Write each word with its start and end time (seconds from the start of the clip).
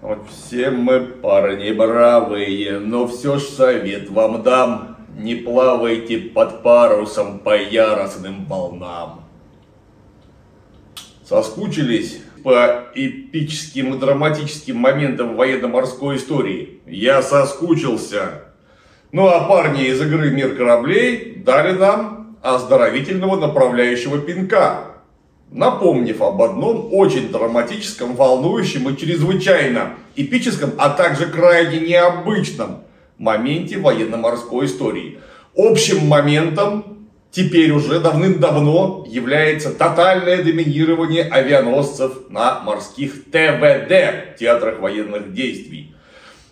Вот 0.00 0.28
все 0.28 0.70
мы 0.70 1.00
парни 1.00 1.72
бравые, 1.72 2.78
но 2.78 3.08
все 3.08 3.38
ж 3.38 3.42
совет 3.42 4.08
вам 4.10 4.42
дам. 4.42 4.96
Не 5.16 5.34
плавайте 5.34 6.18
под 6.18 6.62
парусом 6.62 7.40
по 7.40 7.56
яростным 7.56 8.44
волнам. 8.44 9.24
Соскучились 11.24 12.22
по 12.44 12.84
эпическим 12.94 13.94
и 13.94 13.98
драматическим 13.98 14.76
моментам 14.76 15.34
военно-морской 15.34 16.16
истории? 16.16 16.80
Я 16.86 17.20
соскучился. 17.20 18.44
Ну 19.10 19.26
а 19.26 19.48
парни 19.48 19.86
из 19.86 20.00
игры 20.00 20.30
«Мир 20.30 20.54
кораблей» 20.54 21.42
дали 21.44 21.76
нам 21.76 22.38
оздоровительного 22.40 23.40
направляющего 23.40 24.20
пинка 24.20 24.97
напомнив 25.50 26.20
об 26.22 26.42
одном 26.42 26.88
очень 26.92 27.30
драматическом, 27.30 28.14
волнующем 28.14 28.88
и 28.88 28.96
чрезвычайно 28.96 29.94
эпическом, 30.16 30.72
а 30.78 30.90
также 30.90 31.26
крайне 31.26 31.80
необычном 31.80 32.82
моменте 33.18 33.78
военно-морской 33.78 34.66
истории. 34.66 35.18
Общим 35.56 36.06
моментом 36.06 37.08
теперь 37.30 37.72
уже 37.72 38.00
давным-давно 38.00 39.06
является 39.08 39.72
тотальное 39.72 40.42
доминирование 40.42 41.24
авианосцев 41.24 42.30
на 42.30 42.60
морских 42.60 43.24
ТВД, 43.24 44.36
театрах 44.38 44.80
военных 44.80 45.32
действий. 45.32 45.94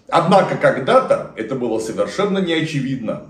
Однако 0.09 0.57
когда-то 0.57 1.33
это 1.37 1.55
было 1.55 1.79
совершенно 1.79 2.39
неочевидно. 2.39 3.25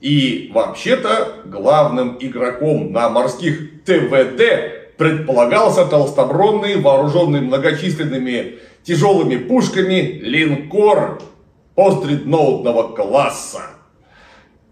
И 0.00 0.50
вообще-то 0.52 1.42
главным 1.44 2.16
игроком 2.18 2.92
на 2.92 3.08
морских 3.08 3.84
ТВД 3.84 4.81
предполагался 4.96 5.84
толстобронный, 5.86 6.76
вооруженный 6.76 7.40
многочисленными 7.40 8.58
тяжелыми 8.84 9.36
пушками 9.36 10.20
линкор 10.22 11.22
постдредноутного 11.74 12.94
класса 12.94 13.62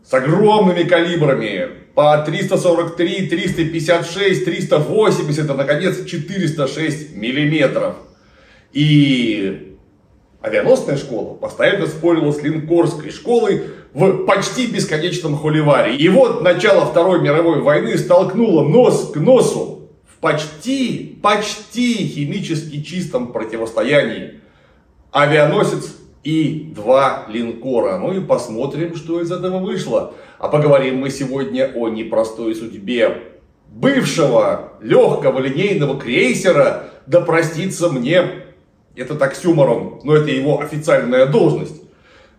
с 0.04 0.12
огромными 0.12 0.82
калибрами 0.82 1.68
по 1.94 2.18
343, 2.18 3.28
356, 3.28 4.44
380, 4.44 5.50
а 5.50 5.54
наконец 5.54 6.04
406 6.04 7.14
миллиметров. 7.14 7.96
И 8.72 9.76
авианосная 10.40 10.96
школа 10.96 11.34
постоянно 11.34 11.86
спорила 11.86 12.32
с 12.32 12.42
линкорской 12.42 13.10
школой 13.10 13.62
в 13.92 14.24
почти 14.24 14.66
бесконечном 14.66 15.36
холиваре. 15.36 15.96
И 15.96 16.08
вот 16.08 16.42
начало 16.42 16.86
Второй 16.86 17.20
мировой 17.20 17.60
войны 17.60 17.96
столкнуло 17.98 18.66
нос 18.66 19.10
к 19.12 19.16
носу 19.16 19.79
почти, 20.20 21.18
почти 21.22 22.06
химически 22.06 22.82
чистом 22.82 23.32
противостоянии. 23.32 24.40
Авианосец 25.10 25.96
и 26.22 26.72
два 26.74 27.26
линкора. 27.28 27.98
Ну 27.98 28.12
и 28.12 28.20
посмотрим, 28.20 28.94
что 28.94 29.20
из 29.20 29.32
этого 29.32 29.58
вышло. 29.58 30.14
А 30.38 30.48
поговорим 30.48 30.98
мы 30.98 31.10
сегодня 31.10 31.72
о 31.74 31.88
непростой 31.88 32.54
судьбе 32.54 33.22
бывшего 33.68 34.74
легкого 34.80 35.38
линейного 35.38 35.98
крейсера. 35.98 36.90
Да 37.06 37.20
простится 37.20 37.88
мне, 37.88 38.44
это 38.94 39.14
так 39.14 39.34
с 39.34 39.44
юмором, 39.44 40.00
но 40.04 40.14
это 40.14 40.30
его 40.30 40.60
официальная 40.60 41.26
должность. 41.26 41.82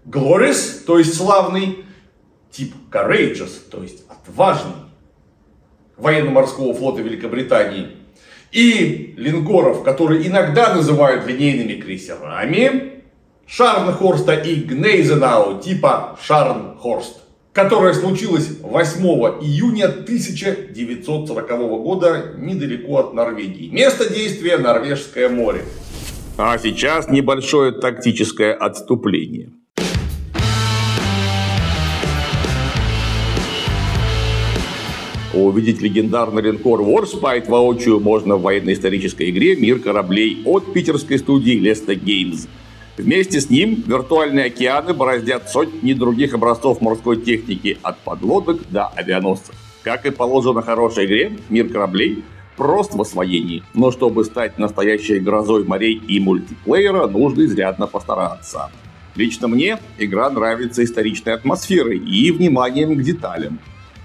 Глорис, 0.06 0.84
то 0.86 0.98
есть 0.98 1.16
славный, 1.16 1.86
тип 2.52 2.74
courageous, 2.92 3.52
то 3.70 3.82
есть 3.82 4.04
отважный 4.08 4.74
военно-морского 6.02 6.74
флота 6.74 7.02
Великобритании, 7.02 7.88
и 8.52 9.14
линкоров, 9.18 9.84
которые 9.84 10.28
иногда 10.28 10.74
называют 10.74 11.26
линейными 11.26 11.80
крейсерами, 11.80 12.92
Шарнхорста 13.48 14.34
и 14.34 14.56
Гнейзенау 14.56 15.60
типа 15.60 16.18
Шарнхорст, 16.22 17.22
которое 17.54 17.94
случилось 17.94 18.50
8 18.62 19.02
июня 19.42 19.86
1940 19.86 21.50
года 21.84 22.34
недалеко 22.38 23.00
от 23.00 23.14
Норвегии. 23.14 23.70
Место 23.70 24.14
действия 24.14 24.58
Норвежское 24.58 25.30
море. 25.30 25.64
А 26.38 26.58
сейчас 26.58 27.10
небольшое 27.10 27.72
тактическое 27.74 28.54
отступление. 28.54 29.52
Увидеть 35.34 35.82
легендарный 35.82 36.42
линкор 36.42 36.82
Warspite 36.82 37.50
воочию 37.50 38.02
можно 38.02 38.36
в 38.36 38.42
военно-исторической 38.42 39.30
игре 39.30 39.56
«Мир 39.56 39.80
кораблей» 39.80 40.42
от 40.46 40.74
питерской 40.74 41.20
студии 41.20 41.58
Lesta 41.58 41.98
Games. 41.98 42.50
Вместе 42.98 43.40
с 43.40 43.50
ним 43.50 43.82
виртуальные 43.88 44.48
океаны 44.48 44.94
бороздят 44.94 45.50
сотни 45.50 45.94
других 45.94 46.34
образцов 46.34 46.82
морской 46.82 47.16
техники, 47.22 47.78
от 47.82 47.98
подлодок 48.00 48.70
до 48.70 48.88
авианосцев. 48.88 49.56
Как 49.84 50.06
и 50.06 50.12
положено 50.12 50.62
хорошей 50.62 51.06
игре, 51.06 51.32
«Мир 51.48 51.70
кораблей» 51.70 52.26
прост 52.58 52.94
в 52.94 53.02
освоении, 53.02 53.64
но 53.74 53.92
чтобы 53.92 54.26
стать 54.26 54.60
настоящей 54.60 55.20
грозой 55.20 55.64
морей 55.64 55.94
и 55.94 56.20
мультиплеера, 56.20 57.08
нужно 57.08 57.46
изрядно 57.46 57.88
постараться. 57.88 58.70
Лично 59.16 59.48
мне 59.48 59.80
игра 59.98 60.30
нравится 60.30 60.84
историчной 60.84 61.34
атмосферой 61.34 62.00
и 62.00 62.32
вниманием 62.32 62.98
к 62.98 63.02
деталям. 63.02 63.60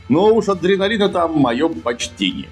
Но 0.08 0.34
уж 0.34 0.48
адреналина 0.48 1.08
там 1.08 1.38
мое 1.38 1.68
почтение. 1.68 2.48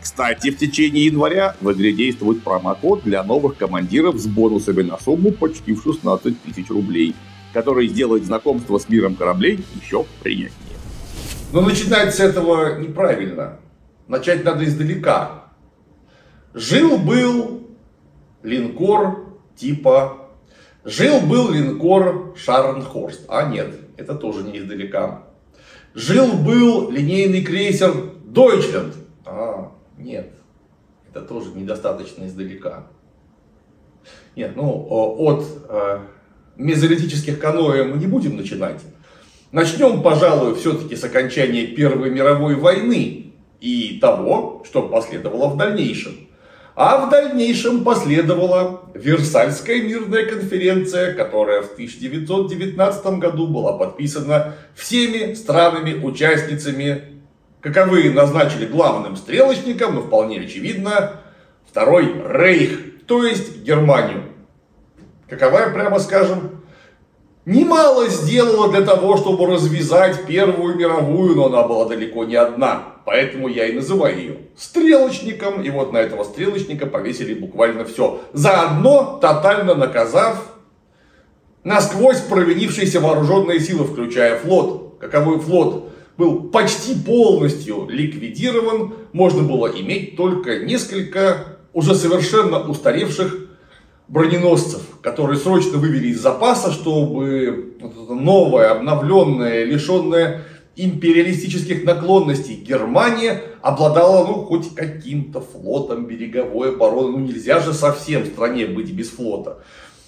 Кстати, 0.00 0.50
в 0.50 0.58
течение 0.58 1.06
января 1.06 1.56
в 1.60 1.72
игре 1.72 1.92
действует 1.92 2.42
промокод 2.42 3.04
для 3.04 3.22
новых 3.22 3.56
командиров 3.56 4.16
с 4.16 4.26
бонусами 4.26 4.82
на 4.82 4.98
сумму 4.98 5.32
почти 5.32 5.74
в 5.74 5.82
16 5.82 6.42
тысяч 6.42 6.68
рублей, 6.68 7.14
который 7.54 7.88
сделает 7.88 8.24
знакомство 8.24 8.78
с 8.78 8.88
миром 8.88 9.14
кораблей 9.14 9.64
еще 9.80 10.04
приятнее. 10.22 10.76
Но 11.52 11.62
начинать 11.62 12.14
с 12.14 12.20
этого 12.20 12.78
неправильно. 12.78 13.60
Начать 14.06 14.44
надо 14.44 14.64
издалека. 14.64 15.44
Жил-был 16.52 17.68
линкор 18.42 19.38
типа... 19.56 20.18
Жил-был 20.84 21.50
линкор 21.50 22.34
Шарнхорст. 22.36 23.24
А 23.28 23.48
нет, 23.48 23.74
это 23.96 24.14
тоже 24.14 24.42
не 24.42 24.58
издалека. 24.58 25.22
Жил-был 25.94 26.90
линейный 26.90 27.44
крейсер 27.44 27.94
Deutschland. 28.24 28.94
А, 29.24 29.72
нет, 29.96 30.32
это 31.08 31.20
тоже 31.20 31.50
недостаточно 31.54 32.26
издалека. 32.26 32.88
Нет, 34.34 34.56
ну, 34.56 34.86
от 34.90 35.44
э, 35.68 36.00
мезолитических 36.56 37.38
каноэ 37.38 37.84
мы 37.84 37.98
не 37.98 38.06
будем 38.06 38.36
начинать. 38.36 38.80
Начнем, 39.52 40.02
пожалуй, 40.02 40.56
все-таки 40.56 40.96
с 40.96 41.04
окончания 41.04 41.68
Первой 41.68 42.10
мировой 42.10 42.56
войны 42.56 43.34
и 43.60 43.98
того, 44.00 44.64
что 44.66 44.88
последовало 44.88 45.48
в 45.48 45.56
дальнейшем. 45.56 46.14
А 46.76 47.06
в 47.06 47.10
дальнейшем 47.10 47.84
последовала 47.84 48.80
Версальская 48.94 49.80
мирная 49.80 50.26
конференция, 50.26 51.14
которая 51.14 51.62
в 51.62 51.72
1919 51.72 53.06
году 53.18 53.46
была 53.46 53.74
подписана 53.74 54.54
всеми 54.74 55.34
странами-участницами, 55.34 57.22
каковы 57.60 58.10
назначили 58.10 58.66
главным 58.66 59.16
стрелочником, 59.16 59.94
но 59.94 60.00
вполне 60.02 60.40
очевидно, 60.40 61.20
Второй 61.70 62.12
Рейх, 62.28 63.06
то 63.06 63.24
есть 63.24 63.62
Германию. 63.62 64.24
Каковая, 65.28 65.72
прямо 65.72 66.00
скажем, 66.00 66.62
немало 67.44 68.08
сделала 68.08 68.72
для 68.72 68.82
того, 68.82 69.16
чтобы 69.16 69.46
развязать 69.46 70.26
Первую 70.26 70.74
мировую, 70.76 71.36
но 71.36 71.46
она 71.46 71.62
была 71.62 71.88
далеко 71.88 72.24
не 72.24 72.34
одна. 72.34 72.93
Поэтому 73.04 73.48
я 73.48 73.66
и 73.66 73.72
называю 73.72 74.16
ее 74.16 74.36
стрелочником. 74.56 75.62
И 75.62 75.70
вот 75.70 75.92
на 75.92 75.98
этого 75.98 76.24
стрелочника 76.24 76.86
повесили 76.86 77.34
буквально 77.34 77.84
все. 77.84 78.22
Заодно 78.32 79.18
тотально 79.20 79.74
наказав 79.74 80.54
насквозь 81.64 82.20
провинившиеся 82.20 83.00
вооруженные 83.00 83.60
силы, 83.60 83.84
включая 83.84 84.38
флот. 84.38 84.98
Каковой 85.00 85.38
флот 85.38 85.90
был 86.16 86.44
почти 86.44 86.94
полностью 86.94 87.88
ликвидирован. 87.88 88.94
Можно 89.12 89.42
было 89.42 89.66
иметь 89.66 90.16
только 90.16 90.60
несколько 90.60 91.58
уже 91.72 91.94
совершенно 91.94 92.60
устаревших 92.60 93.48
броненосцев, 94.08 94.82
которые 95.02 95.38
срочно 95.38 95.78
вывели 95.78 96.08
из 96.08 96.20
запаса, 96.20 96.70
чтобы 96.70 97.74
новое, 98.08 98.70
обновленное, 98.70 99.64
лишенное 99.64 100.42
империалистических 100.76 101.84
наклонностей 101.84 102.56
Германия 102.56 103.42
обладала 103.62 104.26
ну 104.26 104.44
хоть 104.44 104.74
каким-то 104.74 105.40
флотом 105.40 106.06
береговой 106.06 106.74
обороны. 106.74 107.12
Ну 107.12 107.18
нельзя 107.20 107.60
же 107.60 107.72
совсем 107.72 108.26
стране 108.26 108.66
быть 108.66 108.92
без 108.92 109.10
флота. 109.10 109.58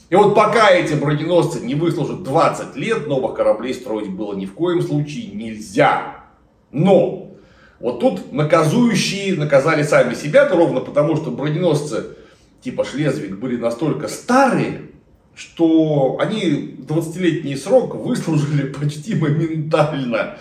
И 0.09 0.15
вот 0.15 0.35
пока 0.35 0.71
эти 0.71 0.95
броненосцы 0.95 1.61
не 1.61 1.75
выслужат 1.75 2.23
20 2.23 2.77
лет, 2.77 3.07
новых 3.07 3.35
кораблей 3.35 3.75
строить 3.75 4.11
было 4.11 4.35
ни 4.35 4.47
в 4.47 4.55
коем 4.55 4.83
случае 4.83 5.33
нельзя. 5.33 6.25
Но 6.71 7.37
вот 7.81 8.01
тут 8.01 8.33
наказующие 8.33 9.35
наказали 9.37 9.83
сами 9.83 10.15
себя, 10.15 10.49
ровно 10.49 10.81
потому, 10.81 11.17
что 11.17 11.31
броненосцы 11.31 12.17
типа 12.63 12.85
Шлезвиг 12.85 13.39
были 13.39 13.57
настолько 13.57 14.09
старые, 14.09 14.91
что 15.37 16.17
они 16.19 16.77
20-летний 16.89 17.57
срок 17.57 17.95
выслужили 17.95 18.73
почти 18.73 19.15
моментально. 19.15 20.39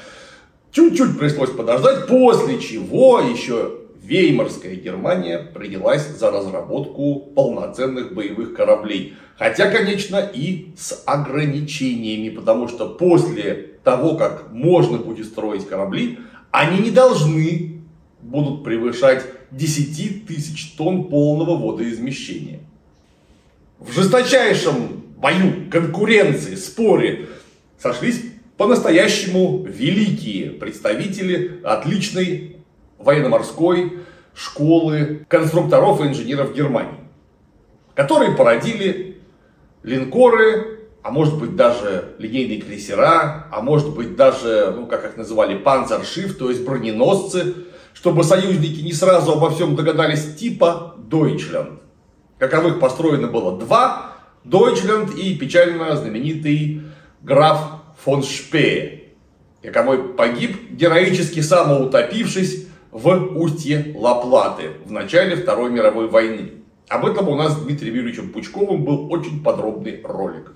Чуть-чуть 0.72 1.20
пришлось 1.20 1.52
подождать, 1.52 2.08
после 2.08 2.60
чего 2.60 3.20
еще 3.20 3.82
Веймарская 4.02 4.76
Германия 4.76 5.40
принялась 5.40 6.08
за 6.08 6.32
разработку 6.32 7.32
полноценных 7.36 8.14
боевых 8.14 8.54
кораблей. 8.54 9.16
Хотя, 9.38 9.70
конечно, 9.70 10.18
и 10.18 10.74
с 10.78 11.04
ограничениями, 11.06 12.30
потому 12.30 12.70
что 12.70 12.88
после 12.88 13.72
того, 13.84 14.16
как 14.16 14.52
можно 14.52 14.98
будет 14.98 15.26
строить 15.26 15.68
корабли, 15.68 16.20
они 16.52 16.80
не 16.80 16.92
должны 16.92 17.82
будут 18.22 18.64
превышать 18.64 19.26
10 19.52 20.26
тысяч 20.26 20.74
тонн 20.78 21.10
полного 21.10 21.58
водоизмещения. 21.58 22.62
В 23.88 23.92
жесточайшем 23.92 25.04
бою, 25.16 25.70
конкуренции, 25.70 26.56
споре 26.56 27.28
сошлись 27.78 28.20
по-настоящему 28.58 29.64
великие 29.64 30.52
представители 30.52 31.62
отличной 31.64 32.58
военно-морской 32.98 34.00
школы 34.34 35.26
конструкторов 35.28 36.02
и 36.02 36.06
инженеров 36.06 36.56
Германии, 36.56 37.00
которые 37.94 38.36
породили 38.36 39.22
линкоры, 39.84 40.80
а 41.04 41.12
может 41.12 41.38
быть 41.38 41.56
даже 41.56 42.16
линейные 42.18 42.62
крейсера, 42.62 43.48
а 43.52 43.62
может 43.62 43.94
быть 43.94 44.16
даже, 44.16 44.74
ну 44.76 44.88
как 44.88 45.06
их 45.06 45.16
называли, 45.16 45.60
панцершиф, 45.60 46.40
то 46.40 46.50
есть 46.50 46.66
броненосцы, 46.66 47.54
чтобы 47.94 48.24
союзники 48.24 48.82
не 48.82 48.94
сразу 48.94 49.34
обо 49.34 49.52
всем 49.52 49.76
догадались, 49.76 50.36
типа 50.36 50.96
Deutschland. 50.98 51.85
Каковых 52.38 52.80
построено 52.80 53.28
было 53.28 53.58
два, 53.58 54.14
Deutschland 54.44 55.16
и 55.18 55.36
печально 55.36 55.96
знаменитый 55.96 56.82
граф 57.22 57.60
фон 58.04 58.24
Шпее, 58.24 59.04
каковой 59.64 60.14
погиб, 60.14 60.72
героически 60.72 61.40
самоутопившись 61.40 62.68
в 62.92 63.10
устье 63.38 63.94
Лаплаты 63.96 64.72
в 64.86 64.92
начале 64.92 65.36
Второй 65.36 65.72
мировой 65.72 66.08
войны. 66.08 66.52
Об 66.88 67.06
этом 67.06 67.30
у 67.30 67.36
нас 67.36 67.54
с 67.54 67.62
Дмитрием 67.62 67.96
Юрьевичем 67.96 68.30
Пучковым 68.30 68.84
был 68.84 69.12
очень 69.12 69.44
подробный 69.44 70.02
ролик. 70.04 70.54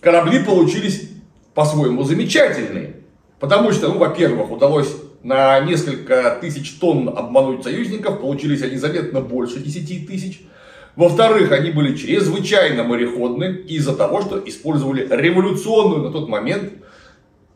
Корабли 0.00 0.44
получились 0.44 1.10
по-своему 1.54 2.04
замечательные. 2.04 2.96
Потому 3.40 3.72
что, 3.72 3.88
ну, 3.88 3.98
во-первых, 3.98 4.50
удалось 4.50 4.94
на 5.22 5.60
несколько 5.60 6.38
тысяч 6.40 6.78
тонн 6.78 7.08
обмануть 7.08 7.64
союзников, 7.64 8.20
получились 8.20 8.62
они 8.62 8.76
заметно 8.76 9.20
больше 9.20 9.60
10 9.60 10.06
тысяч. 10.06 10.46
Во-вторых, 10.96 11.52
они 11.52 11.70
были 11.70 11.94
чрезвычайно 11.94 12.82
мореходны 12.82 13.64
из-за 13.68 13.94
того, 13.94 14.22
что 14.22 14.42
использовали 14.44 15.06
революционную 15.10 16.02
на 16.02 16.10
тот 16.10 16.28
момент 16.28 16.72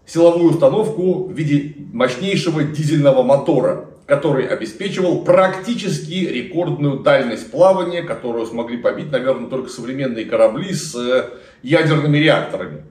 силовую 0.06 0.50
установку 0.50 1.24
в 1.24 1.32
виде 1.32 1.74
мощнейшего 1.92 2.64
дизельного 2.64 3.22
мотора, 3.22 3.86
который 4.04 4.46
обеспечивал 4.46 5.24
практически 5.24 6.26
рекордную 6.26 6.98
дальность 6.98 7.50
плавания, 7.50 8.02
которую 8.02 8.44
смогли 8.44 8.76
побить, 8.76 9.10
наверное, 9.10 9.48
только 9.48 9.70
современные 9.70 10.26
корабли 10.26 10.74
с 10.74 10.94
э, 10.94 11.30
ядерными 11.62 12.18
реакторами. 12.18 12.82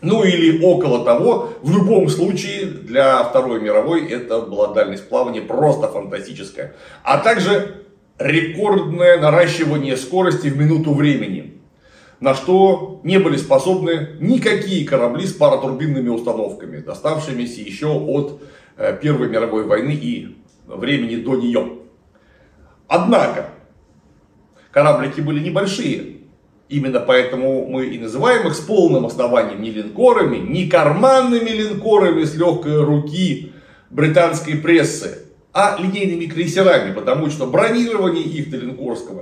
Ну 0.00 0.24
или 0.24 0.64
около 0.64 1.04
того, 1.04 1.50
в 1.60 1.76
любом 1.76 2.08
случае 2.08 2.64
для 2.66 3.22
Второй 3.24 3.60
мировой 3.60 4.06
это 4.06 4.40
была 4.40 4.72
дальность 4.72 5.06
плавания 5.08 5.42
просто 5.42 5.88
фантастическая. 5.88 6.74
А 7.02 7.18
также 7.18 7.80
рекордное 8.20 9.18
наращивание 9.18 9.96
скорости 9.96 10.48
в 10.48 10.56
минуту 10.56 10.92
времени. 10.94 11.54
На 12.20 12.34
что 12.34 13.00
не 13.02 13.18
были 13.18 13.38
способны 13.38 14.10
никакие 14.20 14.86
корабли 14.86 15.26
с 15.26 15.32
паротурбинными 15.32 16.10
установками, 16.10 16.78
доставшимися 16.78 17.62
еще 17.62 17.86
от 17.86 18.42
э, 18.76 18.96
Первой 19.00 19.30
мировой 19.30 19.64
войны 19.64 19.92
и 19.92 20.36
времени 20.66 21.16
до 21.16 21.36
нее. 21.36 21.78
Однако, 22.86 23.48
кораблики 24.70 25.20
были 25.20 25.40
небольшие, 25.40 26.20
Именно 26.70 27.00
поэтому 27.00 27.66
мы 27.66 27.86
и 27.86 27.98
называем 27.98 28.46
их 28.46 28.54
с 28.54 28.60
полным 28.60 29.04
основанием 29.04 29.60
не 29.60 29.72
линкорами, 29.72 30.36
не 30.36 30.68
карманными 30.68 31.50
линкорами 31.50 32.22
с 32.22 32.36
легкой 32.36 32.84
руки 32.84 33.52
британской 33.90 34.54
прессы, 34.54 35.29
а 35.52 35.76
линейными 35.78 36.26
крейсерами, 36.26 36.92
потому 36.92 37.30
что 37.30 37.46
бронирование 37.46 38.22
их 38.24 38.50
до 38.50 38.58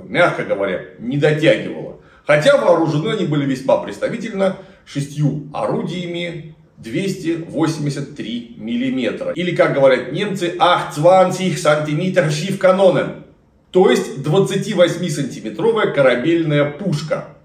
мягко 0.07 0.43
говоря, 0.43 0.81
не 0.99 1.17
дотягивало. 1.17 1.97
Хотя 2.25 2.57
вооружены 2.57 3.13
они 3.13 3.25
были 3.25 3.45
весьма 3.45 3.77
представительно 3.77 4.57
шестью 4.85 5.49
орудиями 5.53 6.55
283 6.77 8.55
миллиметра. 8.57 9.31
Или, 9.31 9.55
как 9.55 9.73
говорят 9.73 10.11
немцы, 10.11 10.55
ах, 10.59 10.93
20 10.95 11.59
сантиметр 11.59 12.29
шиф 12.29 12.59
канонен. 12.59 13.23
То 13.71 13.89
есть 13.89 14.19
28-сантиметровая 14.19 15.93
корабельная 15.93 16.65
пушка 16.65 17.35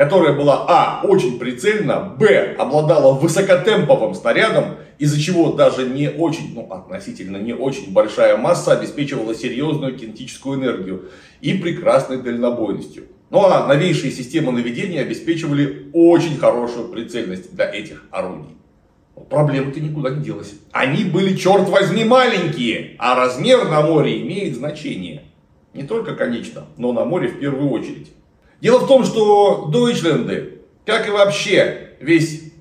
которая 0.00 0.32
была 0.32 0.64
А. 0.66 1.02
очень 1.04 1.38
прицельна, 1.38 2.00
Б. 2.18 2.56
обладала 2.58 3.12
высокотемповым 3.12 4.14
снарядом, 4.14 4.76
из-за 5.00 5.18
чего 5.18 5.52
даже 5.52 5.88
не 5.88 6.10
очень, 6.10 6.54
ну 6.54 6.70
относительно 6.70 7.38
не 7.38 7.54
очень 7.54 7.90
большая 7.90 8.36
масса 8.36 8.72
обеспечивала 8.72 9.34
серьезную 9.34 9.98
кинетическую 9.98 10.60
энергию 10.60 11.08
и 11.40 11.54
прекрасной 11.54 12.18
дальнобойностью. 12.18 13.04
Ну 13.30 13.46
а 13.46 13.66
новейшие 13.66 14.12
системы 14.12 14.52
наведения 14.52 15.00
обеспечивали 15.00 15.88
очень 15.94 16.36
хорошую 16.36 16.88
прицельность 16.88 17.54
для 17.56 17.72
этих 17.72 18.04
орудий. 18.10 18.56
Проблема-то 19.30 19.80
никуда 19.80 20.10
не 20.10 20.22
делась. 20.22 20.52
Они 20.70 21.04
были, 21.04 21.34
черт 21.34 21.68
возьми, 21.70 22.04
маленькие, 22.04 22.96
а 22.98 23.14
размер 23.14 23.68
на 23.68 23.80
море 23.80 24.20
имеет 24.20 24.54
значение. 24.54 25.24
Не 25.72 25.84
только, 25.84 26.14
конечно, 26.14 26.66
но 26.76 26.92
на 26.92 27.06
море 27.06 27.28
в 27.28 27.38
первую 27.38 27.70
очередь. 27.70 28.12
Дело 28.60 28.80
в 28.80 28.86
том, 28.86 29.04
что 29.04 29.70
Дойчленды, 29.72 30.60
как 30.84 31.08
и 31.08 31.10
вообще 31.10 31.92
весь 32.00 32.52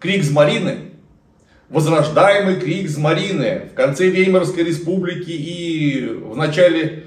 Кригсмарины, 0.00 0.91
возрождаемый 1.72 2.60
Кригсмарины 2.60 3.62
в 3.72 3.74
конце 3.74 4.08
Веймарской 4.08 4.62
республики 4.64 5.30
и 5.30 6.06
в 6.06 6.36
начале, 6.36 7.04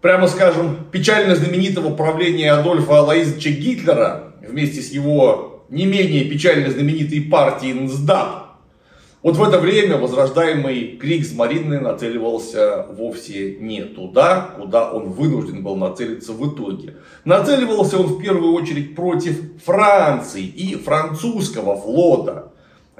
прямо 0.00 0.26
скажем, 0.28 0.86
печально 0.90 1.36
знаменитого 1.36 1.94
правления 1.94 2.52
Адольфа 2.52 2.98
Алаизовича 3.00 3.50
Гитлера 3.50 4.34
вместе 4.40 4.80
с 4.80 4.90
его 4.90 5.64
не 5.68 5.86
менее 5.86 6.24
печально 6.24 6.70
знаменитой 6.70 7.20
партией 7.20 7.74
НСДАП, 7.74 8.42
вот 9.22 9.36
в 9.36 9.42
это 9.42 9.60
время 9.60 9.98
возрождаемый 9.98 10.96
Кригсмаринный 10.96 11.80
нацеливался 11.80 12.86
вовсе 12.90 13.54
не 13.60 13.82
туда, 13.82 14.50
куда 14.58 14.90
он 14.90 15.10
вынужден 15.10 15.62
был 15.62 15.76
нацелиться 15.76 16.32
в 16.32 16.52
итоге. 16.52 16.96
Нацеливался 17.24 17.98
он 17.98 18.06
в 18.06 18.20
первую 18.20 18.52
очередь 18.52 18.96
против 18.96 19.40
Франции 19.64 20.42
и 20.42 20.74
французского 20.74 21.76
флота. 21.76 22.51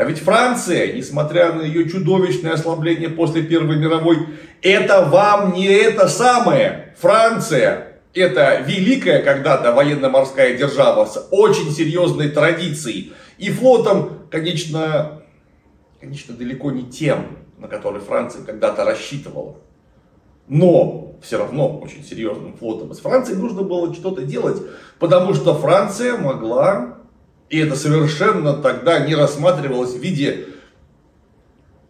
А 0.02 0.04
ведь 0.04 0.18
Франция, 0.18 0.94
несмотря 0.94 1.52
на 1.52 1.62
ее 1.62 1.88
чудовищное 1.88 2.54
ослабление 2.54 3.08
после 3.08 3.40
Первой 3.44 3.76
мировой, 3.76 4.26
это 4.60 5.04
вам 5.04 5.52
не 5.52 5.66
это 5.66 6.08
самое. 6.08 6.96
Франция 6.98 8.00
это 8.12 8.62
великая 8.66 9.22
когда-то 9.22 9.70
военно-морская 9.70 10.56
держава 10.56 11.04
с 11.04 11.28
очень 11.30 11.70
серьезной 11.70 12.30
традицией. 12.30 13.12
И 13.38 13.52
флотом, 13.52 14.26
конечно, 14.28 15.22
конечно, 16.00 16.34
далеко 16.34 16.72
не 16.72 16.82
тем, 16.82 17.38
на 17.58 17.68
который 17.68 18.00
Франция 18.00 18.42
когда-то 18.44 18.84
рассчитывала. 18.84 19.58
Но 20.48 21.14
все 21.22 21.38
равно 21.38 21.78
очень 21.78 22.02
серьезным 22.02 22.56
флотом 22.56 22.90
из 22.90 22.98
Франции 22.98 23.34
нужно 23.34 23.62
было 23.62 23.94
что-то 23.94 24.22
делать, 24.22 24.60
потому 24.98 25.32
что 25.34 25.54
Франция 25.54 26.18
могла, 26.18 26.98
и 27.48 27.58
это 27.58 27.76
совершенно 27.76 28.54
тогда 28.54 29.06
не 29.06 29.14
рассматривалось 29.14 29.94
в 29.94 30.00
виде 30.00 30.46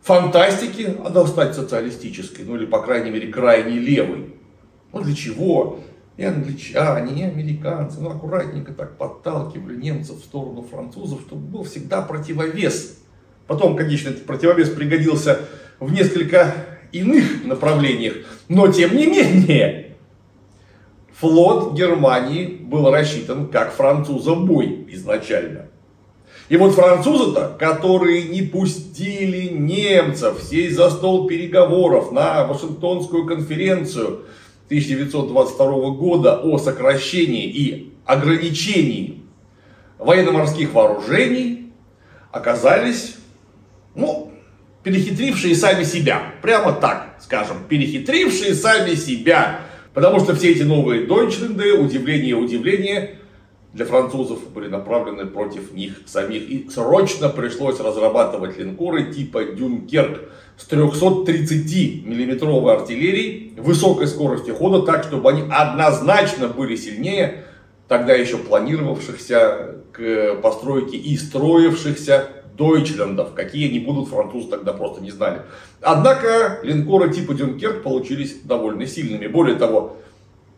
фантастики, 0.01 0.97
а 1.05 1.27
стать 1.27 1.55
социалистической, 1.55 2.45
ну 2.45 2.57
или 2.57 2.67
по 2.67 2.83
крайней 2.83 3.11
мере 3.11 3.29
крайне 3.29 3.79
левой. 3.79 4.35
Ну 4.93 5.03
для 5.03 5.15
чего? 5.15 5.81
И 6.17 6.25
англичане, 6.25 7.21
и 7.21 7.25
американцы, 7.25 8.01
ну 8.01 8.11
аккуратненько 8.11 8.73
так 8.73 8.99
подталкивали 8.99 9.77
немцев 9.77 10.17
в 10.17 10.25
сторону 10.25 10.63
французов, 10.63 11.23
чтобы 11.23 11.47
был 11.47 11.65
всегда 11.65 12.03
противовес 12.03 12.99
Потом, 13.47 13.77
конечно, 13.77 14.09
этот 14.11 14.25
противовес 14.25 14.71
пригодился 14.71 15.41
в 15.81 15.93
несколько 15.93 16.55
иных 16.93 17.45
направлениях, 17.45 18.15
но 18.49 18.69
тем 18.69 18.97
не 18.97 19.07
менее, 19.07 19.82
флот 21.23 21.75
Германии 21.75 22.47
был 22.47 22.91
рассчитан 22.91 23.47
как 23.47 23.73
французом 23.73 24.45
бой 24.45 24.85
изначально. 24.89 25.67
И 26.49 26.57
вот 26.57 26.75
французы-то, 26.75 27.57
которые 27.61 28.25
не 28.25 28.43
пустили 28.43 29.47
немцев 29.47 30.43
сесть 30.43 30.75
за 30.75 30.91
стол 30.91 31.29
переговоров 31.29 32.11
на 32.11 32.45
Вашингтонскую 32.45 33.25
конференцию 33.25 34.25
1922 34.67 35.91
года 35.91 36.41
о 36.41 36.59
сокращении 36.59 37.47
и 37.47 37.93
ограничении 38.05 39.23
военно-морских 39.99 40.75
вооружений 40.75 41.73
оказались, 42.33 43.15
ну, 43.95 44.33
перехитрившие 44.83 45.55
сами 45.55 45.85
себя. 45.85 46.33
Прямо 46.43 46.73
так, 46.73 47.17
скажем, 47.21 47.59
перехитрившие 47.69 48.57
сами 48.57 48.97
себя. 48.97 49.61
Потому 49.95 50.21
что 50.21 50.35
все 50.35 50.53
эти 50.53 50.63
новые 50.63 51.07
Дойчленды, 51.07 51.75
удивление, 51.75 52.35
удивление, 52.35 53.19
для 53.73 53.87
французов 53.87 54.51
были 54.51 54.69
направлены 54.69 55.27
против 55.27 55.73
них 55.73 56.03
самих. 56.07 56.49
И 56.49 56.69
срочно 56.69 57.29
пришлось 57.29 57.81
разрабатывать 57.81 58.59
линкоры 58.59 59.13
типа 59.13 59.45
Дюнкерк 59.45 60.29
с 60.59 60.67
330 60.67 62.05
миллиметровой 62.05 62.75
артиллерией, 62.75 63.55
высокой 63.57 64.07
скоростью 64.07 64.55
хода, 64.55 64.83
так 64.83 65.05
чтобы 65.05 65.31
они 65.31 65.43
однозначно 65.51 66.49
были 66.49 66.77
сильнее 66.77 67.45
тогда 67.89 68.15
еще 68.15 68.39
планировавшихся 68.39 69.77
к 69.93 70.37
постройке 70.37 70.97
и 70.97 71.15
строившихся 71.17 72.29
Дойчлендов, 72.57 73.35
какие 73.35 73.69
они 73.69 73.79
будут, 73.79 74.09
французы 74.09 74.49
тогда 74.49 74.73
просто 74.73 75.03
не 75.03 75.11
знали. 75.11 75.43
Однако 75.81 76.61
линкоры 76.63 77.13
типа 77.13 77.35
Дюнкерк 77.35 77.83
получились 77.83 78.41
довольно 78.45 78.87
сильными. 78.87 79.27
Более 79.27 79.57
того, 79.57 79.97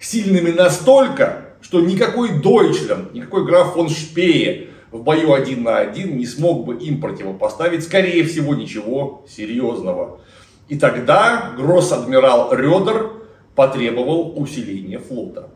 сильными 0.01 0.51
настолько, 0.51 1.55
что 1.61 1.81
никакой 1.81 2.41
Дойчленд, 2.41 3.15
никакой 3.15 3.47
граф 3.47 3.75
фон 3.75 3.89
Шпее 3.89 4.69
в 4.91 5.03
бою 5.03 5.33
один 5.33 5.65
на 5.65 5.79
один 5.79 6.17
не 6.17 6.27
смог 6.27 6.65
бы 6.65 6.77
им 6.77 7.01
противопоставить, 7.01 7.83
скорее 7.83 8.25
всего, 8.25 8.55
ничего 8.55 9.25
серьезного. 9.29 10.21
И 10.69 10.79
тогда 10.79 11.53
гросс-адмирал 11.57 12.55
Рёдер 12.55 13.11
потребовал 13.55 14.41
усиления 14.41 14.99
флота. 14.99 15.51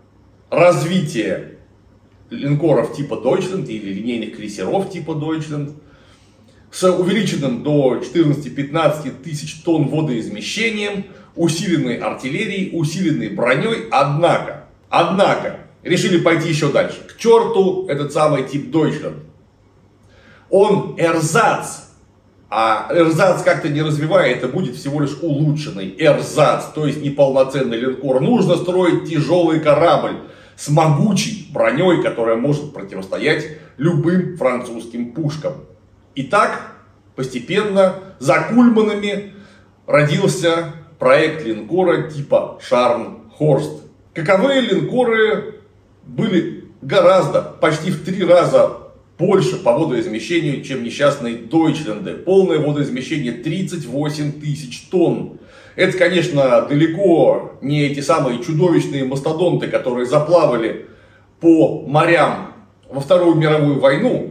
Развитие 0.51 1.59
линкоров 2.31 2.95
типа 2.95 3.15
Deutschland 3.15 3.67
или 3.67 3.93
линейных 3.93 4.37
крейсеров 4.37 4.91
типа 4.91 5.13
Deutschland 5.13 5.73
с 6.71 6.91
увеличенным 6.91 7.63
до 7.63 7.97
14-15 7.97 9.23
тысяч 9.23 9.63
тонн 9.63 9.89
водоизмещением, 9.89 11.07
усиленной 11.35 11.97
артиллерией, 11.97 12.71
усиленной 12.79 13.31
броней. 13.31 13.87
Однако, 13.91 14.67
однако, 14.89 15.61
решили 15.83 16.19
пойти 16.19 16.49
еще 16.49 16.71
дальше. 16.71 16.99
К 17.09 17.17
черту 17.17 17.87
этот 17.89 18.13
самый 18.13 18.45
тип 18.45 18.75
Deutschland. 18.75 19.21
Он 20.51 20.95
эрзац, 20.99 21.89
а 22.51 22.89
эрзац 22.91 23.43
как-то 23.43 23.69
не 23.69 23.83
развивая, 23.83 24.33
это 24.33 24.49
будет 24.49 24.77
всего 24.77 25.01
лишь 25.01 25.19
улучшенный 25.21 25.95
эрзац, 25.99 26.67
то 26.75 26.87
есть 26.87 27.03
неполноценный 27.03 27.79
линкор. 27.79 28.21
Нужно 28.21 28.57
строить 28.57 29.09
тяжелый 29.09 29.61
корабль 29.61 30.17
с 30.57 30.69
могучей 30.71 31.51
броней, 31.53 32.03
которая 32.03 32.37
может 32.37 32.73
противостоять 32.73 33.59
любым 33.77 34.37
французским 34.37 35.13
пушкам. 35.13 35.65
И 36.19 36.25
так, 36.25 36.73
постепенно, 37.15 37.95
за 38.19 38.41
Кульманами 38.41 39.35
родился 39.87 40.73
проект 40.99 41.47
линкора 41.47 42.11
типа 42.11 42.59
Шарн-Хорст. 42.61 43.83
Каковые 44.15 44.63
линкоры 44.63 45.61
были 46.05 46.65
гораздо, 46.83 47.43
почти 47.61 47.93
в 47.93 48.05
три 48.05 48.25
раза 48.25 48.79
больше 49.17 49.63
по 49.63 49.79
водоизмещению, 49.79 50.65
чем 50.65 50.83
несчастные 50.83 51.37
Дойчленды. 51.37 52.15
Полное 52.15 52.59
водоизмещение 52.59 53.31
38 53.31 54.41
тысяч 54.41 54.89
тонн. 54.91 55.39
Это, 55.77 55.97
конечно, 55.97 56.63
далеко 56.63 57.53
не 57.63 57.83
эти 57.83 58.01
самые 58.01 58.43
чудовищные 58.43 59.05
мастодонты, 59.05 59.69
которые 59.69 60.07
заплавали 60.07 60.89
по 61.39 61.83
морям 61.87 62.55
во 62.91 63.01
Вторую 63.01 63.37
мировую 63.37 63.79
войну, 63.79 64.28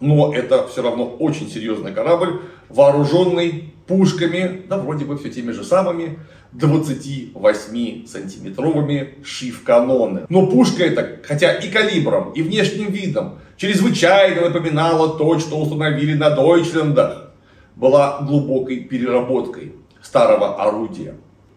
но 0.00 0.34
это 0.34 0.66
все 0.66 0.82
равно 0.82 1.04
очень 1.18 1.48
серьезный 1.48 1.92
корабль, 1.92 2.40
вооруженный 2.68 3.72
пушками, 3.86 4.62
да 4.68 4.76
вроде 4.78 5.04
бы 5.04 5.16
все 5.18 5.30
теми 5.30 5.52
же 5.52 5.62
самыми, 5.64 6.18
28-сантиметровыми 6.54 9.22
шиф-каноны. 9.22 10.26
Но 10.28 10.46
пушка 10.46 10.82
эта, 10.84 11.18
хотя 11.22 11.52
и 11.52 11.70
калибром, 11.70 12.32
и 12.32 12.42
внешним 12.42 12.90
видом, 12.90 13.38
чрезвычайно 13.56 14.48
напоминала 14.48 15.16
то, 15.18 15.38
что 15.38 15.60
установили 15.60 16.14
на 16.14 16.30
Дойчлендах, 16.30 17.30
была 17.76 18.22
глубокой 18.22 18.80
переработкой 18.80 19.74
старого 20.02 20.60
орудия. 20.62 21.14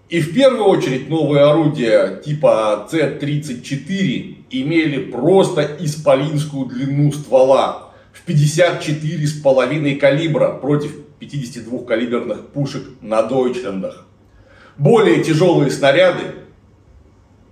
И 0.10 0.20
в 0.22 0.34
первую 0.34 0.66
очередь 0.66 1.10
новые 1.10 1.46
орудия 1.46 2.18
типа 2.18 2.88
С-34 2.92 4.36
имели 4.52 5.06
просто 5.06 5.78
исполинскую 5.80 6.68
длину 6.68 7.12
ствола 7.12 7.93
в 8.14 8.28
54,5 8.28 9.96
калибра 9.98 10.54
против 10.54 10.96
52 11.20 11.80
калиберных 11.86 12.48
пушек 12.48 12.84
на 13.02 13.24
Дойчлендах. 13.24 14.06
Более 14.78 15.24
тяжелые 15.24 15.72
снаряды 15.72 16.44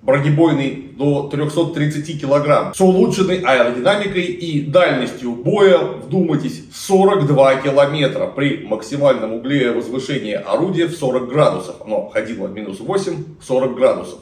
бронебойный 0.02 0.94
до 0.98 1.30
330 1.30 2.22
килограмм, 2.22 2.74
с 2.74 2.82
улучшенной 2.82 3.42
аэродинамикой 3.42 4.24
и 4.24 4.62
дальностью 4.62 5.34
боя, 5.34 5.78
вдумайтесь, 5.78 6.64
42 6.74 7.56
километра 7.58 8.28
при 8.28 8.66
максимальном 8.66 9.34
угле 9.34 9.72
возвышения 9.72 10.40
орудия 10.40 10.88
в 10.88 10.96
40 10.96 11.28
градусов. 11.30 11.76
Оно 11.86 12.10
ходило 12.10 12.48
минус 12.48 12.80
8, 12.80 13.24
40 13.42 13.76
градусов. 13.76 14.20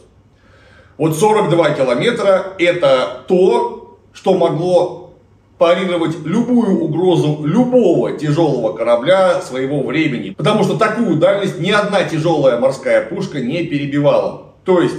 Вот 0.97 1.17
42 1.17 1.69
километра 1.71 2.53
это 2.59 3.23
то, 3.27 3.99
что 4.11 4.37
могло 4.37 5.08
парировать 5.59 6.15
любую 6.25 6.79
угрозу 6.79 7.41
любого 7.43 8.13
тяжелого 8.13 8.75
корабля 8.75 9.41
своего 9.41 9.83
времени. 9.83 10.31
Потому 10.31 10.63
что 10.63 10.77
такую 10.77 11.17
дальность 11.17 11.59
ни 11.59 11.69
одна 11.69 12.03
тяжелая 12.05 12.59
морская 12.59 13.05
пушка 13.05 13.41
не 13.41 13.65
перебивала. 13.65 14.53
То 14.63 14.81
есть 14.81 14.95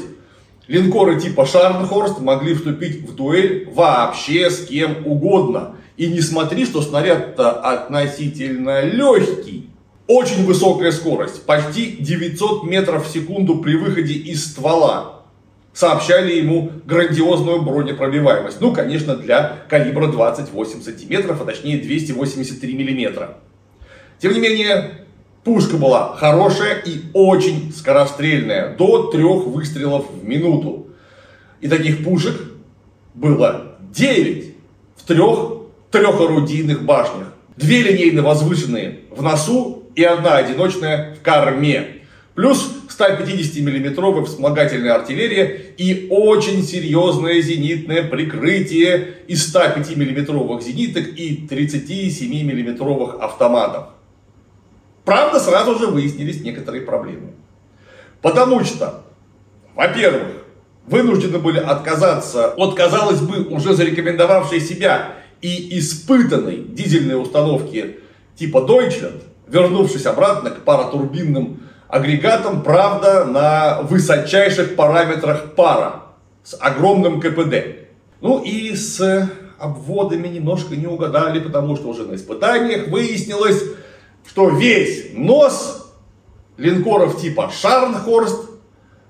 Линкоры 0.70 1.20
типа 1.20 1.46
Шарнхорст 1.46 2.20
могли 2.20 2.54
вступить 2.54 3.02
в 3.02 3.16
дуэль 3.16 3.68
вообще 3.74 4.50
с 4.50 4.66
кем 4.66 5.04
угодно. 5.04 5.74
И 5.96 6.06
не 6.06 6.20
смотри, 6.20 6.64
что 6.64 6.80
снаряд-то 6.80 7.50
относительно 7.50 8.84
легкий. 8.84 9.68
Очень 10.06 10.44
высокая 10.44 10.92
скорость, 10.92 11.44
почти 11.44 11.96
900 11.98 12.64
метров 12.64 13.08
в 13.08 13.12
секунду 13.12 13.58
при 13.58 13.74
выходе 13.74 14.14
из 14.14 14.44
ствола. 14.44 15.19
Сообщали 15.80 16.34
ему 16.34 16.72
грандиозную 16.84 17.62
бронепробиваемость. 17.62 18.60
Ну, 18.60 18.70
конечно, 18.70 19.16
для 19.16 19.62
калибра 19.66 20.08
28 20.08 20.82
сантиметров, 20.82 21.40
а 21.40 21.46
точнее 21.46 21.78
283 21.78 22.74
миллиметра. 22.74 23.38
Тем 24.18 24.34
не 24.34 24.40
менее, 24.40 24.90
Пушка 25.42 25.78
была 25.78 26.14
хорошая 26.16 26.82
и 26.84 27.00
очень 27.14 27.72
скорострельная, 27.72 28.76
до 28.76 29.04
трех 29.04 29.46
выстрелов 29.46 30.04
в 30.10 30.22
минуту. 30.22 30.88
И 31.62 31.68
таких 31.68 32.04
пушек 32.04 32.36
было 33.14 33.78
9 33.94 34.54
в 34.98 35.06
трех 35.06 35.52
трехорудийных 35.90 36.84
башнях. 36.84 37.32
Две 37.56 37.84
линейно 37.84 38.20
возвышенные 38.20 39.00
в 39.10 39.22
носу 39.22 39.84
и 39.94 40.04
одна 40.04 40.36
одиночная 40.36 41.14
в 41.14 41.22
корме. 41.22 42.02
Плюс 42.34 42.70
150 43.00 43.64
миллиметровая 43.64 44.24
вспомогательная 44.24 44.94
артиллерия 44.94 45.72
и 45.78 46.08
очень 46.10 46.62
серьезное 46.62 47.40
зенитное 47.40 48.02
прикрытие 48.02 49.14
из 49.26 49.48
105 49.48 49.96
миллиметровых 49.96 50.62
зениток 50.62 51.06
и 51.16 51.46
37 51.48 52.30
миллиметровых 52.30 53.18
автоматов. 53.20 53.86
Правда, 55.06 55.40
сразу 55.40 55.78
же 55.78 55.86
выяснились 55.86 56.42
некоторые 56.42 56.82
проблемы. 56.82 57.32
Потому 58.20 58.64
что, 58.64 59.02
во-первых, 59.74 60.44
вынуждены 60.86 61.38
были 61.38 61.58
отказаться 61.58 62.48
от, 62.48 62.74
казалось 62.74 63.20
бы, 63.20 63.44
уже 63.44 63.72
зарекомендовавшей 63.72 64.60
себя 64.60 65.14
и 65.40 65.78
испытанной 65.78 66.58
дизельной 66.58 67.18
установки 67.18 67.96
типа 68.36 68.58
Deutschland, 68.58 69.22
вернувшись 69.48 70.04
обратно 70.04 70.50
к 70.50 70.64
паратурбинным 70.64 71.60
агрегатам, 71.90 72.62
правда, 72.62 73.24
на 73.24 73.82
высочайших 73.82 74.76
параметрах 74.76 75.54
пара, 75.54 76.02
с 76.42 76.56
огромным 76.58 77.20
КПД. 77.20 77.88
Ну 78.20 78.42
и 78.42 78.74
с 78.74 79.30
обводами 79.58 80.28
немножко 80.28 80.76
не 80.76 80.86
угадали, 80.86 81.40
потому 81.40 81.76
что 81.76 81.88
уже 81.88 82.04
на 82.04 82.14
испытаниях 82.14 82.88
выяснилось, 82.88 83.62
что 84.26 84.48
весь 84.50 85.10
нос 85.14 85.92
линкоров 86.56 87.20
типа 87.20 87.50
Шарнхорст 87.50 88.50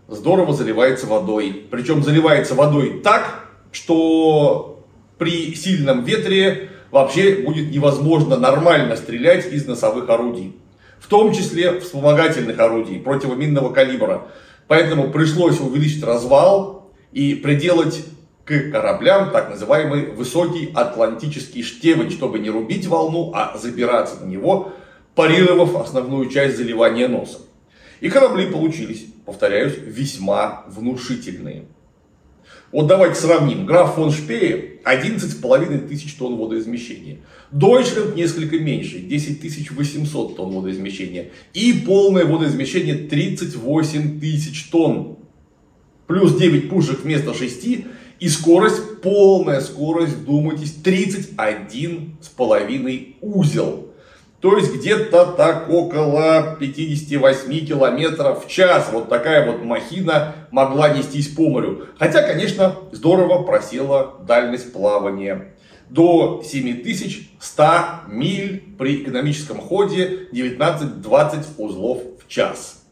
здорово 0.08 0.52
заливается 0.52 1.06
водой. 1.06 1.66
Причем 1.70 2.02
заливается 2.02 2.54
водой 2.54 3.00
так, 3.02 3.48
что 3.72 4.84
при 5.18 5.54
сильном 5.54 6.04
ветре 6.04 6.70
вообще 6.90 7.36
будет 7.36 7.70
невозможно 7.70 8.36
нормально 8.36 8.96
стрелять 8.96 9.46
из 9.46 9.66
носовых 9.66 10.08
орудий. 10.08 10.56
В 11.00 11.08
том 11.08 11.32
числе 11.32 11.80
вспомогательных 11.80 12.58
орудий 12.58 13.00
противоминного 13.00 13.72
калибра. 13.72 14.28
Поэтому 14.68 15.10
пришлось 15.10 15.58
увеличить 15.58 16.04
развал 16.04 16.92
и 17.10 17.34
приделать 17.34 18.04
к 18.44 18.70
кораблям 18.70 19.30
так 19.30 19.48
называемый 19.50 20.12
высокий 20.12 20.70
атлантический 20.74 21.62
штевень, 21.62 22.10
чтобы 22.10 22.38
не 22.38 22.50
рубить 22.50 22.86
волну, 22.86 23.32
а 23.34 23.56
забираться 23.56 24.20
на 24.20 24.26
него, 24.26 24.72
парировав 25.14 25.74
основную 25.76 26.28
часть 26.28 26.56
заливания 26.56 27.08
носа. 27.08 27.38
И 28.00 28.08
корабли 28.08 28.46
получились, 28.46 29.06
повторяюсь, 29.24 29.74
весьма 29.78 30.64
внушительные. 30.68 31.64
Вот 32.72 32.86
давайте 32.86 33.16
сравним. 33.16 33.66
Граф 33.66 33.96
фон 33.96 34.12
Шпее 34.12 34.78
11,5 34.84 35.88
тысяч 35.88 36.14
тонн 36.14 36.36
водоизмещения. 36.36 37.18
Дойчленд 37.50 38.14
несколько 38.14 38.58
меньше, 38.58 39.00
10 39.00 39.72
800 39.72 40.36
тонн 40.36 40.52
водоизмещения. 40.52 41.30
И 41.52 41.82
полное 41.84 42.24
водоизмещение 42.24 42.94
38 42.94 44.20
тысяч 44.20 44.70
тонн. 44.70 45.16
Плюс 46.06 46.36
9 46.36 46.70
пушек 46.70 47.00
вместо 47.02 47.34
6. 47.34 47.66
И 48.20 48.28
скорость, 48.28 49.00
полная 49.00 49.60
скорость, 49.60 50.14
вдумайтесь, 50.14 50.76
31,5 50.84 53.14
узел. 53.20 53.89
То 54.40 54.56
есть 54.56 54.74
где-то 54.74 55.26
так 55.36 55.68
около 55.68 56.56
58 56.58 57.66
километров 57.66 58.46
в 58.46 58.48
час. 58.48 58.88
Вот 58.90 59.10
такая 59.10 59.50
вот 59.50 59.62
махина 59.62 60.34
могла 60.50 60.88
нестись 60.88 61.28
по 61.28 61.42
морю. 61.50 61.88
Хотя, 61.98 62.22
конечно, 62.22 62.74
здорово 62.90 63.42
просела 63.42 64.14
дальность 64.26 64.72
плавания. 64.72 65.54
До 65.90 66.42
7100 66.42 67.64
миль 68.08 68.64
при 68.78 69.02
экономическом 69.02 69.60
ходе 69.60 70.28
19-20 70.32 71.44
узлов 71.58 71.98
в 72.24 72.28
час. 72.28 72.84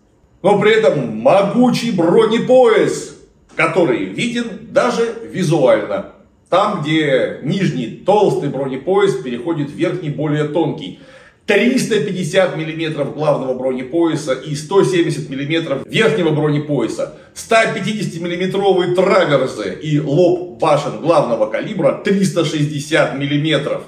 Но 0.43 0.61
при 0.61 0.73
этом 0.73 1.17
могучий 1.17 1.93
бронепояс, 1.93 3.17
который 3.57 4.05
виден 4.05 4.69
даже 4.71 5.15
визуально. 5.25 6.13
Там, 6.51 6.83
где 6.83 7.41
нижний 7.43 8.03
толстый 8.05 8.51
бронепояс 8.51 9.15
переходит 9.17 9.71
в 9.71 9.75
верхний 9.75 10.11
более 10.11 10.45
тонкий. 10.45 11.01
350 11.49 12.57
мм 12.57 13.13
главного 13.15 13.55
бронепояса 13.55 14.35
и 14.35 14.55
170 14.55 15.31
мм 15.31 15.83
верхнего 15.89 16.31
бронепояса, 16.31 17.15
150 17.33 18.21
мм 18.21 18.95
траверзы 18.95 19.79
и 19.83 19.99
лоб 19.99 20.61
башен 20.61 21.01
главного 21.01 21.47
калибра 21.47 22.03
360 22.05 23.15
мм. 23.15 23.81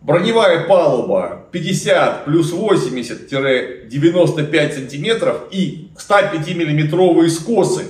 Броневая 0.00 0.66
палуба 0.66 1.46
50 1.52 2.24
плюс 2.24 2.52
80-95 2.52 4.72
сантиметров 4.72 5.42
и 5.52 5.90
105 5.96 6.56
миллиметровые 6.56 7.30
скосы, 7.30 7.84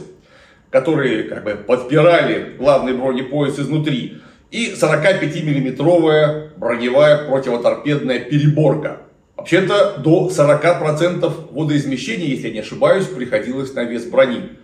которые 0.71 1.23
как 1.23 1.43
бы 1.43 1.55
подпирали 1.55 2.57
главный 2.59 2.93
бронепояс 2.93 3.59
изнутри. 3.59 4.19
И 4.51 4.75
45 4.75 5.43
миллиметровая 5.43 6.51
броневая 6.59 7.27
противоторпедная 7.27 8.21
переборка. 8.21 9.06
Вообще-то 9.47 9.99
до 9.99 10.29
40% 10.37 11.53
водоизмещения, 11.53 12.27
если 12.27 12.49
я 12.49 12.53
не 12.53 12.59
ошибаюсь, 12.59 13.07
приходилось 13.07 13.73
на 13.75 13.85
вес 13.85 14.05
брони. 14.05 14.59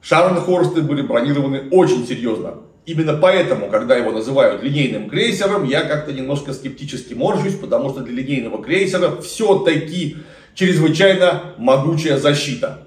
Шарнхорсты 0.00 0.80
были 0.80 1.02
бронированы 1.02 1.64
очень 1.72 2.06
серьезно. 2.06 2.58
Именно 2.86 3.14
поэтому, 3.14 3.68
когда 3.68 3.96
его 3.96 4.12
называют 4.12 4.62
линейным 4.62 5.10
крейсером, 5.10 5.64
я 5.64 5.80
как-то 5.80 6.12
немножко 6.12 6.52
скептически 6.52 7.14
моржусь, 7.14 7.56
потому 7.56 7.90
что 7.90 8.02
для 8.02 8.22
линейного 8.22 8.62
крейсера 8.62 9.20
все-таки 9.20 10.18
чрезвычайно 10.54 11.54
могучая 11.58 12.16
защита. 12.16 12.86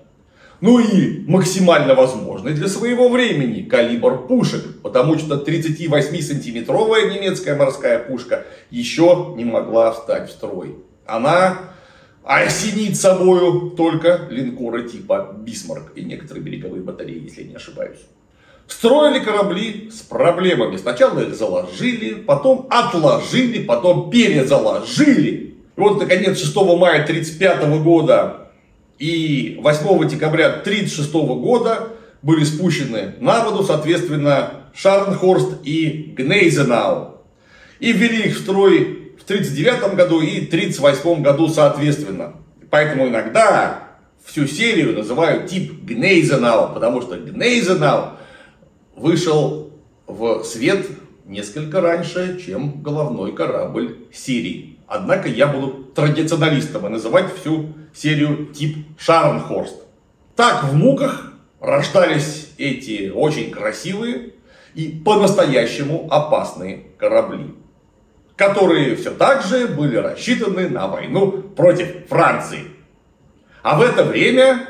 Ну 0.61 0.79
и 0.79 1.25
максимально 1.27 1.95
возможный 1.95 2.53
для 2.53 2.69
своего 2.69 3.09
времени 3.09 3.63
калибр 3.63 4.25
пушек, 4.25 4.63
потому 4.81 5.17
что 5.17 5.35
38-сантиметровая 5.35 7.13
немецкая 7.13 7.57
морская 7.57 7.99
пушка 7.99 8.45
еще 8.71 9.33
не 9.35 9.43
могла 9.43 9.91
встать 9.91 10.29
в 10.29 10.31
строй 10.31 10.77
она 11.05 11.59
осенит 12.23 12.97
собою 12.97 13.71
только 13.71 14.27
линкоры 14.29 14.89
типа 14.89 15.35
Бисмарк 15.39 15.91
и 15.95 16.03
некоторые 16.03 16.43
береговые 16.43 16.81
батареи, 16.81 17.23
если 17.23 17.43
я 17.43 17.49
не 17.49 17.55
ошибаюсь. 17.55 17.99
Строили 18.67 19.23
корабли 19.23 19.91
с 19.91 19.99
проблемами. 19.99 20.77
Сначала 20.77 21.19
их 21.19 21.35
заложили, 21.35 22.15
потом 22.15 22.67
отложили, 22.71 23.63
потом 23.63 24.09
перезаложили. 24.09 25.29
И 25.77 25.81
вот, 25.81 25.99
наконец, 25.99 26.39
6 26.39 26.55
мая 26.55 27.03
1935 27.03 27.83
года 27.83 28.47
и 28.97 29.59
8 29.61 30.07
декабря 30.07 30.47
1936 30.47 31.13
года 31.13 31.89
были 32.23 32.43
спущены 32.43 33.13
на 33.19 33.43
воду, 33.43 33.63
соответственно, 33.63 34.51
Шарнхорст 34.73 35.59
и 35.63 36.13
Гнейзенау. 36.17 37.21
И 37.79 37.91
ввели 37.91 38.29
их 38.29 38.35
в 38.35 38.41
строй 38.41 38.94
в 39.25 39.27
1939 39.27 39.95
году 39.95 40.21
и 40.21 40.45
1938 40.45 41.23
году 41.23 41.47
соответственно. 41.47 42.33
Поэтому 42.69 43.07
иногда 43.07 43.87
всю 44.23 44.45
серию 44.45 44.93
называют 44.93 45.47
тип 45.47 45.83
Гнейзенау, 45.83 46.75
потому 46.75 47.01
что 47.01 47.17
Гнейзенау 47.17 48.17
вышел 48.95 49.71
в 50.05 50.43
свет 50.43 50.85
несколько 51.25 51.81
раньше, 51.81 52.39
чем 52.45 52.83
головной 52.83 53.33
корабль 53.33 53.97
серии. 54.13 54.77
Однако 54.85 55.27
я 55.27 55.47
буду 55.47 55.85
традиционалистом 55.95 56.85
и 56.85 56.89
называть 56.89 57.33
всю 57.33 57.73
серию 57.95 58.53
тип 58.53 58.77
Шарнхорст. 58.99 59.77
Так 60.35 60.65
в 60.65 60.75
муках 60.75 61.33
рождались 61.59 62.49
эти 62.59 63.09
очень 63.09 63.49
красивые 63.49 64.33
и 64.75 65.01
по-настоящему 65.03 66.07
опасные 66.11 66.83
корабли 66.99 67.55
которые 68.35 68.95
все 68.95 69.11
так 69.11 69.43
же 69.43 69.67
были 69.67 69.95
рассчитаны 69.95 70.69
на 70.69 70.87
войну 70.87 71.31
против 71.31 72.07
Франции. 72.09 72.63
А 73.63 73.77
в 73.77 73.81
это 73.81 74.03
время, 74.03 74.67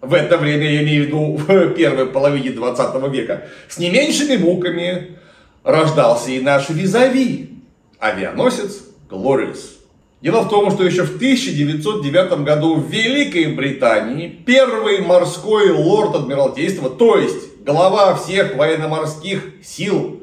в 0.00 0.14
это 0.14 0.38
время 0.38 0.70
я 0.70 0.82
имею 0.82 1.04
в 1.04 1.06
виду 1.06 1.36
в 1.48 1.74
первой 1.74 2.06
половине 2.06 2.50
20 2.50 3.12
века, 3.12 3.48
с 3.68 3.78
не 3.78 3.90
меньшими 3.90 4.36
муками 4.36 5.18
рождался 5.64 6.30
и 6.30 6.40
наш 6.40 6.68
визави, 6.70 7.58
авианосец 7.98 8.84
Glorious. 9.10 9.76
Дело 10.22 10.42
в 10.42 10.48
том, 10.48 10.70
что 10.70 10.84
еще 10.84 11.02
в 11.02 11.16
1909 11.16 12.44
году 12.44 12.76
в 12.76 12.90
Великой 12.90 13.52
Британии 13.54 14.28
первый 14.46 15.00
морской 15.02 15.70
лорд 15.70 16.16
Адмиралтейства, 16.16 16.88
то 16.88 17.18
есть 17.18 17.62
глава 17.64 18.14
всех 18.14 18.56
военно-морских 18.56 19.42
сил, 19.62 20.22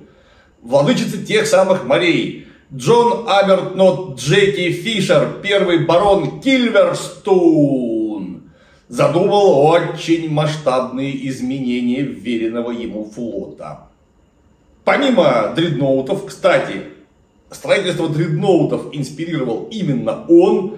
владычица 0.62 1.24
тех 1.24 1.46
самых 1.46 1.86
морей, 1.86 2.43
Джон 2.76 3.26
Абертнот 3.28 4.18
Джеки 4.20 4.72
Фишер, 4.72 5.42
первый 5.44 5.86
барон 5.86 6.42
Кильверстун, 6.42 6.92
задумал 8.88 9.68
очень 9.68 10.32
масштабные 10.32 11.30
изменения 11.30 12.02
веренного 12.02 12.72
ему 12.72 13.06
флота. 13.06 13.90
Помимо 14.84 15.54
дредноутов, 15.56 16.26
кстати, 16.26 16.82
строительство 17.52 18.10
дредноутов 18.10 18.88
инспирировал 18.92 19.68
именно 19.70 20.26
он, 20.28 20.78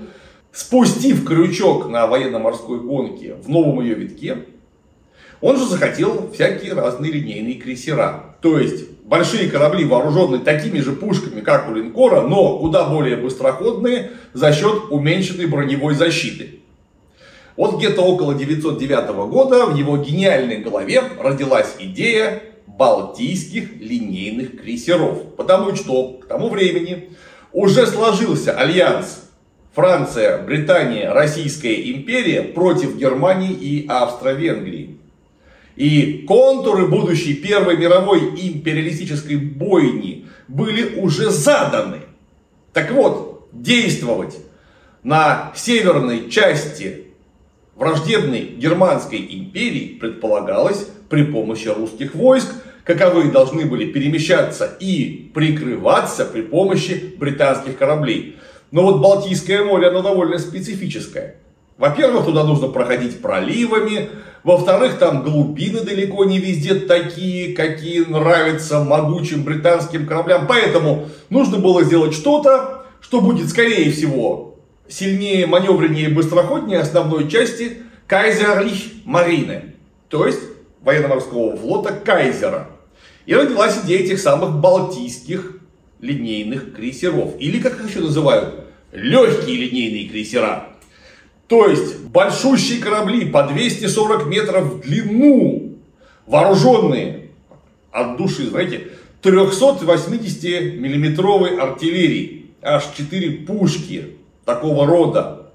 спустив 0.51 1.23
крючок 1.25 1.87
на 1.87 2.07
военно-морской 2.07 2.81
гонке 2.81 3.35
в 3.35 3.47
новом 3.47 3.79
ее 3.79 3.95
витке, 3.95 4.39
он 5.39 5.57
же 5.57 5.65
захотел 5.65 6.29
всякие 6.33 6.73
разные 6.73 7.13
линейные 7.13 7.55
крейсера. 7.55 8.35
То 8.41 8.59
есть 8.59 8.94
большие 9.05 9.49
корабли, 9.49 9.85
вооруженные 9.85 10.41
такими 10.41 10.79
же 10.79 10.91
пушками, 10.91 11.41
как 11.41 11.69
у 11.69 11.73
линкора, 11.73 12.21
но 12.21 12.57
куда 12.59 12.85
более 12.85 13.15
быстроходные 13.15 14.11
за 14.33 14.51
счет 14.51 14.85
уменьшенной 14.89 15.45
броневой 15.45 15.93
защиты. 15.93 16.59
Вот 17.55 17.77
где-то 17.77 18.01
около 18.01 18.33
909 18.33 19.29
года 19.29 19.67
в 19.67 19.75
его 19.77 19.97
гениальной 19.97 20.57
голове 20.57 21.03
родилась 21.19 21.75
идея 21.79 22.43
балтийских 22.67 23.79
линейных 23.79 24.61
крейсеров. 24.61 25.35
Потому 25.37 25.73
что 25.75 26.13
к 26.13 26.27
тому 26.27 26.49
времени 26.49 27.11
уже 27.53 27.87
сложился 27.87 28.51
альянс 28.51 29.29
Франция, 29.73 30.41
Британия, 30.41 31.13
Российская 31.13 31.91
империя 31.91 32.41
против 32.41 32.97
Германии 32.97 33.53
и 33.53 33.85
Австро-Венгрии. 33.87 34.84
И 35.75 36.23
контуры 36.27 36.87
будущей 36.87 37.33
Первой 37.33 37.77
мировой 37.77 38.19
империалистической 38.19 39.35
бойни 39.35 40.25
были 40.47 40.99
уже 40.99 41.29
заданы. 41.29 42.01
Так 42.73 42.91
вот, 42.91 43.49
действовать 43.51 44.37
на 45.03 45.51
северной 45.55 46.29
части 46.29 47.05
враждебной 47.75 48.41
Германской 48.57 49.19
империи 49.19 49.97
предполагалось 49.99 50.87
при 51.09 51.23
помощи 51.23 51.67
русских 51.67 52.15
войск, 52.15 52.47
каковые 52.83 53.31
должны 53.31 53.65
были 53.65 53.91
перемещаться 53.91 54.77
и 54.79 55.31
прикрываться 55.33 56.25
при 56.25 56.41
помощи 56.41 57.15
британских 57.17 57.77
кораблей. 57.77 58.37
Но 58.71 58.83
вот 58.83 59.01
Балтийское 59.01 59.63
море, 59.63 59.87
оно 59.87 60.01
довольно 60.01 60.37
специфическое. 60.37 61.35
Во-первых, 61.77 62.25
туда 62.25 62.43
нужно 62.43 62.69
проходить 62.69 63.21
проливами. 63.21 64.09
Во-вторых, 64.43 64.97
там 64.97 65.23
глубины 65.23 65.81
далеко 65.81 66.23
не 66.23 66.39
везде 66.39 66.75
такие, 66.75 67.53
какие 67.53 68.01
нравятся 68.05 68.83
могучим 68.83 69.43
британским 69.43 70.07
кораблям. 70.07 70.47
Поэтому 70.47 71.07
нужно 71.29 71.57
было 71.57 71.83
сделать 71.83 72.13
что-то, 72.13 72.85
что 73.01 73.19
будет, 73.21 73.49
скорее 73.49 73.91
всего, 73.91 74.59
сильнее, 74.87 75.47
маневреннее 75.47 76.09
и 76.09 76.13
быстроходнее 76.13 76.79
основной 76.79 77.29
части 77.29 77.81
Кайзерлих 78.07 79.03
Марины. 79.03 79.75
То 80.07 80.25
есть 80.27 80.39
военно-морского 80.81 81.57
флота 81.57 81.91
Кайзера. 81.93 82.69
И 83.25 83.33
родилась 83.33 83.79
идея 83.83 83.99
этих 83.99 84.19
самых 84.19 84.59
балтийских 84.59 85.57
линейных 85.99 86.73
крейсеров. 86.73 87.31
Или, 87.39 87.59
как 87.59 87.79
их 87.79 87.89
еще 87.89 87.99
называют, 87.99 88.65
легкие 88.91 89.57
линейные 89.57 90.07
крейсера. 90.07 90.67
То 91.47 91.67
есть 91.67 91.99
большущие 92.05 92.81
корабли 92.81 93.25
по 93.25 93.43
240 93.43 94.25
метров 94.25 94.63
в 94.63 94.79
длину, 94.81 95.75
вооруженные 96.25 97.29
от 97.91 98.17
души, 98.17 98.49
знаете, 98.49 98.87
380 99.21 100.79
миллиметровой 100.79 101.55
артиллерии, 101.57 102.47
аж 102.61 102.83
4 102.97 103.45
пушки 103.45 104.15
такого 104.43 104.87
рода, 104.87 105.51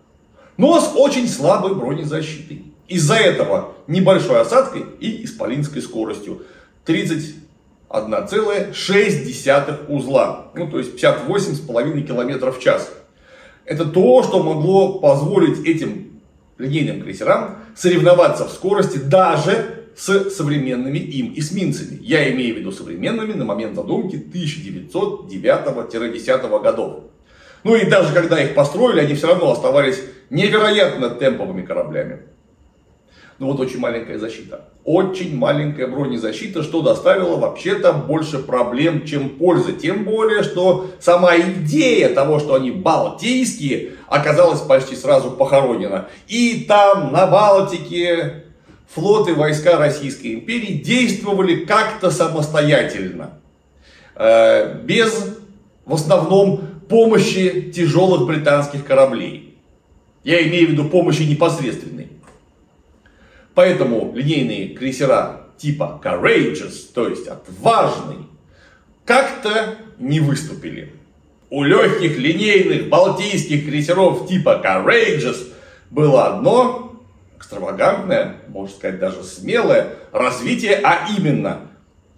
но 0.56 0.80
с 0.80 0.92
очень 0.94 1.28
слабой 1.28 1.74
бронезащитой. 1.74 2.64
Из-за 2.86 3.14
этого 3.14 3.74
небольшой 3.86 4.40
осадкой 4.40 4.84
и 4.98 5.24
исполинской 5.24 5.82
скоростью 5.82 6.42
31,6 6.86 9.86
узла, 9.88 10.46
ну 10.54 10.68
то 10.68 10.78
есть 10.78 10.94
58,5 10.94 12.02
километров 12.02 12.58
в 12.58 12.62
час. 12.62 12.90
Это 13.70 13.84
то, 13.84 14.22
что 14.24 14.42
могло 14.42 14.98
позволить 14.98 15.64
этим 15.64 16.20
линейным 16.58 17.02
крейсерам 17.02 17.58
соревноваться 17.76 18.48
в 18.48 18.50
скорости 18.50 18.98
даже 18.98 19.84
с 19.96 20.30
современными 20.30 20.98
им 20.98 21.32
эсминцами. 21.36 22.00
Я 22.02 22.28
имею 22.32 22.56
в 22.56 22.58
виду 22.58 22.72
современными 22.72 23.34
на 23.34 23.44
момент 23.44 23.76
задумки 23.76 24.16
1909-10 24.16 26.62
годов. 26.62 27.04
Ну 27.62 27.76
и 27.76 27.88
даже 27.88 28.12
когда 28.12 28.42
их 28.42 28.56
построили, 28.56 29.02
они 29.02 29.14
все 29.14 29.28
равно 29.28 29.52
оставались 29.52 30.02
невероятно 30.30 31.10
темповыми 31.10 31.62
кораблями. 31.62 32.22
Ну 33.40 33.46
вот 33.46 33.58
очень 33.58 33.78
маленькая 33.78 34.18
защита. 34.18 34.66
Очень 34.84 35.34
маленькая 35.34 35.86
бронезащита, 35.86 36.62
что 36.62 36.82
доставило 36.82 37.38
вообще-то 37.38 37.94
больше 37.94 38.38
проблем, 38.38 39.06
чем 39.06 39.30
пользы. 39.30 39.72
Тем 39.72 40.04
более, 40.04 40.42
что 40.42 40.90
сама 41.00 41.38
идея 41.38 42.14
того, 42.14 42.38
что 42.38 42.54
они 42.54 42.70
балтийские, 42.70 43.92
оказалась 44.08 44.60
почти 44.60 44.94
сразу 44.94 45.30
похоронена. 45.30 46.08
И 46.28 46.66
там, 46.68 47.12
на 47.12 47.26
Балтике, 47.26 48.44
флоты 48.92 49.32
войска 49.32 49.78
Российской 49.78 50.34
империи 50.34 50.74
действовали 50.74 51.64
как-то 51.64 52.10
самостоятельно. 52.10 53.40
Э, 54.16 54.74
без, 54.84 55.38
в 55.86 55.94
основном, 55.94 56.60
помощи 56.90 57.72
тяжелых 57.74 58.26
британских 58.26 58.84
кораблей. 58.84 59.58
Я 60.24 60.46
имею 60.46 60.68
в 60.68 60.70
виду 60.72 60.84
помощи 60.90 61.22
непосредственной. 61.22 62.08
Поэтому 63.54 64.12
линейные 64.14 64.68
крейсера 64.68 65.48
типа 65.58 66.00
Courageous, 66.02 66.92
то 66.94 67.08
есть 67.08 67.26
отважный, 67.26 68.26
как-то 69.04 69.76
не 69.98 70.20
выступили. 70.20 70.94
У 71.50 71.64
легких 71.64 72.16
линейных 72.16 72.88
балтийских 72.88 73.66
крейсеров 73.66 74.28
типа 74.28 74.62
Courageous 74.64 75.52
было 75.90 76.28
одно 76.28 77.02
экстравагантное, 77.36 78.36
можно 78.48 78.76
сказать 78.76 79.00
даже 79.00 79.24
смелое 79.24 79.94
развитие, 80.12 80.80
а 80.84 81.08
именно 81.18 81.62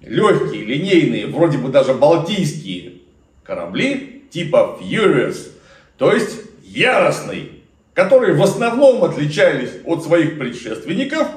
легкие 0.03 0.65
линейные, 0.65 1.27
вроде 1.29 1.59
бы 1.59 1.71
даже 1.71 1.95
балтийские 1.95 2.95
корабли 3.43 4.25
типа 4.31 4.79
Furious, 4.81 5.51
то 5.97 6.13
есть 6.13 6.41
яростный 6.63 7.62
которые 7.95 8.35
в 8.35 8.43
основном 8.43 9.05
отличались 9.05 9.71
от 9.85 10.03
своих 10.03 10.39
предшественников 10.39 11.29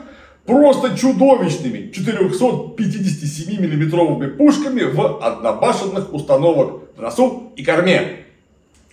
просто 0.46 0.98
чудовищными 0.98 1.91
457 1.91 3.62
миллиметровыми 3.62 4.30
пушками 4.30 4.84
в 4.84 5.24
однобашенных 5.24 6.13
установок 6.13 6.84
в 6.96 7.02
носу 7.02 7.52
и 7.56 7.63
корме. 7.63 8.26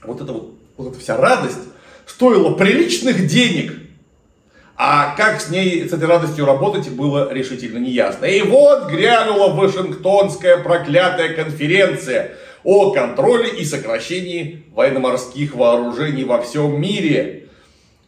Вот 0.03 0.20
эта 0.20 0.33
вот, 0.33 0.55
вот 0.77 0.92
эта 0.92 0.98
вся 0.98 1.16
радость 1.16 1.59
стоила 2.07 2.55
приличных 2.55 3.27
денег. 3.27 3.75
А 4.77 5.14
как 5.14 5.40
с 5.40 5.51
ней, 5.51 5.88
с 5.88 5.92
этой 5.92 6.09
радостью 6.09 6.44
работать, 6.44 6.90
было 6.90 7.33
решительно 7.33 7.79
неясно. 7.79 8.25
И 8.25 8.42
вот 8.42 8.90
грянула 8.90 9.53
Вашингтонская 9.53 10.57
проклятая 10.59 11.35
конференция 11.35 12.33
о 12.64 12.90
контроле 12.90 13.51
и 13.51 13.64
сокращении 13.64 14.64
военно-морских 14.72 15.55
вооружений 15.55 16.25
во 16.25 16.40
всем 16.42 16.81
мире 16.81 17.41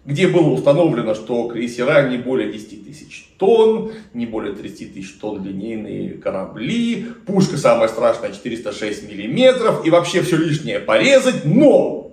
где 0.05 0.29
было 0.29 0.51
установлено, 0.51 1.15
что 1.15 1.49
крейсера 1.49 2.09
не 2.09 2.19
более 2.19 2.53
10 2.53 2.87
тысяч 2.87 3.29
тонн, 3.39 3.93
не 4.13 4.27
более 4.27 4.55
30 4.55 4.95
тысяч 4.95 5.13
тонн 5.15 5.43
линейные 5.43 6.11
корабли, 6.15 7.07
пушка 7.27 7.57
самая 7.57 7.89
страшная 7.89 8.33
406 8.33 9.09
миллиметров 9.09 9.87
и 9.87 9.91
вообще 9.91 10.23
все 10.23 10.37
лишнее 10.37 10.79
порезать, 10.79 11.47
но 11.47 12.13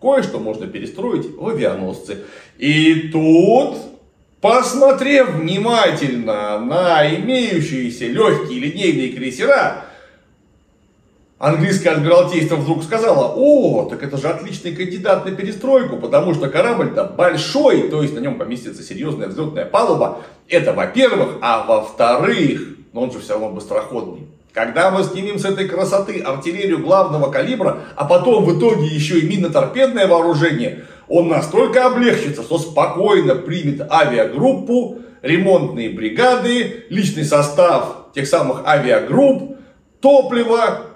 кое-что 0.00 0.38
можно 0.38 0.66
перестроить 0.66 1.26
в 1.34 1.48
авианосцы. 1.48 2.18
И 2.58 3.08
тут, 3.12 3.78
посмотрев 4.42 5.36
внимательно 5.36 6.58
на 6.58 7.08
имеющиеся 7.16 8.08
легкие 8.08 8.60
линейные 8.60 9.08
крейсера, 9.12 9.85
Английское 11.38 11.90
адмиралтейство 11.90 12.56
вдруг 12.56 12.82
сказало, 12.82 13.34
о, 13.36 13.84
так 13.90 14.02
это 14.02 14.16
же 14.16 14.28
отличный 14.28 14.74
кандидат 14.74 15.26
на 15.26 15.32
перестройку, 15.32 15.98
потому 15.98 16.32
что 16.32 16.48
корабль-то 16.48 17.04
большой, 17.04 17.90
то 17.90 18.00
есть 18.00 18.14
на 18.14 18.20
нем 18.20 18.38
поместится 18.38 18.82
серьезная 18.82 19.28
взлетная 19.28 19.66
палуба. 19.66 20.22
Это 20.48 20.72
во-первых, 20.72 21.36
а 21.42 21.66
во-вторых, 21.66 22.62
но 22.94 23.02
он 23.02 23.12
же 23.12 23.20
все 23.20 23.34
равно 23.34 23.50
быстроходный. 23.50 24.26
Когда 24.54 24.90
мы 24.90 25.04
снимем 25.04 25.38
с 25.38 25.44
этой 25.44 25.68
красоты 25.68 26.20
артиллерию 26.20 26.78
главного 26.78 27.30
калибра, 27.30 27.80
а 27.96 28.06
потом 28.06 28.46
в 28.46 28.58
итоге 28.58 28.86
еще 28.86 29.18
и 29.18 29.28
минно-торпедное 29.28 30.06
вооружение, 30.06 30.86
он 31.06 31.28
настолько 31.28 31.84
облегчится, 31.84 32.42
что 32.42 32.56
спокойно 32.58 33.34
примет 33.34 33.82
авиагруппу, 33.92 35.00
ремонтные 35.20 35.90
бригады, 35.90 36.86
личный 36.88 37.26
состав 37.26 38.06
тех 38.14 38.26
самых 38.26 38.66
авиагрупп, 38.66 39.58
топливо, 40.00 40.95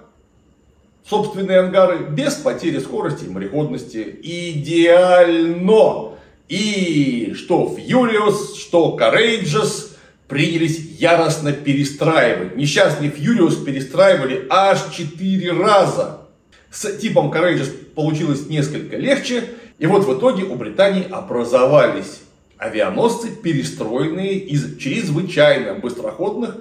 собственные 1.09 1.61
ангары 1.61 1.99
без 2.11 2.35
потери 2.35 2.79
скорости 2.79 3.25
и 3.25 3.31
мореходности. 3.31 4.19
Идеально! 4.23 6.13
И 6.49 7.33
что 7.35 7.77
Furious, 7.77 8.57
что 8.59 8.97
Courageous 9.01 9.93
принялись 10.27 10.79
яростно 10.99 11.53
перестраивать. 11.53 12.57
Несчастный 12.57 13.09
Furious 13.09 13.65
перестраивали 13.65 14.47
аж 14.51 14.79
4 14.93 15.53
раза. 15.53 16.23
С 16.71 16.91
типом 16.99 17.33
Courageous 17.33 17.71
получилось 17.95 18.47
несколько 18.49 18.97
легче. 18.97 19.45
И 19.79 19.87
вот 19.87 20.05
в 20.05 20.19
итоге 20.19 20.45
у 20.45 20.57
Британии 20.57 21.07
образовались 21.11 22.21
авианосцы, 22.59 23.31
перестроенные 23.31 24.35
из 24.35 24.77
чрезвычайно 24.77 25.75
быстроходных 25.75 26.59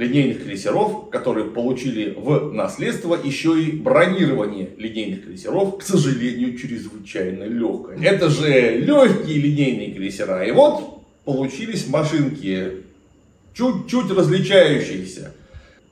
линейных 0.00 0.44
крейсеров, 0.44 1.10
которые 1.10 1.46
получили 1.46 2.14
в 2.16 2.52
наследство 2.52 3.18
еще 3.22 3.62
и 3.62 3.72
бронирование 3.72 4.70
линейных 4.78 5.26
крейсеров, 5.26 5.76
к 5.78 5.82
сожалению, 5.82 6.56
чрезвычайно 6.56 7.44
легкое. 7.44 7.98
Это 8.02 8.30
же 8.30 8.78
легкие 8.78 9.38
линейные 9.38 9.92
крейсера. 9.92 10.42
И 10.44 10.52
вот 10.52 11.02
получились 11.26 11.86
машинки, 11.86 12.82
чуть-чуть 13.54 14.10
различающиеся. 14.10 15.34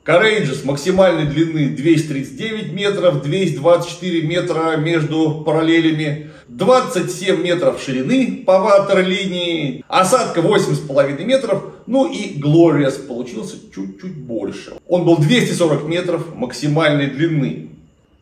Courageous 0.03 0.65
максимальной 0.65 1.25
длины 1.25 1.69
239 1.69 2.73
метров, 2.73 3.21
224 3.21 4.21
метра 4.23 4.75
между 4.77 5.43
параллелями, 5.45 6.31
27 6.47 7.43
метров 7.43 7.79
ширины 7.79 8.43
по 8.43 8.57
ватерлинии, 8.57 9.85
осадка 9.87 10.39
8,5 10.39 11.23
метров, 11.25 11.63
ну 11.89 12.05
и 12.05 12.39
Glorious 12.39 13.07
получился 13.07 13.57
чуть-чуть 13.73 14.15
больше. 14.15 14.73
Он 14.87 15.05
был 15.05 15.17
240 15.17 15.85
метров 15.85 16.35
максимальной 16.35 17.07
длины, 17.07 17.71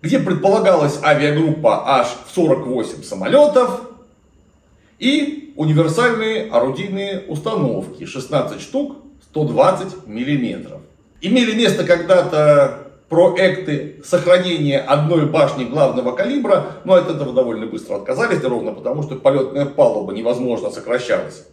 где 0.01 0.19
предполагалась 0.19 0.97
авиагруппа 1.03 1.99
аж 1.99 2.07
в 2.25 2.33
48 2.33 3.03
самолетов 3.03 3.81
и 4.99 5.53
универсальные 5.57 6.49
орудийные 6.49 7.25
установки 7.27 8.05
16 8.05 8.61
штук 8.61 8.99
120 9.23 10.07
миллиметров. 10.07 10.79
Имели 11.19 11.53
место 11.53 11.83
когда-то 11.83 12.87
проекты 13.09 14.01
сохранения 14.05 14.79
одной 14.79 15.25
башни 15.25 15.65
главного 15.65 16.13
калибра, 16.13 16.67
но 16.85 16.93
от 16.93 17.09
этого 17.09 17.33
довольно 17.33 17.65
быстро 17.65 17.95
отказались, 17.95 18.41
ровно 18.45 18.71
потому, 18.71 19.03
что 19.03 19.15
полетная 19.15 19.65
палуба 19.65 20.13
невозможно 20.13 20.69
сокращалась. 20.69 21.43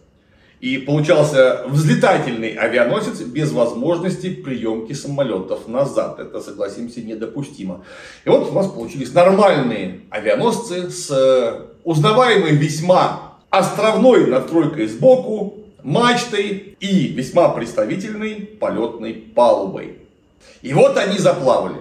И 0.61 0.77
получался 0.77 1.63
взлетательный 1.67 2.55
авианосец 2.55 3.19
без 3.21 3.51
возможности 3.51 4.29
приемки 4.29 4.93
самолетов 4.93 5.67
назад. 5.67 6.19
Это, 6.19 6.41
согласимся, 6.41 7.01
недопустимо. 7.01 7.83
И 8.23 8.29
вот 8.29 8.49
у 8.49 8.53
нас 8.53 8.67
получились 8.67 9.13
нормальные 9.13 10.01
авианосцы 10.09 10.89
с 10.89 11.11
э, 11.11 11.61
узнаваемой 11.83 12.55
весьма 12.55 13.33
островной 13.49 14.27
надстройкой 14.27 14.87
сбоку, 14.87 15.65
мачтой 15.83 16.75
и 16.79 17.07
весьма 17.09 17.49
представительной 17.49 18.35
полетной 18.59 19.13
палубой. 19.13 19.99
И 20.61 20.73
вот 20.73 20.97
они 20.97 21.19
заплавали. 21.19 21.77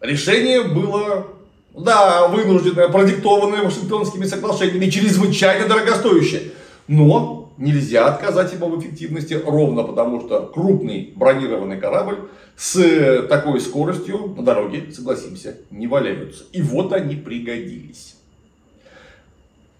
Решение 0.00 0.62
было, 0.62 1.26
да, 1.74 2.28
вынужденное, 2.28 2.88
продиктованное 2.88 3.62
Вашингтонскими 3.62 4.24
соглашениями, 4.26 4.90
чрезвычайно 4.90 5.66
дорогостоящее. 5.68 6.52
Но 6.86 7.45
нельзя 7.58 8.06
отказать 8.06 8.52
ему 8.52 8.68
в 8.68 8.80
эффективности 8.80 9.34
ровно 9.34 9.82
потому, 9.82 10.20
что 10.20 10.42
крупный 10.46 11.12
бронированный 11.14 11.78
корабль 11.78 12.28
с 12.56 13.26
такой 13.28 13.60
скоростью 13.60 14.34
на 14.36 14.42
дороге, 14.42 14.92
согласимся, 14.92 15.58
не 15.70 15.86
валяются. 15.86 16.44
И 16.52 16.62
вот 16.62 16.92
они 16.92 17.16
пригодились. 17.16 18.16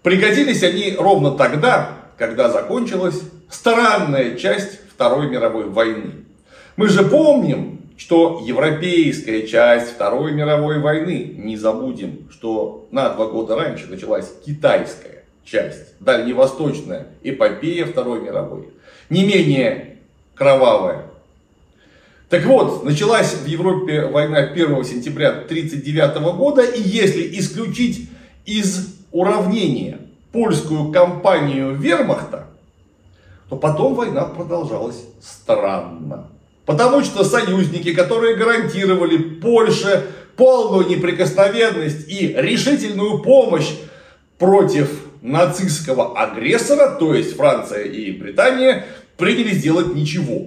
Пригодились 0.03 0.63
они 0.63 0.95
ровно 0.97 1.31
тогда, 1.31 1.97
когда 2.17 2.49
закончилась 2.49 3.21
странная 3.49 4.35
часть 4.35 4.79
Второй 4.89 5.29
мировой 5.29 5.69
войны. 5.69 6.25
Мы 6.75 6.87
же 6.87 7.03
помним, 7.03 7.81
что 7.97 8.41
европейская 8.45 9.47
часть 9.47 9.91
Второй 9.93 10.31
мировой 10.31 10.79
войны, 10.79 11.33
не 11.35 11.57
забудем, 11.57 12.27
что 12.31 12.87
на 12.91 13.09
два 13.09 13.27
года 13.27 13.55
раньше 13.55 13.87
началась 13.87 14.31
китайская 14.45 15.16
часть, 15.49 15.99
дальневосточная 15.99 17.07
эпопея 17.23 17.85
Второй 17.85 18.21
мировой, 18.21 18.69
не 19.09 19.25
менее 19.25 19.97
кровавая. 20.35 21.05
Так 22.29 22.45
вот, 22.45 22.83
началась 22.83 23.33
в 23.33 23.45
Европе 23.45 24.05
война 24.05 24.39
1 24.39 24.83
сентября 24.83 25.29
1939 25.29 26.35
года, 26.35 26.61
и 26.61 26.81
если 26.81 27.39
исключить 27.39 28.09
из 28.45 28.97
уравнения 29.11 29.99
польскую 30.33 30.91
кампанию 30.91 31.73
вермахта, 31.73 32.47
то 33.49 33.55
потом 33.55 33.95
война 33.95 34.25
продолжалась 34.25 35.05
странно. 35.21 36.27
Потому 36.65 37.01
что 37.01 37.23
союзники, 37.23 37.93
которые 37.93 38.35
гарантировали 38.35 39.17
Польше 39.17 40.05
полную 40.35 40.85
неприкосновенность 40.87 42.09
и 42.09 42.35
решительную 42.37 43.23
помощь 43.23 43.71
против 44.37 45.06
нацистского 45.21 46.19
агрессора, 46.19 46.95
то 46.99 47.13
есть 47.13 47.35
Франция 47.35 47.83
и 47.83 48.11
Британия, 48.11 48.85
принялись 49.17 49.61
делать 49.61 49.93
ничего. 49.95 50.45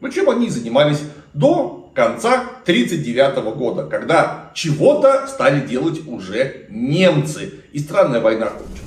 Ну, 0.00 0.10
чем 0.10 0.30
они 0.30 0.48
занимались 0.48 1.00
до 1.34 1.90
конца 1.94 2.34
1939 2.62 3.56
года, 3.56 3.84
когда 3.84 4.50
чего-то 4.54 5.26
стали 5.26 5.66
делать 5.66 6.06
уже 6.06 6.66
немцы. 6.70 7.54
И 7.72 7.80
странная 7.80 8.20
война 8.20 8.46
кончилась. 8.46 8.78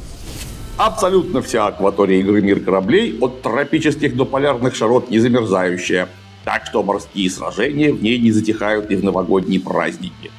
Абсолютно 0.78 1.42
вся 1.42 1.68
акватория 1.68 2.22
игры 2.22 2.42
«Мир 2.42 2.62
кораблей» 2.62 3.18
от 3.20 3.42
тропических 3.42 4.16
до 4.16 4.26
полярных 4.26 4.76
широт 4.76 5.10
не 5.10 5.20
замерзающая. 5.20 6.08
Так 6.46 6.66
что 6.66 6.82
морские 6.82 7.30
сражения 7.30 7.92
в 7.94 8.02
ней 8.02 8.18
не 8.18 8.32
затихают 8.32 8.90
и 8.90 8.96
в 8.96 9.04
новогодние 9.04 9.60
праздники. 9.60 10.32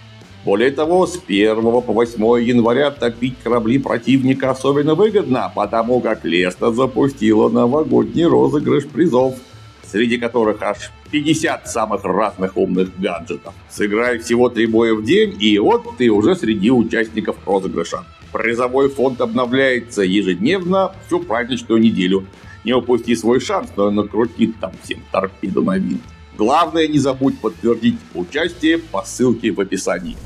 Более 0.45 0.73
того, 0.73 1.07
с 1.07 1.21
1 1.25 1.63
по 1.63 1.93
8 1.93 2.21
января 2.43 2.91
топить 2.91 3.37
корабли 3.45 3.79
противника 3.79 4.51
особенно 4.51 4.97
выгодно, 4.97 5.53
потому 5.55 6.01
как 6.01 6.25
Леста 6.25 6.73
запустила 6.73 7.49
новогодний 7.49 8.25
розыгрыш 8.25 8.89
призов, 8.89 9.37
среди 9.85 10.19
которых 10.19 10.61
аж 10.63 10.91
50 11.13 11.69
самых 11.69 12.03
разных 12.03 12.57
умных 12.57 12.91
гаджетов. 12.99 13.55
Сыграй 13.71 14.19
всего 14.19 14.49
три 14.49 14.67
боя 14.67 14.95
в 14.95 15.05
день, 15.05 15.37
и 15.39 15.59
вот 15.61 15.85
ты 15.97 16.11
уже 16.11 16.35
среди 16.35 16.73
участников 16.73 17.37
розыгрыша. 17.47 18.05
Призовой 18.33 18.89
фонд 18.89 19.21
обновляется 19.21 20.03
ежедневно 20.03 20.93
всю 21.07 21.21
праздничную 21.21 21.81
неделю. 21.81 22.27
Не 22.65 22.73
упусти 22.73 23.15
свой 23.15 23.39
шанс, 23.39 23.69
но 23.77 23.93
накрутит 23.93 24.59
там 24.59 24.73
всем 24.83 25.01
торпеду 25.13 25.63
на 25.63 25.79
винт. 25.79 26.03
Главное, 26.37 26.89
не 26.89 26.99
забудь 26.99 27.39
подтвердить 27.39 27.99
участие 28.15 28.79
по 28.79 29.03
ссылке 29.03 29.53
в 29.53 29.61
описании. 29.61 30.17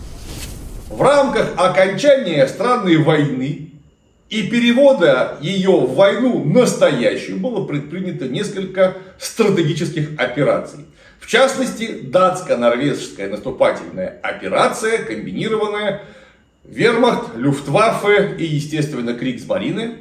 В 0.88 1.02
рамках 1.02 1.54
окончания 1.56 2.46
странной 2.46 2.98
войны 2.98 3.70
и 4.30 4.42
перевода 4.44 5.36
ее 5.40 5.72
в 5.72 5.94
войну 5.96 6.44
настоящую 6.44 7.40
было 7.40 7.66
предпринято 7.66 8.28
несколько 8.28 8.96
стратегических 9.18 10.18
операций. 10.18 10.84
В 11.18 11.26
частности, 11.26 12.02
датско-норвежская 12.02 13.28
наступательная 13.28 14.20
операция, 14.22 14.98
комбинированная 14.98 16.02
Вермахт, 16.62 17.36
Люфтваффе 17.36 18.36
и, 18.38 18.44
естественно, 18.44 19.14
Криксмарины, 19.14 19.94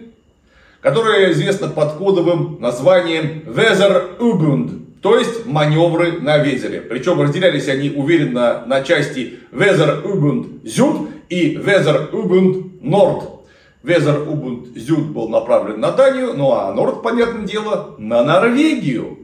которая 0.81 1.31
известна 1.31 1.67
под 1.67 1.93
кодовым 1.93 2.57
названием 2.61 3.43
Weserübund, 3.47 4.84
то 5.05 5.19
есть 5.19 5.45
маневры 5.45 6.13
на 6.13 6.39
Везере. 6.39 6.81
Причем 6.81 7.21
разделялись 7.21 7.67
они 7.67 7.91
уверенно 7.91 8.63
на 8.65 8.81
части 8.81 9.37
Weserübund 9.51 10.63
Süd 10.63 11.09
и 11.29 11.57
Weserübund 11.57 12.81
Nord. 12.81 13.43
Weserübund 13.83 14.73
Süd 14.73 15.11
был 15.11 15.29
направлен 15.29 15.79
на 15.79 15.91
Данию, 15.91 16.33
ну 16.33 16.53
а 16.53 16.73
Норд, 16.73 17.03
понятное 17.03 17.45
дело, 17.45 17.93
на 17.99 18.23
Норвегию. 18.23 19.19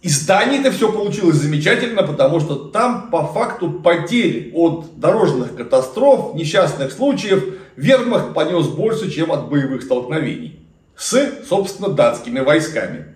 И 0.00 0.08
с 0.08 0.24
Данией-то 0.24 0.70
все 0.70 0.90
получилось 0.90 1.36
замечательно, 1.36 2.02
потому 2.02 2.40
что 2.40 2.54
там 2.54 3.10
по 3.10 3.26
факту 3.26 3.70
потерь 3.70 4.52
от 4.54 4.98
дорожных 4.98 5.54
катастроф, 5.54 6.34
несчастных 6.34 6.92
случаев, 6.92 7.44
вермахт 7.76 8.32
понес 8.32 8.68
больше, 8.68 9.10
чем 9.10 9.30
от 9.32 9.50
боевых 9.50 9.82
столкновений. 9.82 10.60
С, 10.96 11.44
собственно, 11.46 11.90
датскими 11.90 12.40
войсками. 12.40 13.15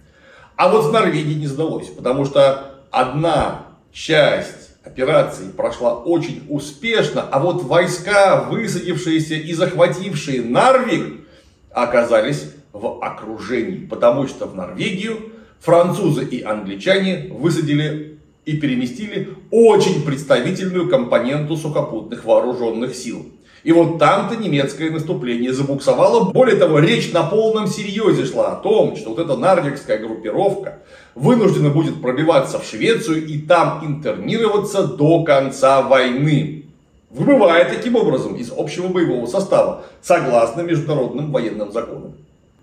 А 0.61 0.69
вот 0.69 0.85
в 0.85 0.93
Норвегии 0.93 1.33
не 1.33 1.47
сдалось, 1.47 1.87
потому 1.87 2.27
что 2.27 2.83
одна 2.91 3.63
часть 3.93 4.73
операции 4.85 5.49
прошла 5.49 5.95
очень 5.95 6.43
успешно, 6.51 7.23
а 7.23 7.41
вот 7.41 7.63
войска, 7.63 8.43
высадившиеся 8.43 9.37
и 9.37 9.55
захватившие 9.55 10.43
Нарвик, 10.43 11.27
оказались 11.71 12.53
в 12.75 13.03
окружении, 13.03 13.87
потому 13.87 14.27
что 14.29 14.45
в 14.45 14.55
Норвегию 14.55 15.33
французы 15.61 16.27
и 16.27 16.43
англичане 16.43 17.29
высадили 17.31 18.19
и 18.45 18.59
переместили 18.59 19.31
очень 19.51 20.05
представительную 20.05 20.91
компоненту 20.91 21.57
сухопутных 21.57 22.27
вооруженных 22.27 22.95
сил. 22.95 23.25
И 23.63 23.73
вот 23.73 23.99
там-то 23.99 24.37
немецкое 24.37 24.91
наступление 24.91 25.53
забуксовало. 25.53 26.31
Более 26.33 26.57
того, 26.57 26.79
речь 26.79 27.13
на 27.13 27.25
полном 27.25 27.67
серьезе 27.67 28.25
шла 28.25 28.53
о 28.53 28.57
том, 28.57 28.97
что 28.97 29.11
вот 29.11 29.19
эта 29.19 29.37
нардикская 29.37 29.99
группировка 29.99 30.79
вынуждена 31.15 31.69
будет 31.69 32.01
пробиваться 32.01 32.59
в 32.59 32.65
Швецию 32.65 33.27
и 33.27 33.39
там 33.39 33.85
интернироваться 33.85 34.85
до 34.87 35.25
конца 35.25 35.83
войны. 35.83 36.65
Выбывая 37.11 37.69
таким 37.69 37.97
образом 37.97 38.37
из 38.37 38.53
общего 38.57 38.89
боевого 38.89 39.27
состава, 39.27 39.85
согласно 40.01 40.63
международным 40.63 41.33
военным 41.33 41.73
законам. 41.73 42.15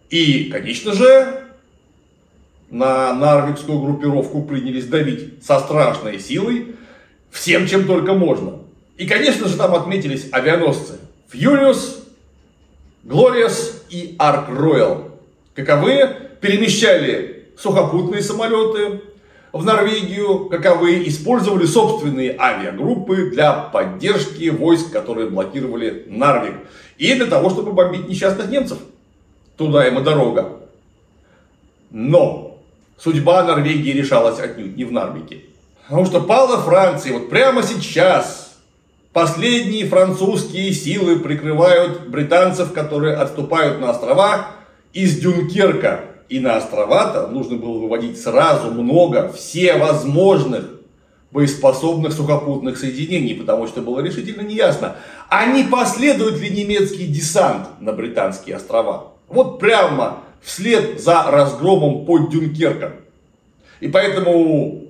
И, 0.09 0.45
конечно 0.45 0.93
же, 0.93 1.43
на 2.69 3.13
нарвикскую 3.13 3.79
группировку 3.79 4.41
принялись 4.43 4.87
давить 4.87 5.43
со 5.43 5.59
страшной 5.59 6.19
силой, 6.19 6.75
всем, 7.29 7.67
чем 7.67 7.85
только 7.85 8.13
можно. 8.13 8.59
И, 8.97 9.05
конечно 9.05 9.47
же, 9.47 9.57
там 9.57 9.75
отметились 9.75 10.27
авианосцы 10.31 10.99
Фьюриус, 11.29 12.03
Глориас 13.03 13.83
и 13.89 14.15
Арк 14.17 14.49
Роял. 14.49 15.11
Каковые 15.55 16.07
перемещали 16.41 17.49
сухопутные 17.57 18.21
самолеты 18.21 19.01
в 19.53 19.63
Норвегию, 19.63 20.49
каковые 20.49 21.07
использовали 21.07 21.65
собственные 21.65 22.35
авиагруппы 22.39 23.29
для 23.31 23.53
поддержки 23.53 24.49
войск, 24.49 24.91
которые 24.91 25.29
блокировали 25.29 26.05
Нарвик. 26.07 26.55
И 26.97 27.13
для 27.13 27.27
того, 27.27 27.49
чтобы 27.49 27.73
бомбить 27.73 28.07
несчастных 28.07 28.49
немцев. 28.49 28.79
Туда 29.57 29.87
им 29.87 29.99
и 29.99 30.03
дорога. 30.03 30.59
Но 31.89 32.47
Судьба 32.97 33.43
Норвегии 33.43 33.91
решалась 33.91 34.39
отнюдь 34.39 34.75
не 34.75 34.83
в 34.83 34.91
Нарвике. 34.91 35.41
Потому 35.83 36.05
что 36.05 36.19
пала 36.19 36.57
Франция. 36.57 37.13
Вот 37.13 37.29
прямо 37.29 37.61
сейчас 37.61 38.46
последние 39.17 39.87
французские 39.87 40.71
силы 40.71 41.17
прикрывают 41.17 42.07
британцев, 42.07 42.71
которые 42.71 43.15
отступают 43.15 43.81
на 43.81 43.89
острова 43.89 44.49
из 44.93 45.17
Дюнкерка. 45.17 46.01
И 46.29 46.39
на 46.39 46.57
острова-то 46.57 47.25
нужно 47.25 47.57
было 47.57 47.79
выводить 47.79 48.21
сразу 48.21 48.69
много 48.69 49.33
всевозможных 49.33 50.65
боеспособных 51.31 52.13
сухопутных 52.13 52.77
соединений, 52.77 53.33
потому 53.33 53.65
что 53.65 53.81
было 53.81 54.01
решительно 54.01 54.41
неясно, 54.41 54.97
а 55.29 55.47
не 55.47 55.63
последует 55.63 56.39
ли 56.39 56.51
немецкий 56.51 57.07
десант 57.07 57.69
на 57.79 57.93
британские 57.93 58.57
острова. 58.57 59.13
Вот 59.29 59.57
прямо 59.57 60.19
вслед 60.43 61.01
за 61.01 61.23
разгромом 61.23 62.05
под 62.05 62.29
Дюнкерком. 62.29 62.91
И 63.79 63.87
поэтому 63.87 64.83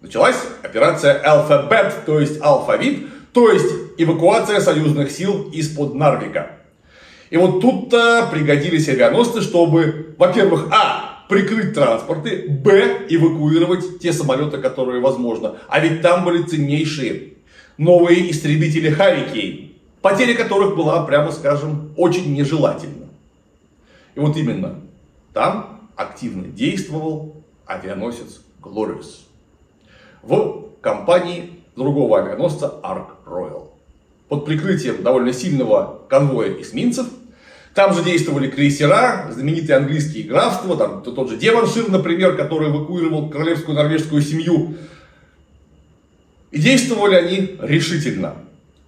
началась 0.00 0.36
операция 0.62 1.20
«Алфабет», 1.24 2.04
то 2.06 2.20
есть 2.20 2.40
«Алфавит», 2.40 3.17
то 3.38 3.52
есть 3.52 3.72
эвакуация 3.98 4.58
союзных 4.58 5.12
сил 5.12 5.48
из-под 5.52 5.94
Нарвика. 5.94 6.56
И 7.30 7.36
вот 7.36 7.60
тут-то 7.60 8.28
пригодились 8.32 8.88
авианосцы, 8.88 9.42
чтобы, 9.42 10.16
во-первых, 10.18 10.66
а, 10.72 11.24
прикрыть 11.28 11.72
транспорты, 11.72 12.48
б, 12.48 13.06
эвакуировать 13.08 14.00
те 14.00 14.12
самолеты, 14.12 14.58
которые 14.58 15.00
возможно. 15.00 15.54
А 15.68 15.78
ведь 15.78 16.02
там 16.02 16.24
были 16.24 16.42
ценнейшие 16.42 17.34
новые 17.76 18.28
истребители 18.28 18.90
Харикей, 18.90 19.80
потеря 20.02 20.34
которых 20.34 20.74
была, 20.74 21.06
прямо 21.06 21.30
скажем, 21.30 21.92
очень 21.96 22.34
нежелательна. 22.34 23.06
И 24.16 24.18
вот 24.18 24.36
именно 24.36 24.80
там 25.32 25.88
активно 25.94 26.48
действовал 26.48 27.36
авианосец 27.66 28.40
Glorious 28.60 29.20
в 30.22 30.70
компании 30.80 31.57
другого 31.78 32.18
авианосца 32.18 32.74
Ark 32.82 33.06
Royal. 33.24 33.68
Под 34.28 34.44
прикрытием 34.44 35.02
довольно 35.02 35.32
сильного 35.32 36.02
конвоя 36.08 36.52
эсминцев 36.60 37.06
там 37.74 37.94
же 37.94 38.02
действовали 38.02 38.50
крейсера, 38.50 39.30
знаменитые 39.32 39.76
английские 39.76 40.24
графства, 40.24 40.76
там 40.76 41.02
тот 41.02 41.30
же 41.30 41.36
Деваншир, 41.36 41.88
например, 41.88 42.36
который 42.36 42.70
эвакуировал 42.70 43.30
королевскую 43.30 43.76
норвежскую 43.76 44.20
семью. 44.20 44.74
И 46.50 46.58
действовали 46.58 47.14
они 47.14 47.56
решительно. 47.62 48.34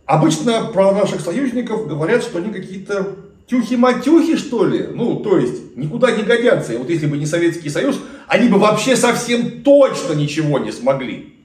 Обычно 0.06 0.64
про 0.64 0.92
наших 0.92 1.20
союзников 1.20 1.86
говорят, 1.86 2.22
что 2.24 2.38
они 2.38 2.52
какие-то 2.52 3.14
тюхи-матюхи, 3.46 4.36
что 4.36 4.66
ли? 4.66 4.88
Ну, 4.92 5.16
то 5.16 5.38
есть, 5.38 5.76
никуда 5.76 6.10
не 6.10 6.24
годятся. 6.24 6.72
И 6.72 6.76
вот 6.76 6.90
если 6.90 7.06
бы 7.06 7.16
не 7.16 7.26
Советский 7.26 7.68
Союз, 7.68 8.00
они 8.26 8.48
бы 8.48 8.58
вообще 8.58 8.96
совсем 8.96 9.62
точно 9.62 10.14
ничего 10.14 10.58
не 10.58 10.72
смогли. 10.72 11.39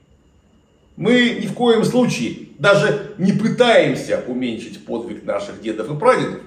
Мы 0.95 1.39
ни 1.41 1.47
в 1.47 1.53
коем 1.53 1.83
случае 1.83 2.49
даже 2.57 3.13
не 3.17 3.33
пытаемся 3.33 4.23
уменьшить 4.27 4.85
подвиг 4.85 5.25
наших 5.25 5.61
дедов 5.61 5.91
и 5.91 5.99
прадедов 5.99 6.41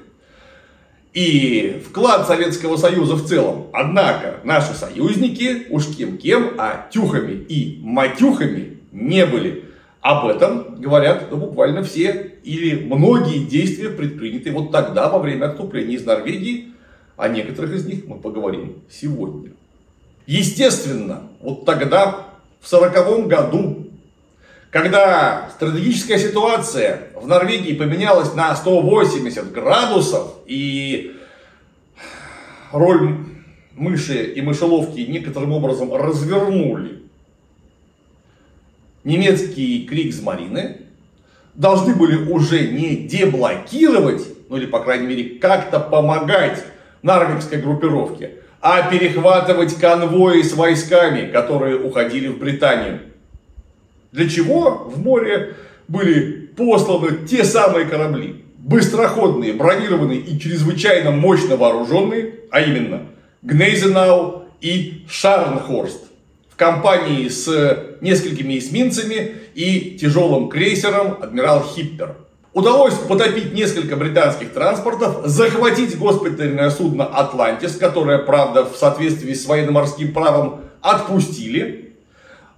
и 1.12 1.82
вклад 1.84 2.26
Советского 2.26 2.76
Союза 2.76 3.14
в 3.14 3.26
целом. 3.26 3.68
Однако 3.72 4.40
наши 4.44 4.74
союзники 4.74 5.66
уж 5.70 5.86
кем-кем, 5.86 6.52
а 6.58 6.88
тюхами 6.90 7.32
и 7.32 7.80
матюхами 7.82 8.78
не 8.92 9.26
были. 9.26 9.64
Об 10.00 10.28
этом 10.28 10.80
говорят 10.80 11.26
ну, 11.30 11.38
буквально 11.38 11.82
все 11.82 12.36
или 12.44 12.84
многие 12.84 13.44
действия, 13.44 13.90
предпринятые 13.90 14.52
вот 14.52 14.70
тогда, 14.70 15.08
во 15.08 15.18
время 15.18 15.46
отступления 15.46 15.96
из 15.96 16.06
Норвегии. 16.06 16.72
О 17.16 17.28
некоторых 17.28 17.74
из 17.74 17.84
них 17.84 18.06
мы 18.06 18.16
поговорим 18.18 18.76
сегодня. 18.88 19.50
Естественно, 20.26 21.22
вот 21.40 21.64
тогда, 21.64 22.28
в 22.60 22.68
сороковом 22.68 23.26
году, 23.26 23.77
когда 24.70 25.48
стратегическая 25.54 26.18
ситуация 26.18 27.08
в 27.14 27.26
Норвегии 27.26 27.74
поменялась 27.74 28.34
на 28.34 28.54
180 28.54 29.52
градусов 29.52 30.34
и 30.46 31.16
роль 32.72 33.16
мыши 33.74 34.24
и 34.24 34.42
мышеловки 34.42 35.00
некоторым 35.00 35.52
образом 35.52 35.94
развернули 35.94 37.02
немецкие 39.04 39.86
Кригсмарины, 39.86 40.82
должны 41.54 41.94
были 41.94 42.30
уже 42.30 42.68
не 42.68 42.96
деблокировать, 42.96 44.22
ну 44.50 44.56
или 44.58 44.66
по 44.66 44.80
крайней 44.80 45.06
мере 45.06 45.38
как-то 45.38 45.80
помогать 45.80 46.62
норвегской 47.02 47.62
группировке, 47.62 48.32
а 48.60 48.90
перехватывать 48.90 49.76
конвои 49.76 50.42
с 50.42 50.52
войсками, 50.52 51.30
которые 51.30 51.78
уходили 51.78 52.28
в 52.28 52.38
Британию. 52.38 53.00
Для 54.12 54.28
чего 54.28 54.90
в 54.90 54.98
море 55.00 55.54
были 55.86 56.48
посланы 56.56 57.26
те 57.26 57.44
самые 57.44 57.86
корабли, 57.86 58.44
быстроходные, 58.58 59.52
бронированные 59.52 60.18
и 60.18 60.38
чрезвычайно 60.38 61.10
мощно 61.10 61.56
вооруженные, 61.56 62.34
а 62.50 62.60
именно 62.60 63.02
Гнейзенау 63.42 64.44
и 64.60 65.04
Шарнхорст. 65.08 66.04
В 66.50 66.56
компании 66.56 67.28
с 67.28 67.96
несколькими 68.00 68.58
эсминцами 68.58 69.32
и 69.54 69.98
тяжелым 70.00 70.48
крейсером 70.48 71.18
адмирал 71.20 71.62
Хиппер. 71.62 72.16
Удалось 72.52 72.94
потопить 72.94 73.52
несколько 73.52 73.94
британских 73.94 74.52
транспортов, 74.52 75.26
захватить 75.26 75.96
госпитальное 75.96 76.70
судно 76.70 77.04
«Атлантис», 77.04 77.76
которое, 77.76 78.18
правда, 78.18 78.64
в 78.64 78.76
соответствии 78.76 79.34
с 79.34 79.46
военно-морским 79.46 80.12
правом 80.12 80.62
отпустили, 80.80 81.87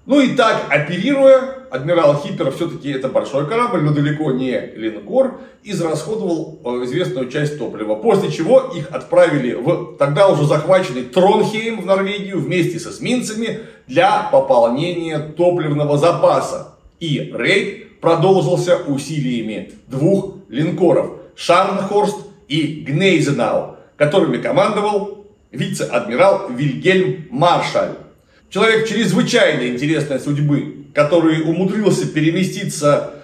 ну 0.06 0.20
и 0.20 0.34
так, 0.34 0.66
оперируя, 0.70 1.66
адмирал 1.70 2.20
Хиппер, 2.20 2.50
все-таки 2.50 2.90
это 2.90 3.08
большой 3.08 3.46
корабль, 3.46 3.82
но 3.82 3.92
далеко 3.92 4.32
не 4.32 4.58
линкор, 4.74 5.40
израсходовал 5.62 6.58
э, 6.64 6.84
известную 6.84 7.30
часть 7.30 7.58
топлива. 7.58 7.94
После 7.96 8.30
чего 8.30 8.72
их 8.74 8.90
отправили 8.90 9.54
в 9.54 9.96
тогда 9.98 10.28
уже 10.28 10.46
захваченный 10.46 11.04
Тронхейм 11.04 11.80
в 11.80 11.86
Норвегию 11.86 12.40
вместе 12.40 12.78
с 12.78 12.86
эсминцами 12.86 13.60
для 13.86 14.28
пополнения 14.32 15.18
топливного 15.18 15.98
запаса. 15.98 16.76
И 16.98 17.32
рейд 17.34 18.00
продолжился 18.00 18.76
усилиями 18.76 19.72
двух 19.86 20.36
линкоров 20.48 21.12
Шарнхорст 21.36 22.18
и 22.48 22.84
Гнейзенау, 22.86 23.76
которыми 23.96 24.38
командовал 24.38 25.26
вице-адмирал 25.52 26.48
Вильгельм 26.50 27.26
Маршаль. 27.30 27.96
Человек 28.50 28.88
чрезвычайно 28.88 29.68
интересной 29.68 30.18
судьбы, 30.18 30.86
который 30.92 31.42
умудрился 31.42 32.08
переместиться 32.08 33.14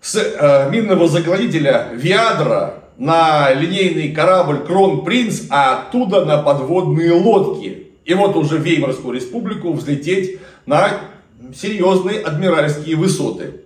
с 0.00 0.16
э, 0.16 0.70
минного 0.70 1.06
заградителя 1.06 1.90
Виадра 1.94 2.82
на 2.98 3.52
линейный 3.52 4.10
корабль 4.10 4.64
Крон 4.66 5.04
Принц, 5.04 5.42
а 5.50 5.78
оттуда 5.78 6.24
на 6.24 6.42
подводные 6.42 7.12
лодки. 7.12 7.86
И 8.04 8.14
вот 8.14 8.34
уже 8.34 8.56
в 8.56 8.62
Веймарскую 8.62 9.14
республику 9.14 9.72
взлететь 9.72 10.40
на 10.66 11.00
серьезные 11.54 12.20
адмиральские 12.20 12.96
высоты. 12.96 13.60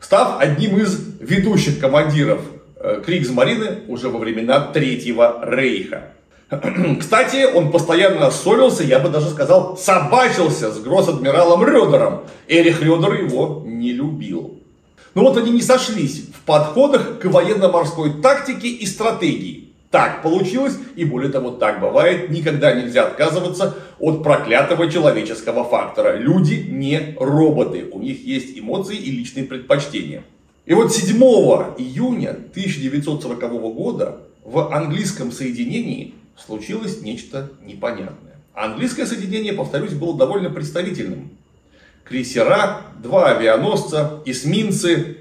Став 0.00 0.40
одним 0.40 0.78
из 0.78 0.98
ведущих 1.20 1.80
командиров 1.80 2.40
э, 2.76 3.02
Кригсмарины 3.04 3.80
уже 3.88 4.08
во 4.08 4.18
времена 4.18 4.60
Третьего 4.60 5.40
Рейха. 5.44 6.12
Кстати, 7.00 7.46
он 7.52 7.70
постоянно 7.70 8.30
ссорился, 8.30 8.84
я 8.84 8.98
бы 8.98 9.08
даже 9.08 9.30
сказал, 9.30 9.76
собачился 9.76 10.70
с 10.70 10.78
гросс-адмиралом 10.80 11.64
Рёдером. 11.64 12.24
Эрих 12.46 12.82
Рёдер 12.82 13.14
его 13.14 13.62
не 13.64 13.92
любил. 13.92 14.58
Но 15.14 15.22
вот 15.22 15.36
они 15.36 15.50
не 15.50 15.62
сошлись 15.62 16.28
в 16.28 16.44
подходах 16.44 17.18
к 17.18 17.24
военно-морской 17.24 18.20
тактике 18.20 18.68
и 18.68 18.86
стратегии. 18.86 19.68
Так 19.90 20.22
получилось, 20.22 20.78
и 20.96 21.04
более 21.04 21.30
того, 21.30 21.50
так 21.50 21.80
бывает, 21.80 22.30
никогда 22.30 22.72
нельзя 22.72 23.06
отказываться 23.06 23.74
от 23.98 24.22
проклятого 24.22 24.90
человеческого 24.90 25.64
фактора. 25.64 26.16
Люди 26.16 26.66
не 26.68 27.14
роботы, 27.20 27.88
у 27.92 27.98
них 27.98 28.24
есть 28.24 28.58
эмоции 28.58 28.96
и 28.96 29.10
личные 29.10 29.44
предпочтения. 29.44 30.24
И 30.64 30.72
вот 30.72 30.92
7 30.94 31.18
июня 31.18 32.30
1940 32.30 33.50
года 33.74 34.20
в 34.44 34.72
английском 34.72 35.30
соединении 35.30 36.14
случилось 36.36 37.02
нечто 37.02 37.50
непонятное. 37.62 38.36
английское 38.54 39.06
соединение, 39.06 39.52
повторюсь, 39.52 39.92
было 39.92 40.16
довольно 40.16 40.50
представительным. 40.50 41.30
Крейсера, 42.04 42.82
два 43.02 43.30
авианосца, 43.30 44.20
эсминцы. 44.24 45.16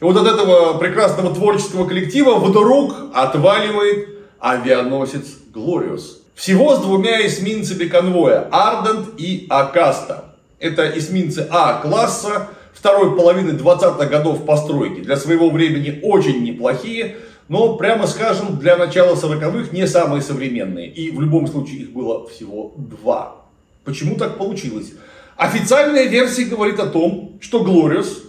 И 0.00 0.04
вот 0.04 0.16
от 0.16 0.26
этого 0.26 0.78
прекрасного 0.78 1.34
творческого 1.34 1.86
коллектива 1.86 2.38
вдруг 2.38 2.94
отваливает 3.14 4.08
авианосец 4.38 5.38
Глориус. 5.52 6.20
Всего 6.34 6.74
с 6.74 6.80
двумя 6.80 7.26
эсминцами 7.26 7.88
конвоя, 7.88 8.48
Ардент 8.50 9.18
и 9.18 9.46
Акаста. 9.48 10.36
Это 10.58 10.86
эсминцы 10.98 11.46
А-класса, 11.50 12.48
второй 12.72 13.16
половины 13.16 13.50
20-х 13.50 14.04
годов 14.06 14.44
постройки. 14.44 15.00
Для 15.00 15.16
своего 15.16 15.50
времени 15.50 16.00
очень 16.02 16.42
неплохие, 16.42 17.16
но, 17.48 17.76
прямо 17.76 18.06
скажем, 18.06 18.58
для 18.58 18.76
начала 18.76 19.14
40-х 19.14 19.72
не 19.72 19.86
самые 19.86 20.22
современные. 20.22 20.88
И 20.88 21.10
в 21.10 21.20
любом 21.20 21.46
случае 21.46 21.80
их 21.82 21.92
было 21.92 22.26
всего 22.28 22.72
два. 22.76 23.36
Почему 23.84 24.16
так 24.16 24.38
получилось? 24.38 24.92
Официальная 25.36 26.04
версия 26.04 26.44
говорит 26.44 26.80
о 26.80 26.86
том, 26.86 27.38
что 27.40 27.62
Глориус 27.62 28.22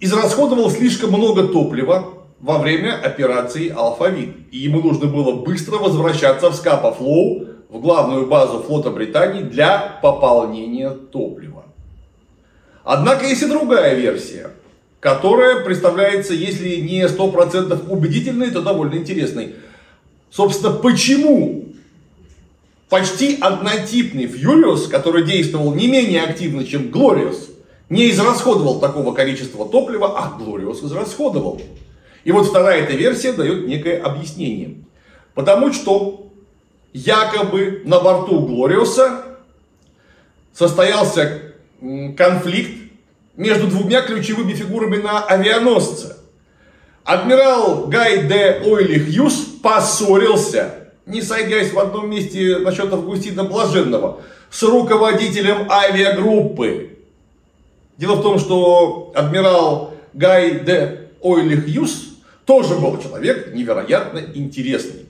израсходовал 0.00 0.70
слишком 0.70 1.10
много 1.10 1.48
топлива 1.48 2.14
во 2.40 2.58
время 2.58 2.98
операции 3.00 3.68
Алфавит. 3.68 4.34
И 4.50 4.58
ему 4.58 4.80
нужно 4.80 5.06
было 5.06 5.32
быстро 5.32 5.76
возвращаться 5.76 6.50
в 6.50 6.54
Скапа 6.54 6.92
Флоу, 6.92 7.46
в 7.68 7.80
главную 7.80 8.26
базу 8.26 8.62
флота 8.62 8.90
Британии 8.90 9.42
для 9.42 9.98
пополнения 10.00 10.90
топлива. 10.90 11.64
Однако 12.84 13.26
есть 13.26 13.42
и 13.42 13.46
другая 13.46 13.94
версия, 13.94 14.50
которая 15.00 15.64
представляется, 15.64 16.34
если 16.34 16.76
не 16.76 17.02
100% 17.02 17.88
убедительной, 17.88 18.50
то 18.50 18.62
довольно 18.62 18.94
интересной. 18.94 19.54
Собственно, 20.30 20.72
почему 20.72 21.66
почти 22.88 23.38
однотипный 23.40 24.26
Фьюриус, 24.26 24.88
который 24.88 25.24
действовал 25.24 25.74
не 25.74 25.88
менее 25.88 26.22
активно, 26.22 26.64
чем 26.64 26.90
Глориус, 26.90 27.50
не 27.88 28.10
израсходовал 28.10 28.80
такого 28.80 29.14
количества 29.14 29.68
топлива, 29.68 30.18
а 30.18 30.36
Глориус 30.38 30.82
израсходовал. 30.82 31.60
И 32.24 32.32
вот 32.32 32.46
вторая 32.46 32.82
эта 32.82 32.94
версия 32.94 33.32
дает 33.32 33.68
некое 33.68 34.00
объяснение. 34.00 34.78
Потому 35.34 35.72
что 35.72 36.32
якобы 36.92 37.82
на 37.84 38.00
борту 38.00 38.40
Глориуса 38.40 39.24
состоялся 40.52 41.42
конфликт 42.16 42.85
между 43.36 43.66
двумя 43.66 44.02
ключевыми 44.02 44.52
фигурами 44.54 44.96
на 44.96 45.24
авианосце. 45.24 46.16
Адмирал 47.04 47.86
Гай 47.86 48.26
де 48.26 48.62
Ойли 48.64 48.98
Хьюз 48.98 49.34
поссорился, 49.62 50.90
не 51.06 51.22
сойдясь 51.22 51.72
в 51.72 51.78
одном 51.78 52.10
месте 52.10 52.58
насчет 52.58 52.92
Августина 52.92 53.44
Блаженного, 53.44 54.20
с 54.50 54.62
руководителем 54.62 55.70
авиагруппы. 55.70 56.98
Дело 57.96 58.16
в 58.16 58.22
том, 58.22 58.38
что 58.38 59.12
адмирал 59.14 59.94
Гай 60.14 60.60
де 60.60 61.10
Ойли 61.20 61.56
Хьюз 61.60 62.16
тоже 62.44 62.74
был 62.74 62.98
человек 62.98 63.54
невероятно 63.54 64.20
интересный. 64.34 65.06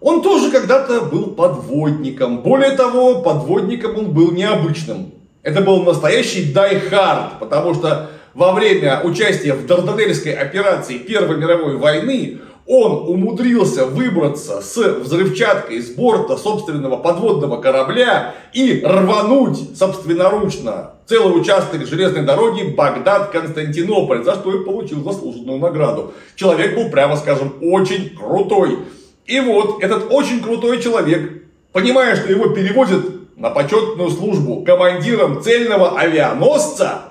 Он 0.00 0.22
тоже 0.22 0.50
когда-то 0.50 1.02
был 1.02 1.30
подводником. 1.30 2.42
Более 2.42 2.72
того, 2.72 3.22
подводником 3.22 3.96
он 3.96 4.12
был 4.12 4.32
необычным. 4.32 5.12
Это 5.46 5.60
был 5.60 5.84
настоящий 5.84 6.52
дайхард, 6.52 7.38
потому 7.38 7.72
что 7.72 8.10
во 8.34 8.50
время 8.50 9.00
участия 9.04 9.52
в 9.52 9.64
Дарданельской 9.64 10.32
операции 10.32 10.98
Первой 10.98 11.36
мировой 11.36 11.76
войны 11.76 12.38
он 12.66 13.08
умудрился 13.08 13.86
выбраться 13.86 14.60
с 14.60 14.76
взрывчаткой 14.76 15.82
с 15.82 15.90
борта 15.90 16.36
собственного 16.36 16.96
подводного 16.96 17.60
корабля 17.60 18.34
и 18.52 18.82
рвануть 18.84 19.78
собственноручно 19.78 20.94
целый 21.06 21.40
участок 21.40 21.86
железной 21.86 22.22
дороги 22.22 22.74
Багдад-Константинополь, 22.76 24.24
за 24.24 24.34
что 24.34 24.52
и 24.52 24.64
получил 24.64 25.04
заслуженную 25.04 25.60
награду. 25.60 26.12
Человек 26.34 26.74
был, 26.74 26.90
прямо 26.90 27.14
скажем, 27.14 27.54
очень 27.60 28.16
крутой. 28.16 28.80
И 29.26 29.38
вот 29.38 29.80
этот 29.80 30.10
очень 30.10 30.42
крутой 30.42 30.82
человек, 30.82 31.44
понимая, 31.72 32.16
что 32.16 32.32
его 32.32 32.48
переводят 32.48 33.15
на 33.36 33.50
почетную 33.50 34.10
службу 34.10 34.64
командиром 34.64 35.42
цельного 35.42 35.98
авианосца, 35.98 37.02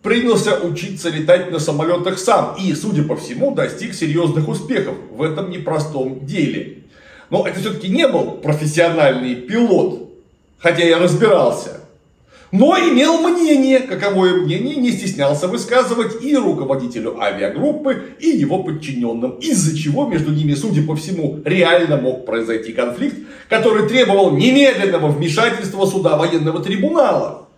принялся 0.00 0.60
учиться 0.60 1.10
летать 1.10 1.50
на 1.50 1.58
самолетах 1.58 2.18
сам 2.18 2.56
и, 2.58 2.72
судя 2.74 3.02
по 3.02 3.16
всему, 3.16 3.54
достиг 3.54 3.94
серьезных 3.94 4.48
успехов 4.48 4.94
в 5.10 5.22
этом 5.22 5.50
непростом 5.50 6.24
деле. 6.24 6.84
Но 7.30 7.46
это 7.46 7.58
все-таки 7.58 7.88
не 7.88 8.06
был 8.06 8.32
профессиональный 8.32 9.34
пилот, 9.34 10.10
хотя 10.58 10.84
я 10.84 10.98
разбирался 10.98 11.80
но 12.56 12.78
имел 12.78 13.18
мнение, 13.18 13.80
каковое 13.80 14.34
мнение 14.34 14.76
не 14.76 14.92
стеснялся 14.92 15.48
высказывать 15.48 16.22
и 16.22 16.36
руководителю 16.36 17.20
авиагруппы, 17.20 18.14
и 18.20 18.28
его 18.28 18.62
подчиненным, 18.62 19.32
из-за 19.40 19.76
чего 19.76 20.06
между 20.06 20.30
ними, 20.30 20.54
судя 20.54 20.82
по 20.82 20.94
всему, 20.94 21.40
реально 21.44 21.96
мог 21.96 22.24
произойти 22.24 22.72
конфликт, 22.72 23.16
который 23.48 23.88
требовал 23.88 24.36
немедленного 24.36 25.08
вмешательства 25.08 25.84
суда 25.84 26.16
военного 26.16 26.62
трибунала, 26.62 27.48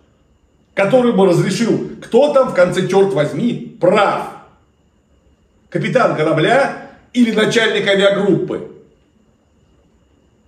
который 0.73 1.13
бы 1.13 1.27
разрешил, 1.27 1.89
кто 2.01 2.33
там 2.33 2.49
в 2.49 2.55
конце, 2.55 2.87
черт 2.87 3.13
возьми, 3.13 3.77
прав. 3.79 4.29
Капитан 5.69 6.15
корабля 6.15 6.89
или 7.13 7.33
начальник 7.33 7.87
авиагруппы. 7.87 8.76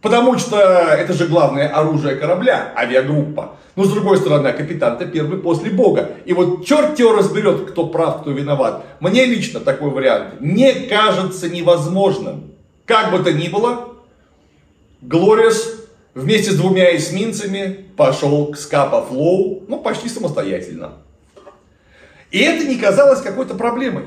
Потому 0.01 0.37
что 0.37 0.57
это 0.57 1.13
же 1.13 1.27
главное 1.27 1.67
оружие 1.67 2.15
корабля, 2.15 2.73
авиагруппа. 2.75 3.55
Но 3.75 3.83
с 3.83 3.91
другой 3.91 4.17
стороны, 4.17 4.51
капитан-то 4.53 5.05
первый 5.05 5.39
после 5.39 5.71
Бога. 5.71 6.11
И 6.25 6.33
вот 6.33 6.65
черт 6.65 6.97
его 6.99 7.13
разберет, 7.13 7.69
кто 7.69 7.87
прав, 7.87 8.21
кто 8.21 8.31
виноват. 8.31 8.83
Мне 8.99 9.25
лично 9.25 9.59
такой 9.59 9.89
вариант 9.89 10.39
не 10.39 10.73
кажется 10.87 11.49
невозможным. 11.49 12.51
Как 12.85 13.11
бы 13.11 13.19
то 13.19 13.33
ни 13.33 13.49
было, 13.49 13.89
Глориус 15.01 15.85
вместе 16.13 16.51
с 16.51 16.55
двумя 16.55 16.95
эсминцами 16.95 17.85
пошел 17.95 18.47
к 18.47 18.57
Скапа 18.57 19.01
Флоу, 19.01 19.63
ну 19.67 19.79
почти 19.79 20.09
самостоятельно. 20.09 20.93
И 22.31 22.39
это 22.39 22.65
не 22.65 22.75
казалось 22.75 23.21
какой-то 23.21 23.55
проблемой. 23.55 24.05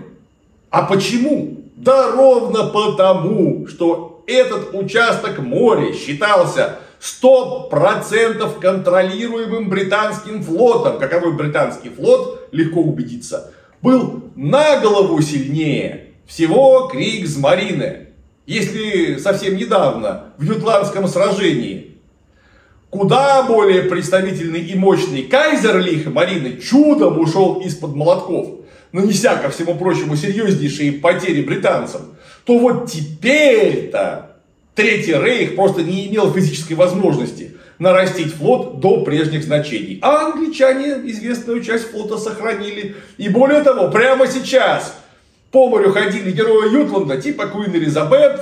А 0.71 0.83
почему? 0.83 1.63
Да 1.77 2.13
ровно 2.13 2.65
потому, 2.65 3.67
что 3.67 4.12
этот 4.27 4.75
участок 4.75 5.39
моря 5.39 5.93
считался 5.93 6.79
100% 7.01 8.61
контролируемым 8.61 9.69
британским 9.69 10.43
флотом. 10.43 10.99
Каковой 10.99 11.33
британский 11.33 11.91
флот, 11.91 12.49
легко 12.53 12.81
убедиться, 12.81 13.53
был 13.81 14.31
на 14.37 14.81
голову 14.81 15.21
сильнее 15.21 16.13
всего 16.27 16.89
Кригсмарины. 16.91 18.09
Если 18.47 19.17
совсем 19.19 19.57
недавно 19.57 20.33
в 20.39 20.43
Ютландском 20.43 21.07
сражении 21.09 21.93
куда 22.93 23.43
более 23.45 23.85
представительный 23.85 24.61
и 24.61 24.75
мощный 24.75 25.23
Кайзерлих 25.23 26.07
Марины 26.07 26.59
чудом 26.59 27.19
ушел 27.19 27.63
из-под 27.65 27.97
молотков, 27.97 28.67
нанеся 28.93 29.37
ко 29.37 29.49
всему 29.49 29.77
прочему 29.77 30.15
серьезнейшие 30.15 30.93
потери 30.93 31.43
британцам, 31.43 32.03
то 32.45 32.59
вот 32.59 32.91
теперь-то 32.91 34.37
Третий 34.75 35.13
Рейх 35.13 35.55
просто 35.55 35.83
не 35.83 36.09
имел 36.09 36.33
физической 36.33 36.75
возможности 36.75 37.57
нарастить 37.79 38.33
флот 38.33 38.81
до 38.81 39.03
прежних 39.03 39.43
значений. 39.43 39.99
А 40.03 40.27
англичане 40.27 41.01
известную 41.11 41.63
часть 41.63 41.91
флота 41.91 42.17
сохранили. 42.17 42.95
И 43.19 43.29
более 43.29 43.63
того, 43.63 43.91
прямо 43.91 44.27
сейчас 44.27 44.97
по 45.51 45.69
морю 45.69 45.93
ходили 45.93 46.31
герои 46.31 46.73
Ютланда, 46.73 47.21
типа 47.21 47.49
Куин 47.49 47.75
Элизабет, 47.75 48.41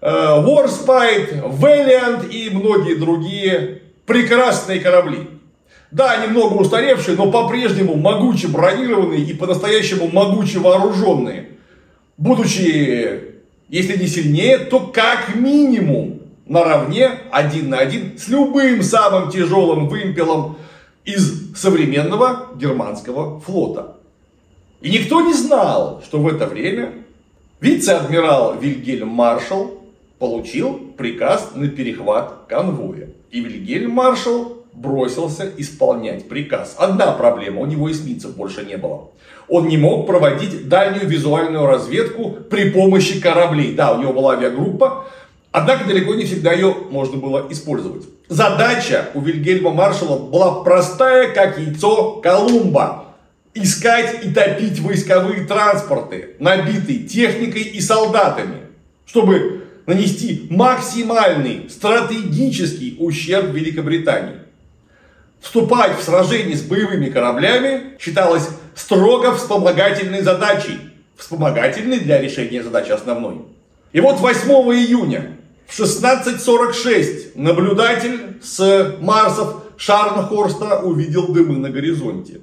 Ворспайт, 0.00 1.34
Вэллиант 1.44 2.32
и 2.32 2.50
многие 2.50 2.94
другие 2.94 3.82
прекрасные 4.06 4.80
корабли. 4.80 5.28
Да, 5.90 6.16
немного 6.16 6.54
устаревшие, 6.54 7.16
но 7.16 7.30
по-прежнему 7.30 7.94
могуче 7.94 8.48
бронированные 8.48 9.20
и 9.20 9.34
по-настоящему 9.34 10.08
могуче 10.08 10.58
вооруженные. 10.58 11.50
Будучи 12.16 13.27
если 13.68 13.96
не 13.96 14.06
сильнее, 14.06 14.58
то 14.58 14.80
как 14.80 15.34
минимум 15.34 16.20
наравне 16.46 17.10
один 17.30 17.70
на 17.70 17.78
один 17.78 18.18
с 18.18 18.28
любым 18.28 18.82
самым 18.82 19.30
тяжелым 19.30 19.88
вымпелом 19.88 20.56
из 21.04 21.54
современного 21.56 22.48
германского 22.56 23.40
флота. 23.40 23.96
И 24.80 24.90
никто 24.90 25.20
не 25.20 25.34
знал, 25.34 26.02
что 26.04 26.20
в 26.20 26.28
это 26.28 26.46
время 26.46 26.92
вице-адмирал 27.60 28.58
Вильгельм 28.58 29.08
Маршал 29.08 29.82
получил 30.18 30.92
приказ 30.96 31.50
на 31.54 31.68
перехват 31.68 32.46
конвоя. 32.48 33.08
И 33.30 33.40
Вильгельм 33.40 33.90
Маршал 33.90 34.64
бросился 34.72 35.50
исполнять 35.56 36.28
приказ. 36.28 36.76
Одна 36.78 37.12
проблема, 37.12 37.60
у 37.60 37.66
него 37.66 37.90
эсминцев 37.90 38.36
больше 38.36 38.64
не 38.64 38.76
было. 38.76 39.10
Он 39.48 39.66
не 39.68 39.78
мог 39.78 40.06
проводить 40.06 40.68
дальнюю 40.68 41.08
визуальную 41.08 41.66
разведку 41.66 42.36
при 42.50 42.70
помощи 42.70 43.20
кораблей. 43.20 43.74
Да, 43.74 43.92
у 43.92 44.00
него 44.00 44.12
была 44.12 44.34
авиагруппа, 44.34 45.06
однако 45.52 45.86
далеко 45.86 46.14
не 46.14 46.24
всегда 46.24 46.52
ее 46.52 46.74
можно 46.90 47.16
было 47.16 47.46
использовать. 47.50 48.04
Задача 48.28 49.08
у 49.14 49.20
Вильгельма 49.20 49.70
Маршала 49.70 50.18
была 50.18 50.62
простая, 50.62 51.32
как 51.32 51.58
яйцо 51.58 52.20
Колумба. 52.22 53.04
Искать 53.54 54.24
и 54.24 54.30
топить 54.30 54.78
войсковые 54.78 55.44
транспорты, 55.44 56.36
набитые 56.38 57.00
техникой 57.00 57.62
и 57.62 57.80
солдатами, 57.80 58.58
чтобы 59.04 59.64
нанести 59.86 60.46
максимальный 60.50 61.68
стратегический 61.70 62.96
ущерб 63.00 63.46
Великобритании. 63.46 64.36
Вступать 65.40 65.98
в 65.98 66.02
сражение 66.02 66.56
с 66.56 66.62
боевыми 66.62 67.08
кораблями 67.08 67.96
считалось 67.98 68.48
строго 68.78 69.34
вспомогательной 69.34 70.22
задачей. 70.22 70.78
Вспомогательной 71.16 71.98
для 71.98 72.20
решения 72.20 72.62
задачи 72.62 72.92
основной. 72.92 73.42
И 73.92 74.00
вот 74.00 74.20
8 74.20 74.48
июня 74.48 75.36
в 75.66 75.78
16.46 75.78 77.32
наблюдатель 77.34 78.38
с 78.40 78.96
Марсов 79.00 79.64
Шарнхорста 79.76 80.80
увидел 80.80 81.28
дымы 81.28 81.56
на 81.56 81.70
горизонте, 81.70 82.40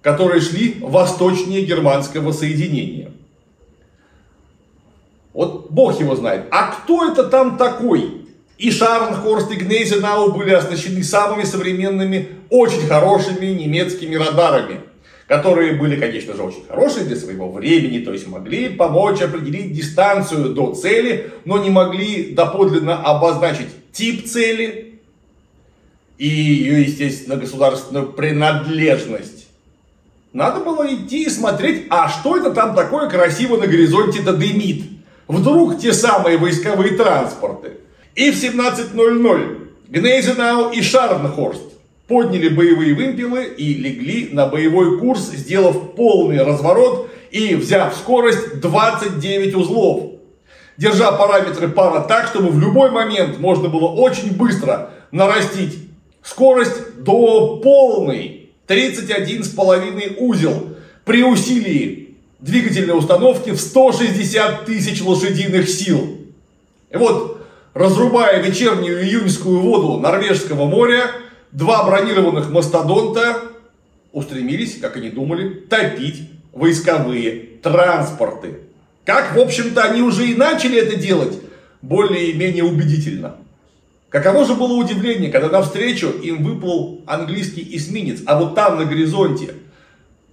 которые 0.00 0.40
шли 0.40 0.76
восточнее 0.80 1.64
германского 1.64 2.30
соединения. 2.32 3.10
Вот 5.32 5.70
бог 5.70 5.98
его 5.98 6.14
знает. 6.14 6.46
А 6.52 6.70
кто 6.70 7.10
это 7.10 7.24
там 7.24 7.56
такой? 7.56 8.23
И 8.56 8.70
Шарнхорст 8.70 9.50
и 9.50 9.56
Гнейзенау 9.56 10.32
были 10.32 10.52
оснащены 10.52 11.02
самыми 11.02 11.42
современными, 11.42 12.28
очень 12.50 12.86
хорошими 12.86 13.46
немецкими 13.46 14.14
радарами, 14.14 14.80
которые 15.26 15.72
были, 15.72 15.98
конечно 15.98 16.34
же, 16.34 16.42
очень 16.42 16.64
хорошие 16.68 17.04
для 17.04 17.16
своего 17.16 17.50
времени, 17.50 17.98
то 17.98 18.12
есть 18.12 18.28
могли 18.28 18.68
помочь 18.68 19.20
определить 19.22 19.72
дистанцию 19.72 20.50
до 20.50 20.72
цели, 20.74 21.32
но 21.44 21.58
не 21.58 21.70
могли 21.70 22.32
доподлинно 22.32 23.02
обозначить 23.02 23.68
тип 23.92 24.26
цели 24.26 25.00
и 26.16 26.28
ее, 26.28 26.82
естественно, 26.82 27.36
государственную 27.36 28.12
принадлежность. 28.12 29.48
Надо 30.32 30.60
было 30.60 30.92
идти 30.92 31.24
и 31.24 31.30
смотреть, 31.30 31.86
а 31.90 32.08
что 32.08 32.36
это 32.36 32.50
там 32.50 32.74
такое 32.74 33.08
красиво 33.08 33.56
на 33.56 33.66
горизонте-то 33.66 34.32
дымит. 34.32 34.84
Вдруг 35.26 35.80
те 35.80 35.92
самые 35.92 36.38
войсковые 36.38 36.96
транспорты. 36.96 37.78
И 38.14 38.30
в 38.30 38.42
17.00 38.42 39.68
Гнейзенау 39.88 40.70
и 40.70 40.82
Шарнхорст 40.82 41.62
подняли 42.06 42.48
боевые 42.48 42.94
вымпелы 42.94 43.44
и 43.44 43.74
легли 43.74 44.28
на 44.32 44.46
боевой 44.46 44.98
курс, 44.98 45.30
сделав 45.32 45.94
полный 45.94 46.42
разворот 46.42 47.10
и 47.30 47.54
взяв 47.54 47.94
скорость 47.94 48.60
29 48.60 49.54
узлов. 49.54 50.12
Держа 50.76 51.12
параметры 51.12 51.68
пара 51.68 52.00
так, 52.00 52.28
чтобы 52.28 52.50
в 52.50 52.58
любой 52.58 52.90
момент 52.90 53.38
можно 53.38 53.68
было 53.68 53.88
очень 53.88 54.32
быстро 54.32 54.90
нарастить 55.10 55.78
скорость 56.22 57.02
до 57.02 57.58
полной 57.62 58.50
31,5 58.68 60.16
узел 60.18 60.76
при 61.04 61.22
усилии 61.22 62.16
двигательной 62.40 62.96
установки 62.96 63.50
в 63.50 63.60
160 63.60 64.64
тысяч 64.66 65.02
лошадиных 65.02 65.68
сил. 65.68 66.18
И 66.90 66.96
вот 66.96 67.33
разрубая 67.74 68.40
вечернюю 68.40 69.04
июньскую 69.04 69.60
воду 69.60 69.98
Норвежского 69.98 70.64
моря, 70.66 71.10
два 71.52 71.84
бронированных 71.84 72.50
мастодонта 72.50 73.42
устремились, 74.12 74.78
как 74.80 74.96
они 74.96 75.10
думали, 75.10 75.48
топить 75.68 76.30
войсковые 76.52 77.58
транспорты. 77.62 78.60
Как, 79.04 79.34
в 79.34 79.40
общем-то, 79.40 79.82
они 79.82 80.00
уже 80.00 80.28
и 80.28 80.34
начали 80.34 80.78
это 80.78 80.96
делать 80.96 81.38
более-менее 81.82 82.64
убедительно. 82.64 83.36
Каково 84.08 84.44
же 84.44 84.54
было 84.54 84.74
удивление, 84.74 85.30
когда 85.32 85.48
навстречу 85.48 86.08
им 86.08 86.44
выплыл 86.44 87.02
английский 87.04 87.68
эсминец, 87.76 88.20
а 88.26 88.38
вот 88.38 88.54
там 88.54 88.78
на 88.78 88.84
горизонте 88.84 89.54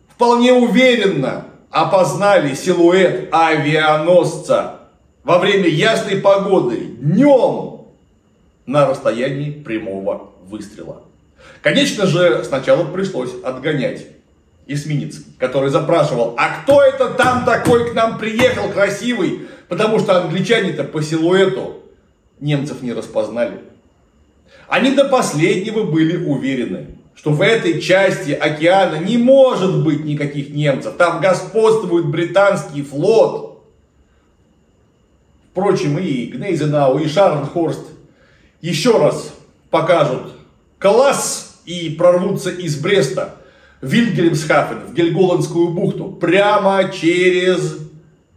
вполне 0.08 0.54
уверенно 0.54 1.46
опознали 1.72 2.54
силуэт 2.54 3.30
авианосца 3.34 4.81
во 5.24 5.38
время 5.38 5.68
ясной 5.68 6.18
погоды, 6.18 6.78
днем, 6.78 7.82
на 8.66 8.88
расстоянии 8.88 9.52
прямого 9.52 10.32
выстрела. 10.48 11.04
Конечно 11.62 12.06
же, 12.06 12.44
сначала 12.44 12.86
пришлось 12.86 13.32
отгонять 13.44 14.08
эсминец, 14.68 15.18
который 15.38 15.70
запрашивал, 15.70 16.36
а 16.38 16.62
кто 16.62 16.82
это 16.82 17.10
там 17.10 17.44
такой 17.46 17.92
к 17.92 17.94
нам 17.94 18.18
приехал 18.18 18.70
красивый? 18.70 19.48
Потому 19.68 20.00
что 20.00 20.22
англичане-то 20.22 20.84
по 20.84 21.02
силуэту 21.02 21.82
немцев 22.40 22.82
не 22.82 22.94
распознали. 22.94 23.60
Они 24.68 24.92
до 24.92 25.06
последнего 25.06 25.84
были 25.84 26.24
уверены, 26.24 26.88
что 27.16 27.32
в 27.32 27.42
этой 27.42 27.82
части 27.82 28.32
океана 28.32 28.98
не 28.98 29.18
может 29.18 29.84
быть 29.84 30.04
никаких 30.06 30.50
немцев. 30.50 30.96
Там 30.98 31.22
господствует 31.22 32.08
британский 32.08 32.84
флот. 32.84 33.51
Впрочем, 35.52 36.00
и 36.00 36.28
Гнейзенау, 36.28 36.98
и 37.00 37.08
Шарнхорст 37.10 37.86
еще 38.62 38.98
раз 38.98 39.34
покажут 39.70 40.34
класс 40.80 41.62
и 41.66 41.90
прорвутся 41.90 42.52
из 42.52 42.78
Бреста 42.78 43.36
в 43.82 43.88
Вильгельмсхафен, 43.88 44.86
в 44.88 44.94
Гельголандскую 44.94 45.70
бухту, 45.70 46.06
прямо 46.14 46.90
через 46.90 47.80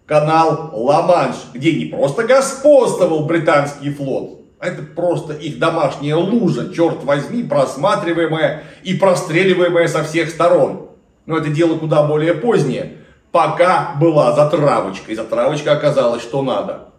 канал 0.06 0.70
Ла-Манш, 0.72 1.36
где 1.52 1.72
не 1.72 1.84
просто 1.84 2.24
господствовал 2.24 3.26
британский 3.26 3.90
флот, 3.90 4.40
а 4.58 4.66
это 4.66 4.82
просто 4.82 5.34
их 5.34 5.60
домашняя 5.60 6.16
лужа, 6.16 6.74
черт 6.74 7.04
возьми, 7.04 7.44
просматриваемая 7.44 8.64
и 8.82 8.94
простреливаемая 8.94 9.86
со 9.86 10.02
всех 10.02 10.30
сторон. 10.30 10.88
Но 11.26 11.38
это 11.38 11.48
дело 11.48 11.78
куда 11.78 12.02
более 12.02 12.34
позднее. 12.34 12.96
Пока 13.30 13.94
была 14.00 14.32
затравочка, 14.32 15.12
и 15.12 15.14
затравочка 15.14 15.72
оказалась, 15.72 16.22
что 16.22 16.42
надо. 16.42 16.93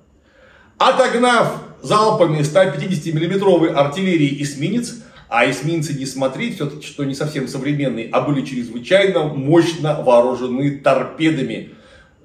Отогнав 0.77 1.63
залпами 1.81 2.41
150 2.41 3.13
миллиметровой 3.13 3.73
артиллерии 3.73 4.41
эсминец, 4.41 4.95
а 5.29 5.49
эсминцы 5.49 5.93
не 5.93 6.05
смотри, 6.05 6.53
все-таки, 6.53 6.85
что 6.85 7.03
не 7.03 7.15
совсем 7.15 7.47
современные, 7.47 8.09
а 8.11 8.21
были 8.21 8.45
чрезвычайно 8.45 9.23
мощно 9.23 10.01
вооружены 10.01 10.77
торпедами. 10.77 11.71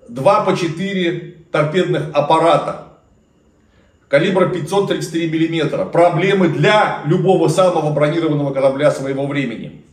Два 0.09 0.45
по 0.45 0.57
четыре 0.57 1.37
торпедных 1.53 2.11
аппарата. 2.13 2.89
Калибра 4.09 4.47
533 4.49 5.31
миллиметра. 5.31 5.85
Проблемы 5.85 6.49
для 6.49 7.03
любого 7.07 7.47
самого 7.47 7.93
бронированного 7.93 8.53
корабля 8.53 8.91
своего 8.91 9.27
времени. 9.27 9.85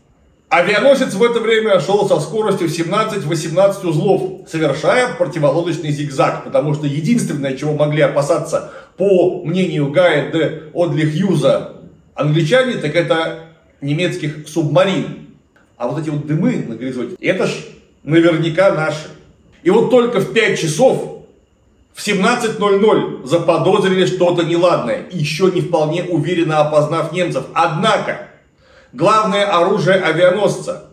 Авианосец 0.50 1.14
в 1.14 1.24
это 1.24 1.41
время 1.41 1.82
шел 1.82 2.08
со 2.08 2.22
скоростью 2.22 2.68
17-18 2.70 3.86
узлов, 3.86 4.50
совершая 4.50 5.14
противолодочный 5.16 5.91
зигзаг, 5.91 6.45
потому 6.45 6.74
что 6.74 6.88
единственное, 6.88 7.58
чего 7.58 7.74
могли 7.74 8.02
опасаться, 8.02 8.72
по 8.95 9.43
мнению 9.43 9.91
Гая 9.91 10.32
де 10.32 10.64
Одли 10.74 11.06
Хьюза, 11.06 11.74
англичане, 12.16 12.76
так 12.76 12.95
это 12.95 13.39
немецких 13.82 14.48
субмарин. 14.48 15.28
А 15.76 15.89
вот 15.89 16.02
эти 16.02 16.10
вот 16.10 16.26
дымы 16.26 16.66
на 16.66 16.76
горизонте, 16.76 17.18
это 17.20 17.45
ж 17.45 17.52
наверняка 18.04 18.74
наши. 18.74 19.10
И 19.64 19.70
вот 19.70 19.89
только 19.89 20.22
в 20.22 20.32
5 20.32 20.58
часов, 20.58 21.26
в 21.93 22.08
17.00 22.08 23.28
заподозрили 23.28 24.06
что-то 24.06 24.43
неладное, 24.43 25.08
еще 25.12 25.52
не 25.52 25.60
вполне 25.60 26.04
уверенно 26.04 26.60
опознав 26.60 27.12
немцев. 27.12 27.43
Однако, 27.54 28.30
Главное 28.93 29.45
оружие 29.45 29.97
авианосца. 29.97 30.85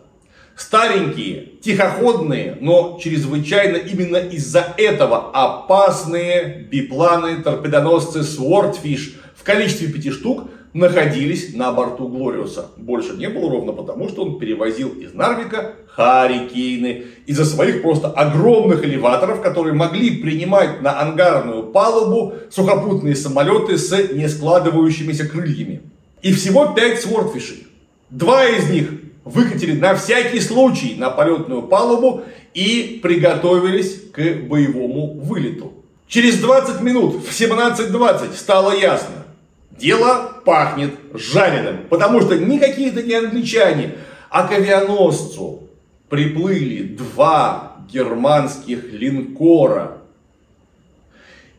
Старенькие, 0.55 1.47
тихоходные, 1.61 2.57
но 2.61 2.99
чрезвычайно 3.01 3.77
именно 3.77 4.17
из-за 4.17 4.73
этого 4.77 5.31
опасные 5.31 6.67
бипланы, 6.69 7.41
торпедоносцы 7.41 8.19
Swordfish 8.19 9.15
в 9.35 9.43
количестве 9.43 9.87
пяти 9.87 10.11
штук 10.11 10.49
находились 10.73 11.53
на 11.55 11.71
борту 11.71 12.09
Глориуса. 12.09 12.67
Больше 12.75 13.13
не 13.13 13.29
было 13.29 13.49
ровно 13.49 13.71
потому, 13.71 14.09
что 14.09 14.23
он 14.23 14.39
перевозил 14.39 14.89
из 14.89 15.13
Нарвика 15.13 15.73
Харикейны 15.87 17.05
из-за 17.25 17.45
своих 17.45 17.81
просто 17.81 18.09
огромных 18.09 18.83
элеваторов, 18.83 19.41
которые 19.41 19.73
могли 19.73 20.17
принимать 20.17 20.81
на 20.81 21.01
ангарную 21.01 21.63
палубу 21.63 22.33
сухопутные 22.51 23.15
самолеты 23.15 23.77
с 23.77 23.91
нескладывающимися 24.13 25.27
крыльями. 25.29 25.81
И 26.21 26.33
всего 26.33 26.73
пять 26.73 27.01
свордфишей. 27.01 27.67
Два 28.09 28.45
из 28.45 28.69
них 28.69 28.89
выкатили 29.23 29.73
на 29.73 29.95
всякий 29.95 30.39
случай 30.39 30.95
на 30.97 31.09
полетную 31.09 31.63
палубу 31.63 32.23
и 32.53 32.99
приготовились 33.01 34.03
к 34.11 34.21
боевому 34.47 35.19
вылету. 35.19 35.73
Через 36.07 36.39
20 36.39 36.81
минут 36.81 37.25
в 37.25 37.29
17.20 37.29 38.35
стало 38.35 38.71
ясно. 38.75 39.25
Дело 39.71 40.41
пахнет 40.45 40.93
жареным, 41.13 41.79
потому 41.89 42.21
что 42.21 42.37
никакие 42.37 42.89
это 42.89 43.01
не 43.01 43.15
англичане, 43.15 43.95
а 44.29 44.47
к 44.47 44.51
авианосцу 44.51 45.63
приплыли 46.07 46.83
два 46.83 47.77
германских 47.91 48.93
линкора. 48.93 49.97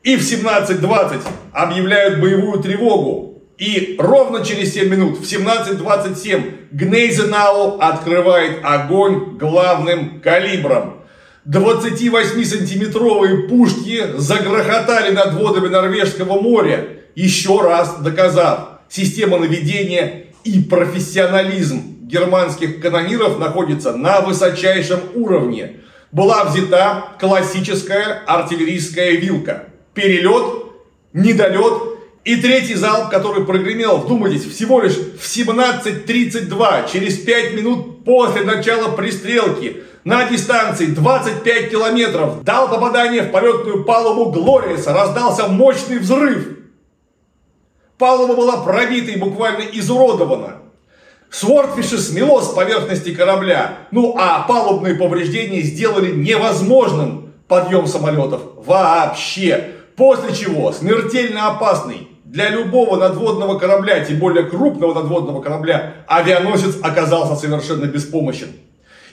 И 0.02 0.16
в 0.16 0.20
17.20 0.20 1.22
объявляют 1.52 2.20
боевую 2.20 2.62
тревогу 2.62 3.25
и 3.58 3.96
ровно 3.98 4.44
через 4.44 4.74
7 4.74 4.88
минут, 4.88 5.18
в 5.18 5.22
17.27, 5.22 6.68
Гнейзенау 6.72 7.78
открывает 7.80 8.58
огонь 8.62 9.38
главным 9.38 10.20
калибром. 10.20 11.00
28-сантиметровые 11.46 13.48
пушки 13.48 14.02
загрохотали 14.16 15.14
над 15.14 15.34
водами 15.34 15.68
Норвежского 15.68 16.40
моря, 16.40 16.86
еще 17.14 17.62
раз 17.62 18.00
доказав, 18.00 18.80
система 18.88 19.38
наведения 19.38 20.26
и 20.44 20.60
профессионализм 20.60 21.82
германских 22.02 22.80
канониров 22.80 23.38
находится 23.38 23.96
на 23.96 24.20
высочайшем 24.20 25.00
уровне. 25.14 25.80
Была 26.12 26.44
взята 26.44 27.04
классическая 27.18 28.22
артиллерийская 28.26 29.12
вилка. 29.12 29.68
Перелет, 29.94 30.66
недолет 31.12 31.95
и 32.26 32.34
третий 32.34 32.74
залп, 32.74 33.08
который 33.08 33.44
прогремел, 33.44 33.98
вдумайтесь, 33.98 34.44
всего 34.44 34.80
лишь 34.80 34.96
в 34.96 35.22
17.32, 35.22 36.90
через 36.92 37.18
5 37.18 37.54
минут 37.54 38.04
после 38.04 38.42
начала 38.42 38.88
пристрелки, 38.96 39.84
на 40.02 40.28
дистанции 40.28 40.86
25 40.86 41.70
километров, 41.70 42.42
дал 42.42 42.68
попадание 42.68 43.22
в 43.22 43.30
полетную 43.30 43.84
палубу 43.84 44.32
Глориеса, 44.32 44.92
раздался 44.92 45.46
мощный 45.46 45.98
взрыв. 45.98 46.58
Палуба 47.96 48.34
была 48.34 48.56
пробита 48.56 49.12
и 49.12 49.18
буквально 49.20 49.62
изуродована. 49.62 50.62
Свортфиши 51.30 51.98
смело 51.98 52.40
с 52.40 52.48
поверхности 52.48 53.14
корабля, 53.14 53.78
ну 53.92 54.16
а 54.18 54.40
палубные 54.48 54.96
повреждения 54.96 55.60
сделали 55.60 56.10
невозможным 56.10 57.34
подъем 57.46 57.86
самолетов 57.86 58.42
вообще. 58.56 59.74
После 59.94 60.34
чего 60.34 60.72
смертельно 60.72 61.48
опасный 61.48 62.08
для 62.26 62.50
любого 62.50 62.96
надводного 62.96 63.56
корабля, 63.58 64.04
тем 64.04 64.18
более 64.18 64.44
крупного 64.44 64.94
надводного 64.94 65.40
корабля, 65.40 66.04
авианосец 66.08 66.76
оказался 66.82 67.36
совершенно 67.36 67.86
беспомощен. 67.86 68.48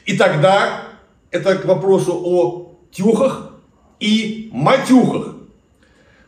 И 0.05 0.17
тогда, 0.17 0.81
это 1.29 1.55
к 1.55 1.65
вопросу 1.65 2.19
о 2.23 2.75
тюхах 2.91 3.51
и 3.99 4.49
матюхах. 4.51 5.35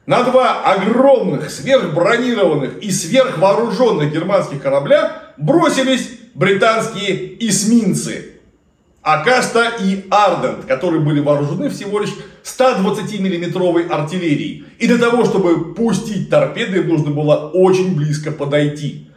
На 0.06 0.24
два 0.24 0.62
огромных, 0.64 1.50
сверхбронированных 1.50 2.78
и 2.78 2.92
сверхвооруженных 2.92 4.14
германских 4.14 4.62
корабля 4.62 5.34
бросились 5.38 6.12
британские 6.36 7.44
эсминцы. 7.48 8.35
Акаста 9.06 9.72
и 9.80 10.04
Ардент, 10.10 10.66
которые 10.66 11.00
были 11.00 11.20
вооружены 11.20 11.70
всего 11.70 12.00
лишь 12.00 12.10
120 12.42 13.20
миллиметровой 13.20 13.86
артиллерией. 13.86 14.66
И 14.80 14.88
для 14.88 14.98
того, 14.98 15.26
чтобы 15.26 15.76
пустить 15.76 16.32
торпеды, 16.32 16.80
им 16.80 16.88
нужно 16.88 17.12
было 17.12 17.52
очень 17.54 17.96
близко 17.96 18.32
подойти. 18.32 19.08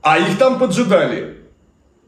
А 0.00 0.18
их 0.18 0.38
там 0.38 0.58
поджидали 0.58 1.36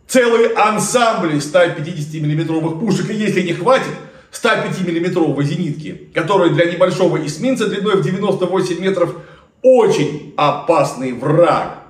целые 0.06 0.54
ансамбли 0.54 1.38
150 1.38 2.14
миллиметровых 2.14 2.80
пушек. 2.80 3.10
И 3.10 3.14
если 3.14 3.42
не 3.42 3.52
хватит, 3.52 3.92
105 4.30 4.80
миллиметровой 4.86 5.44
зенитки, 5.44 6.08
которая 6.14 6.48
для 6.48 6.64
небольшого 6.64 7.18
эсминца 7.26 7.68
длиной 7.68 7.96
в 7.96 8.04
98 8.04 8.80
метров 8.80 9.14
очень 9.60 10.32
опасный 10.38 11.12
враг. 11.12 11.80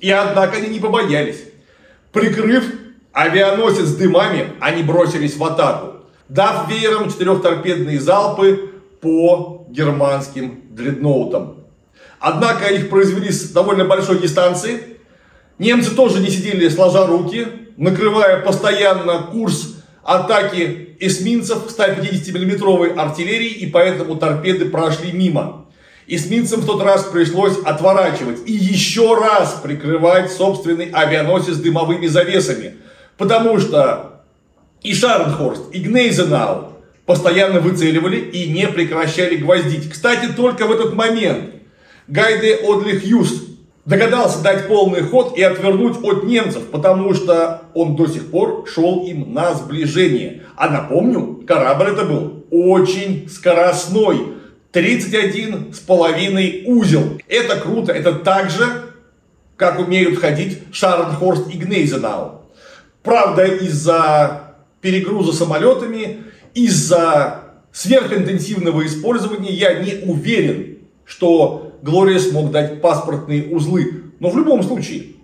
И 0.00 0.10
однако 0.10 0.58
они 0.58 0.68
не 0.68 0.80
побоялись. 0.80 1.44
Прикрыв 2.12 2.81
авианосец 3.12 3.90
дымами, 3.90 4.52
они 4.60 4.82
бросились 4.82 5.36
в 5.36 5.44
атаку, 5.44 6.04
дав 6.28 6.68
веером 6.68 7.10
четырехторпедные 7.10 8.00
залпы 8.00 8.70
по 9.00 9.66
германским 9.70 10.62
дредноутам. 10.70 11.56
Однако 12.18 12.66
их 12.66 12.88
произвели 12.88 13.30
с 13.30 13.50
довольно 13.50 13.84
большой 13.84 14.20
дистанции. 14.20 14.98
Немцы 15.58 15.94
тоже 15.94 16.20
не 16.20 16.30
сидели 16.30 16.68
сложа 16.68 17.06
руки, 17.06 17.46
накрывая 17.76 18.40
постоянно 18.40 19.18
курс 19.32 19.76
атаки 20.04 20.96
эсминцев 21.00 21.58
150 21.68 22.34
миллиметровой 22.34 22.92
артиллерии, 22.94 23.50
и 23.50 23.66
поэтому 23.66 24.16
торпеды 24.16 24.66
прошли 24.66 25.12
мимо. 25.12 25.66
Эсминцам 26.06 26.60
в 26.60 26.66
тот 26.66 26.82
раз 26.82 27.04
пришлось 27.04 27.58
отворачивать 27.64 28.40
и 28.46 28.52
еще 28.52 29.14
раз 29.14 29.60
прикрывать 29.62 30.32
собственный 30.32 30.90
авианосец 30.92 31.56
дымовыми 31.56 32.06
завесами, 32.06 32.76
потому 33.22 33.60
что 33.60 34.24
и 34.82 34.92
Шарнхорст, 34.92 35.72
и 35.72 35.78
Гнейзенау 35.78 36.72
постоянно 37.06 37.60
выцеливали 37.60 38.16
и 38.16 38.50
не 38.50 38.66
прекращали 38.66 39.36
гвоздить. 39.36 39.88
Кстати, 39.88 40.32
только 40.32 40.66
в 40.66 40.72
этот 40.72 40.94
момент 40.94 41.50
Гайде 42.08 42.56
Одли 42.56 42.98
Хьюз 42.98 43.44
догадался 43.84 44.42
дать 44.42 44.66
полный 44.66 45.02
ход 45.02 45.38
и 45.38 45.42
отвернуть 45.42 45.98
от 46.02 46.24
немцев, 46.24 46.64
потому 46.72 47.14
что 47.14 47.62
он 47.74 47.94
до 47.94 48.08
сих 48.08 48.28
пор 48.28 48.66
шел 48.66 49.06
им 49.06 49.32
на 49.32 49.54
сближение. 49.54 50.42
А 50.56 50.68
напомню, 50.68 51.44
корабль 51.46 51.90
это 51.90 52.04
был 52.04 52.44
очень 52.50 53.28
скоростной. 53.28 54.32
31 54.72 55.74
с 55.74 55.78
половиной 55.78 56.64
узел. 56.66 57.20
Это 57.28 57.60
круто, 57.60 57.92
это 57.92 58.14
так 58.14 58.50
же, 58.50 58.64
как 59.56 59.78
умеют 59.78 60.18
ходить 60.18 60.58
Шарнхорст 60.72 61.54
и 61.54 61.58
Гнейзенау. 61.58 62.41
Правда, 63.02 63.44
из-за 63.44 64.54
перегруза 64.80 65.32
самолетами, 65.32 66.24
из-за 66.54 67.42
сверхинтенсивного 67.72 68.86
использования 68.86 69.52
я 69.52 69.82
не 69.82 70.04
уверен, 70.04 70.78
что 71.04 71.72
Глория 71.82 72.18
смог 72.18 72.50
дать 72.50 72.80
паспортные 72.80 73.48
узлы. 73.48 74.12
Но 74.20 74.30
в 74.30 74.36
любом 74.36 74.62
случае, 74.62 75.14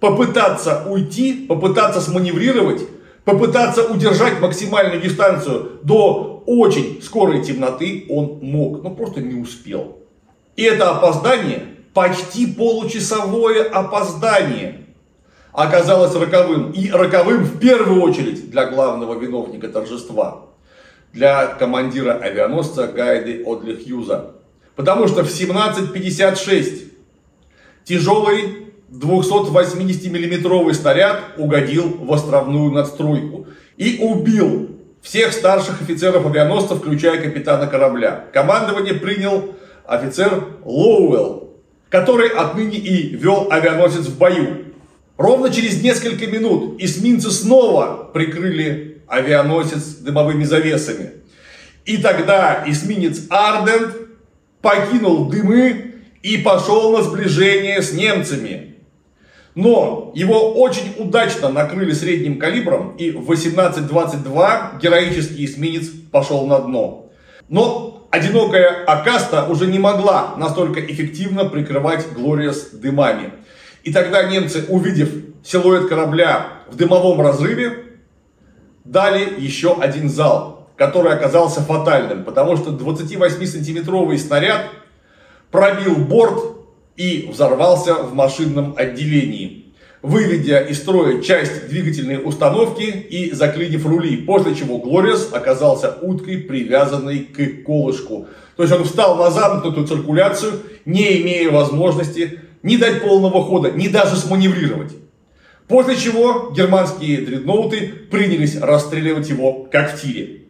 попытаться 0.00 0.84
уйти, 0.88 1.46
попытаться 1.46 2.00
сманеврировать, 2.00 2.82
попытаться 3.24 3.84
удержать 3.84 4.40
максимальную 4.40 5.02
дистанцию 5.02 5.80
до 5.82 6.42
очень 6.46 7.02
скорой 7.02 7.44
темноты 7.44 8.06
он 8.08 8.38
мог, 8.40 8.82
но 8.82 8.90
просто 8.90 9.20
не 9.20 9.38
успел. 9.38 9.98
И 10.56 10.62
это 10.62 10.92
опоздание, 10.92 11.66
почти 11.92 12.46
получасовое 12.46 13.64
опоздание, 13.64 14.86
оказалось 15.64 16.14
роковым. 16.14 16.70
И 16.70 16.90
роковым 16.90 17.42
в 17.42 17.58
первую 17.58 18.02
очередь 18.02 18.50
для 18.50 18.66
главного 18.66 19.18
виновника 19.18 19.68
торжества, 19.68 20.46
для 21.12 21.46
командира 21.46 22.12
авианосца 22.12 22.86
Гайды 22.86 23.42
Одли 23.44 23.74
Хьюза. 23.74 24.34
Потому 24.76 25.08
что 25.08 25.24
в 25.24 25.26
17.56 25.26 26.92
тяжелый 27.84 28.68
280-миллиметровый 28.92 30.74
снаряд 30.74 31.20
угодил 31.36 31.96
в 32.00 32.12
островную 32.12 32.70
надстройку 32.70 33.48
и 33.76 33.98
убил 34.00 34.68
всех 35.02 35.32
старших 35.32 35.82
офицеров 35.82 36.24
авианосца, 36.24 36.76
включая 36.76 37.20
капитана 37.20 37.66
корабля. 37.66 38.26
Командование 38.32 38.94
принял 38.94 39.54
офицер 39.84 40.44
Лоуэлл, 40.64 41.50
который 41.88 42.28
отныне 42.28 42.78
и 42.78 43.16
вел 43.16 43.48
авианосец 43.50 44.06
в 44.06 44.16
бою. 44.18 44.67
Ровно 45.18 45.50
через 45.50 45.82
несколько 45.82 46.28
минут 46.28 46.80
эсминцы 46.80 47.32
снова 47.32 48.08
прикрыли 48.14 49.02
авианосец 49.08 49.96
дымовыми 49.96 50.44
завесами. 50.44 51.10
И 51.84 51.96
тогда 51.96 52.62
эсминец 52.64 53.22
Ардент 53.28 53.96
покинул 54.62 55.28
дымы 55.28 55.94
и 56.22 56.38
пошел 56.38 56.96
на 56.96 57.02
сближение 57.02 57.82
с 57.82 57.92
немцами. 57.92 58.76
Но 59.56 60.12
его 60.14 60.52
очень 60.52 60.94
удачно 60.98 61.48
накрыли 61.48 61.92
средним 61.92 62.38
калибром, 62.38 62.94
и 62.96 63.10
в 63.10 63.28
18.22 63.28 64.80
героический 64.80 65.46
эсминец 65.46 65.88
пошел 66.12 66.46
на 66.46 66.60
дно. 66.60 67.10
Но 67.48 68.06
одинокая 68.12 68.84
Акаста 68.84 69.46
уже 69.46 69.66
не 69.66 69.80
могла 69.80 70.34
настолько 70.36 70.80
эффективно 70.80 71.44
прикрывать 71.46 72.06
Глориас 72.12 72.70
дымами. 72.70 73.32
И 73.88 73.90
тогда 73.90 74.24
немцы, 74.24 74.66
увидев 74.68 75.08
силуэт 75.42 75.88
корабля 75.88 76.58
в 76.70 76.76
дымовом 76.76 77.22
разрыве, 77.22 77.84
дали 78.84 79.40
еще 79.40 79.80
один 79.80 80.10
залп, 80.10 80.76
который 80.76 81.10
оказался 81.10 81.62
фатальным, 81.62 82.22
потому 82.22 82.58
что 82.58 82.72
28-сантиметровый 82.72 84.18
снаряд 84.18 84.66
пробил 85.50 85.94
борт 85.96 86.38
и 86.98 87.30
взорвался 87.32 87.94
в 87.94 88.12
машинном 88.12 88.74
отделении, 88.76 89.72
выведя 90.02 90.58
из 90.58 90.76
строя 90.76 91.22
часть 91.22 91.70
двигательной 91.70 92.20
установки 92.22 92.82
и 92.82 93.32
заклинив 93.32 93.86
рули, 93.86 94.18
после 94.18 94.54
чего 94.54 94.76
Глориас 94.76 95.30
оказался 95.32 95.96
уткой, 96.02 96.36
привязанной 96.36 97.20
к 97.20 97.64
колышку. 97.64 98.28
То 98.54 98.64
есть 98.64 98.74
он 98.74 98.84
встал 98.84 99.16
на 99.16 99.30
замкнутую 99.30 99.86
циркуляцию, 99.86 100.60
не 100.84 101.22
имея 101.22 101.50
возможности 101.50 102.40
ни 102.62 102.76
дать 102.76 103.02
полного 103.02 103.42
хода, 103.44 103.70
ни 103.70 103.88
даже 103.88 104.16
сманеврировать. 104.16 104.92
После 105.68 105.96
чего 105.96 106.50
германские 106.50 107.22
дредноуты 107.22 107.88
принялись 108.10 108.56
расстреливать 108.56 109.28
его, 109.28 109.68
как 109.70 109.92
в 109.92 110.00
тире. 110.00 110.42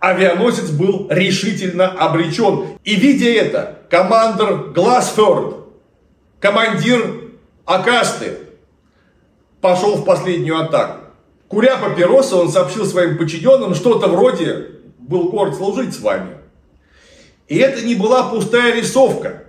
Авианосец 0.00 0.70
был 0.70 1.06
решительно 1.10 1.88
обречен. 1.88 2.78
И 2.84 2.96
видя 2.96 3.28
это, 3.28 3.78
командир 3.88 4.72
Гласфорд 4.74 5.58
командир 6.40 7.28
Акасты 7.64 8.38
пошел 9.60 9.96
в 9.96 10.04
последнюю 10.04 10.60
атаку. 10.60 11.04
Куря 11.48 11.76
папироса, 11.76 12.36
он 12.36 12.48
сообщил 12.48 12.86
своим 12.86 13.18
подчиненным 13.18 13.74
что-то 13.74 14.08
вроде 14.08 14.66
«был 14.98 15.30
горд 15.30 15.56
служить 15.56 15.94
с 15.94 16.00
вами». 16.00 16.36
И 17.48 17.56
это 17.56 17.84
не 17.84 17.94
была 17.94 18.28
пустая 18.28 18.74
рисовка, 18.74 19.44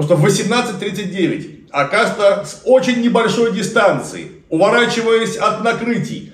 потому 0.00 0.04
что 0.04 0.16
в 0.16 0.24
18.39 0.24 1.68
Акаста 1.70 2.44
с 2.44 2.62
очень 2.64 3.02
небольшой 3.02 3.52
дистанции, 3.52 4.32
уворачиваясь 4.48 5.36
от 5.36 5.62
накрытий, 5.62 6.32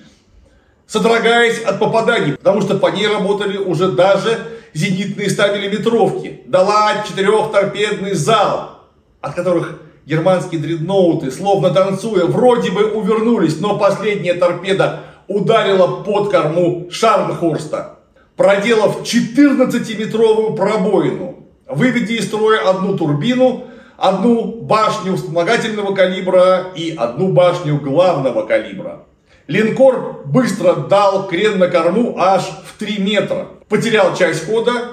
содрогаясь 0.85 1.61
от 1.63 1.77
попаданий, 1.79 2.33
потому 2.33 2.61
что 2.61 2.77
по 2.77 2.87
ней 2.87 3.07
работали 3.07 3.57
уже 3.57 3.91
даже 3.91 4.39
зенитные 4.73 5.27
100-миллиметровки, 5.27 6.43
дала 6.47 7.03
четырехторпедный 7.07 8.13
зал, 8.13 8.87
от 9.21 9.35
которых 9.35 9.81
Германские 10.05 10.61
дредноуты, 10.61 11.29
словно 11.29 11.71
танцуя, 11.71 12.25
вроде 12.25 12.71
бы 12.71 12.85
увернулись, 12.85 13.59
но 13.59 13.77
последняя 13.77 14.35
торпеда 14.35 15.01
ударила 15.27 16.03
под 16.03 16.31
корму 16.31 16.87
Шарнхорста, 16.89 17.99
проделав 18.37 19.01
14-метровую 19.01 20.55
пробоину. 20.55 21.36
Выведя 21.69 22.13
из 22.13 22.25
строя 22.25 22.69
одну 22.69 22.97
турбину, 22.97 23.65
одну 23.97 24.61
башню 24.61 25.15
вспомогательного 25.17 25.93
калибра 25.93 26.67
и 26.75 26.95
одну 26.95 27.33
башню 27.33 27.77
главного 27.77 28.45
калибра. 28.45 29.03
Линкор 29.47 30.23
быстро 30.25 30.75
дал 30.75 31.27
крен 31.27 31.59
на 31.59 31.67
корму 31.67 32.17
аж 32.17 32.43
в 32.43 32.77
3 32.79 32.99
метра, 32.99 33.47
потерял 33.67 34.15
часть 34.15 34.45
хода, 34.45 34.91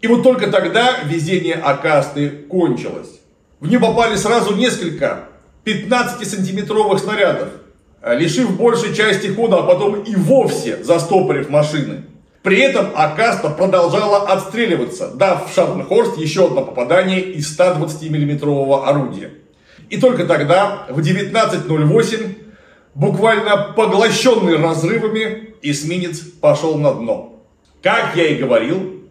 и 0.00 0.08
вот 0.08 0.22
только 0.22 0.50
тогда 0.50 0.96
везение 1.04 1.54
Акасты 1.54 2.28
кончилось. 2.28 3.20
В 3.60 3.68
нее 3.68 3.80
попали 3.80 4.16
сразу 4.16 4.54
несколько 4.54 5.24
15-сантиметровых 5.64 6.98
снарядов, 6.98 7.48
лишив 8.04 8.56
большей 8.56 8.94
части 8.94 9.28
хода, 9.28 9.58
а 9.58 9.62
потом 9.62 10.02
и 10.02 10.14
вовсе 10.14 10.82
застопорив 10.82 11.50
машины. 11.50 12.04
При 12.46 12.60
этом 12.60 12.92
Акаста 12.94 13.50
продолжала 13.50 14.28
отстреливаться, 14.28 15.08
дав 15.08 15.50
в 15.50 15.52
Шарнхорст 15.52 16.16
еще 16.16 16.44
одно 16.46 16.64
попадание 16.64 17.20
из 17.20 17.52
120 17.52 18.08
миллиметрового 18.08 18.88
орудия. 18.88 19.32
И 19.90 19.98
только 19.98 20.26
тогда, 20.26 20.86
в 20.88 21.00
19.08, 21.00 22.36
буквально 22.94 23.74
поглощенный 23.76 24.58
разрывами, 24.58 25.54
эсминец 25.60 26.20
пошел 26.20 26.78
на 26.78 26.94
дно. 26.94 27.42
Как 27.82 28.14
я 28.14 28.28
и 28.28 28.36
говорил, 28.36 29.02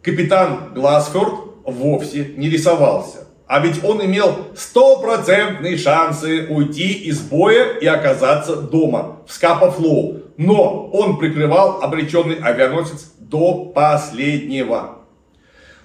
капитан 0.00 0.74
Гласфорд 0.76 1.34
вовсе 1.64 2.34
не 2.36 2.48
рисовался. 2.48 3.26
А 3.46 3.60
ведь 3.60 3.84
он 3.84 4.02
имел 4.04 4.48
стопроцентные 4.56 5.76
шансы 5.76 6.46
уйти 6.48 6.92
из 6.92 7.20
боя 7.20 7.76
и 7.78 7.86
оказаться 7.86 8.56
дома, 8.56 9.18
в 9.26 9.32
Скапа-Флоу, 9.32 10.22
но 10.38 10.88
он 10.88 11.18
прикрывал 11.18 11.82
обреченный 11.82 12.36
авианосец 12.36 13.12
до 13.18 13.66
последнего. 13.66 14.98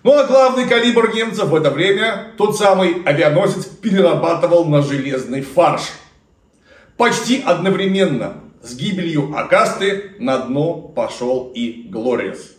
Ну 0.04 0.18
а 0.18 0.24
главный 0.26 0.66
калибр 0.68 1.14
немцев 1.14 1.50
в 1.50 1.56
это 1.56 1.70
время, 1.70 2.32
тот 2.38 2.58
самый 2.58 3.04
авианосец, 3.04 3.66
перерабатывал 3.66 4.64
на 4.64 4.82
железный 4.82 5.42
фарш. 5.42 5.82
Почти 6.96 7.42
одновременно 7.46 8.36
с 8.62 8.74
гибелью 8.76 9.34
Агасты 9.36 10.12
на 10.20 10.38
дно 10.38 10.76
пошел 10.76 11.52
и 11.54 11.88
Глориас. 11.90 12.56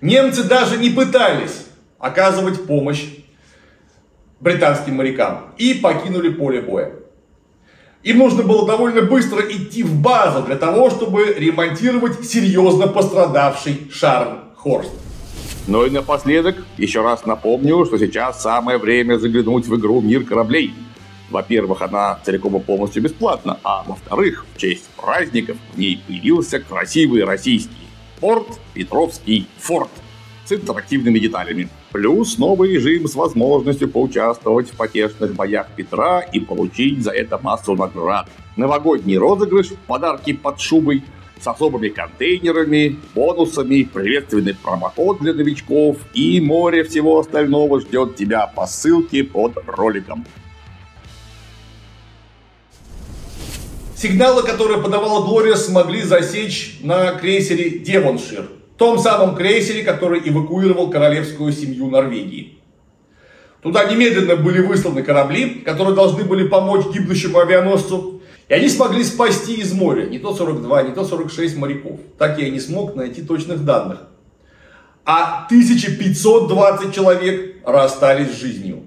Немцы 0.00 0.44
даже 0.44 0.76
не 0.76 0.90
пытались 0.90 1.66
оказывать 1.98 2.66
помощь 2.66 3.06
британским 4.44 4.96
морякам 4.96 5.46
и 5.56 5.74
покинули 5.74 6.28
поле 6.28 6.60
боя. 6.60 6.92
Им 8.02 8.18
нужно 8.18 8.42
было 8.42 8.66
довольно 8.66 9.00
быстро 9.00 9.40
идти 9.40 9.82
в 9.82 9.94
базу 10.00 10.42
для 10.42 10.56
того, 10.56 10.90
чтобы 10.90 11.34
ремонтировать 11.38 12.22
серьезно 12.22 12.86
пострадавший 12.86 13.90
Шарн 13.90 14.40
Хорст. 14.54 14.92
Ну 15.66 15.86
и 15.86 15.90
напоследок 15.90 16.56
еще 16.76 17.00
раз 17.02 17.24
напомню, 17.24 17.86
что 17.86 17.96
сейчас 17.96 18.42
самое 18.42 18.76
время 18.76 19.16
заглянуть 19.16 19.66
в 19.66 19.74
игру 19.76 20.02
«Мир 20.02 20.24
кораблей». 20.24 20.74
Во-первых, 21.30 21.80
она 21.80 22.18
целиком 22.22 22.56
и 22.56 22.60
полностью 22.60 23.02
бесплатна, 23.02 23.58
а 23.64 23.82
во-вторых, 23.86 24.44
в 24.54 24.58
честь 24.60 24.84
праздников 24.94 25.56
в 25.72 25.78
ней 25.78 26.02
появился 26.06 26.60
красивый 26.60 27.24
российский 27.24 27.88
порт 28.20 28.46
Петровский 28.74 29.48
форт 29.58 29.90
с 30.44 30.52
интерактивными 30.52 31.18
деталями. 31.18 31.70
Плюс 31.94 32.38
новый 32.38 32.72
режим 32.72 33.06
с 33.06 33.14
возможностью 33.14 33.88
поучаствовать 33.88 34.68
в 34.68 34.76
потешных 34.76 35.36
боях 35.36 35.68
Петра 35.76 36.22
и 36.22 36.40
получить 36.40 37.04
за 37.04 37.12
это 37.12 37.38
массу 37.38 37.76
наград. 37.76 38.28
Новогодний 38.56 39.16
розыгрыш, 39.16 39.68
подарки 39.86 40.32
под 40.32 40.60
шубой, 40.60 41.04
с 41.40 41.46
особыми 41.46 41.90
контейнерами, 41.90 42.98
бонусами, 43.14 43.84
приветственный 43.84 44.56
промокод 44.56 45.20
для 45.20 45.34
новичков 45.34 45.98
и 46.14 46.40
море 46.40 46.82
всего 46.82 47.20
остального 47.20 47.80
ждет 47.80 48.16
тебя 48.16 48.48
по 48.48 48.66
ссылке 48.66 49.22
под 49.22 49.52
роликом. 49.64 50.26
Сигналы, 53.94 54.42
которые 54.42 54.82
подавала 54.82 55.24
Глория, 55.24 55.54
смогли 55.54 56.02
засечь 56.02 56.80
на 56.82 57.12
крейсере 57.12 57.78
Девоншир 57.78 58.48
том 58.76 58.98
самом 58.98 59.34
крейсере, 59.36 59.82
который 59.82 60.20
эвакуировал 60.24 60.90
королевскую 60.90 61.52
семью 61.52 61.88
Норвегии. 61.88 62.58
Туда 63.62 63.84
немедленно 63.84 64.36
были 64.36 64.60
высланы 64.60 65.02
корабли, 65.02 65.62
которые 65.64 65.94
должны 65.94 66.24
были 66.24 66.46
помочь 66.46 66.86
гибнущему 66.92 67.38
авианосцу. 67.38 68.20
И 68.46 68.52
они 68.52 68.68
смогли 68.68 69.02
спасти 69.02 69.54
из 69.54 69.72
моря 69.72 70.06
не 70.06 70.18
то 70.18 70.34
42, 70.34 70.82
не 70.82 70.92
то 70.92 71.04
46 71.04 71.56
моряков. 71.56 71.98
Так 72.18 72.38
я 72.38 72.50
не 72.50 72.60
смог 72.60 72.94
найти 72.94 73.22
точных 73.22 73.64
данных. 73.64 74.00
А 75.06 75.46
1520 75.46 76.94
человек 76.94 77.56
расстались 77.64 78.32
с 78.32 78.40
жизнью. 78.40 78.82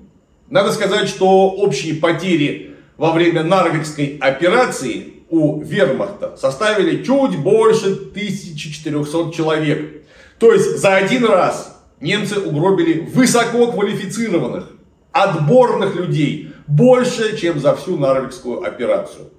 Надо 0.50 0.72
сказать, 0.72 1.10
что 1.10 1.50
общие 1.50 1.96
потери 1.96 2.76
во 2.98 3.12
время 3.12 3.44
Нарвикской 3.44 4.18
операции 4.22 5.17
у 5.30 5.62
вермахта 5.62 6.38
составили 6.38 7.04
чуть 7.04 7.38
больше 7.40 7.94
1400 7.94 9.32
человек. 9.32 10.04
То 10.40 10.52
есть 10.52 10.78
за 10.78 10.96
один 10.96 11.26
раз 11.26 11.82
немцы 12.00 12.40
угробили 12.40 13.02
высоко 13.02 13.72
квалифицированных, 13.72 14.70
отборных 15.12 15.96
людей 15.96 16.54
больше, 16.68 17.38
чем 17.38 17.60
за 17.60 17.76
всю 17.76 17.98
Нарвикскую 17.98 18.64
операцию. 18.64 19.30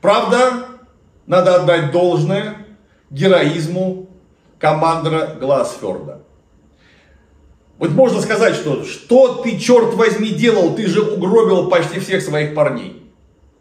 Правда, 0.00 0.66
надо 1.26 1.56
отдать 1.56 1.92
должное 1.92 2.66
героизму 3.10 4.08
командора 4.58 5.36
Гласферда. 5.38 6.22
Вот 7.78 7.90
можно 7.90 8.20
сказать, 8.20 8.54
что 8.54 8.84
что 8.84 9.42
ты, 9.42 9.58
черт 9.58 9.94
возьми, 9.94 10.30
делал, 10.30 10.74
ты 10.74 10.88
же 10.88 11.02
угробил 11.02 11.68
почти 11.68 12.00
всех 12.00 12.22
своих 12.22 12.54
парней. 12.54 13.07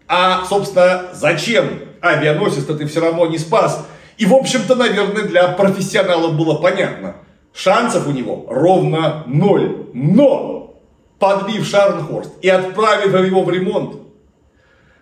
А, 0.08 0.45
собственно, 0.45 1.05
зачем 1.14 1.66
авианосец-то 2.01 2.76
ты 2.76 2.88
все 2.88 3.01
равно 3.01 3.28
не 3.28 3.38
спас? 3.38 3.86
И, 4.18 4.26
в 4.26 4.34
общем-то, 4.34 4.76
наверное, 4.76 5.24
для 5.24 5.47
профессионала 5.49 6.30
было 6.30 6.55
понятно. 6.55 7.18
Шансов 7.53 8.08
у 8.08 8.12
него 8.12 8.45
ровно 8.47 9.24
ноль. 9.28 9.88
Но, 9.93 10.80
подбив 11.20 11.66
Шарнхорст 11.66 12.32
и 12.41 12.49
отправив 12.49 13.14
его 13.26 13.43
в 13.43 13.49
ремонт, 13.49 13.95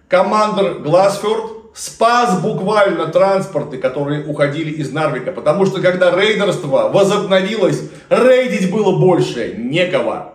командир 0.08 0.80
Гласфорд 0.80 1.52
спас 1.76 2.40
буквально 2.40 3.08
транспорты, 3.08 3.78
которые 3.78 4.26
уходили 4.26 4.72
из 4.72 4.92
Нарвика. 4.92 5.32
Потому 5.32 5.66
что 5.66 5.82
когда 5.82 6.12
рейдерство 6.12 6.90
возобновилось, 6.90 7.90
рейдить 8.10 8.72
было 8.72 8.98
больше 8.98 9.56
некого. 9.58 10.34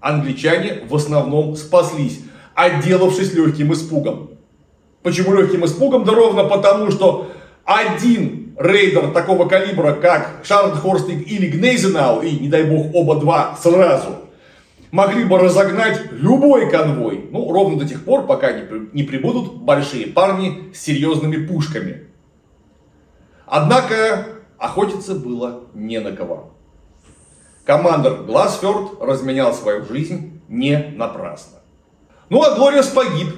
Англичане 0.00 0.80
в 0.88 0.94
основном 0.94 1.56
спаслись 1.56 2.20
отделавшись 2.54 3.32
легким 3.34 3.72
испугом. 3.72 4.30
Почему 5.02 5.34
легким 5.34 5.64
испугом? 5.64 6.04
Да 6.04 6.12
ровно 6.12 6.44
потому, 6.44 6.90
что 6.90 7.30
один 7.64 8.54
рейдер 8.58 9.10
такого 9.12 9.48
калибра, 9.48 9.92
как 9.92 10.40
Шарнхорстинг 10.44 11.26
или 11.26 11.48
Гнейзенау, 11.48 12.22
и, 12.22 12.38
не 12.38 12.48
дай 12.48 12.64
бог, 12.64 12.94
оба 12.94 13.16
два 13.16 13.56
сразу, 13.60 14.16
могли 14.90 15.24
бы 15.24 15.38
разогнать 15.38 16.00
любой 16.12 16.70
конвой. 16.70 17.28
Ну, 17.30 17.52
ровно 17.52 17.78
до 17.78 17.88
тех 17.88 18.04
пор, 18.04 18.26
пока 18.26 18.52
не, 18.52 18.64
не 18.92 19.02
прибудут 19.02 19.56
большие 19.56 20.06
парни 20.06 20.72
с 20.72 20.80
серьезными 20.80 21.46
пушками. 21.46 22.04
Однако 23.46 24.26
охотиться 24.58 25.14
было 25.14 25.64
не 25.74 26.00
на 26.00 26.12
кого. 26.12 26.52
Командор 27.64 28.24
Гласфорд 28.24 29.00
разменял 29.00 29.54
свою 29.54 29.84
жизнь 29.84 30.40
не 30.48 30.92
напрасно. 30.96 31.58
Ну 32.30 32.42
а 32.42 32.56
Глориас 32.56 32.88
погиб. 32.88 33.28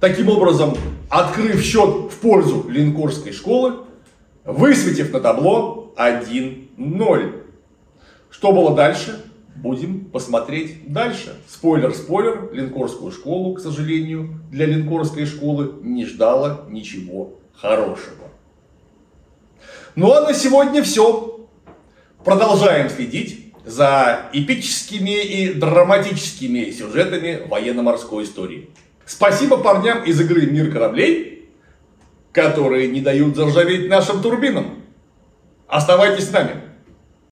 Таким 0.00 0.28
образом, 0.28 0.74
открыв 1.08 1.62
счет 1.62 2.12
в 2.12 2.16
пользу 2.18 2.66
линкорской 2.68 3.32
школы, 3.32 3.84
высветив 4.44 5.12
на 5.12 5.20
табло 5.20 5.92
1-0. 5.96 7.42
Что 8.30 8.52
было 8.52 8.74
дальше? 8.74 9.24
Будем 9.54 10.06
посмотреть 10.06 10.92
дальше. 10.92 11.36
Спойлер-спойлер, 11.46 12.50
линкорскую 12.52 13.12
школу, 13.12 13.54
к 13.54 13.60
сожалению, 13.60 14.40
для 14.50 14.66
линкорской 14.66 15.26
школы 15.26 15.74
не 15.82 16.06
ждало 16.06 16.66
ничего 16.68 17.34
хорошего. 17.54 18.28
Ну 19.94 20.10
а 20.12 20.22
на 20.22 20.32
сегодня 20.32 20.82
все. 20.82 21.46
Продолжаем 22.24 22.88
следить 22.88 23.41
за 23.64 24.30
эпическими 24.32 25.22
и 25.22 25.52
драматическими 25.52 26.70
сюжетами 26.70 27.42
военно-морской 27.48 28.24
истории. 28.24 28.70
Спасибо 29.04 29.58
парням 29.58 30.04
из 30.04 30.20
игры 30.20 30.46
«Мир 30.46 30.72
кораблей», 30.72 31.50
которые 32.32 32.88
не 32.88 33.00
дают 33.00 33.36
заржаветь 33.36 33.88
нашим 33.88 34.22
турбинам. 34.22 34.82
Оставайтесь 35.66 36.28
с 36.28 36.32
нами. 36.32 36.61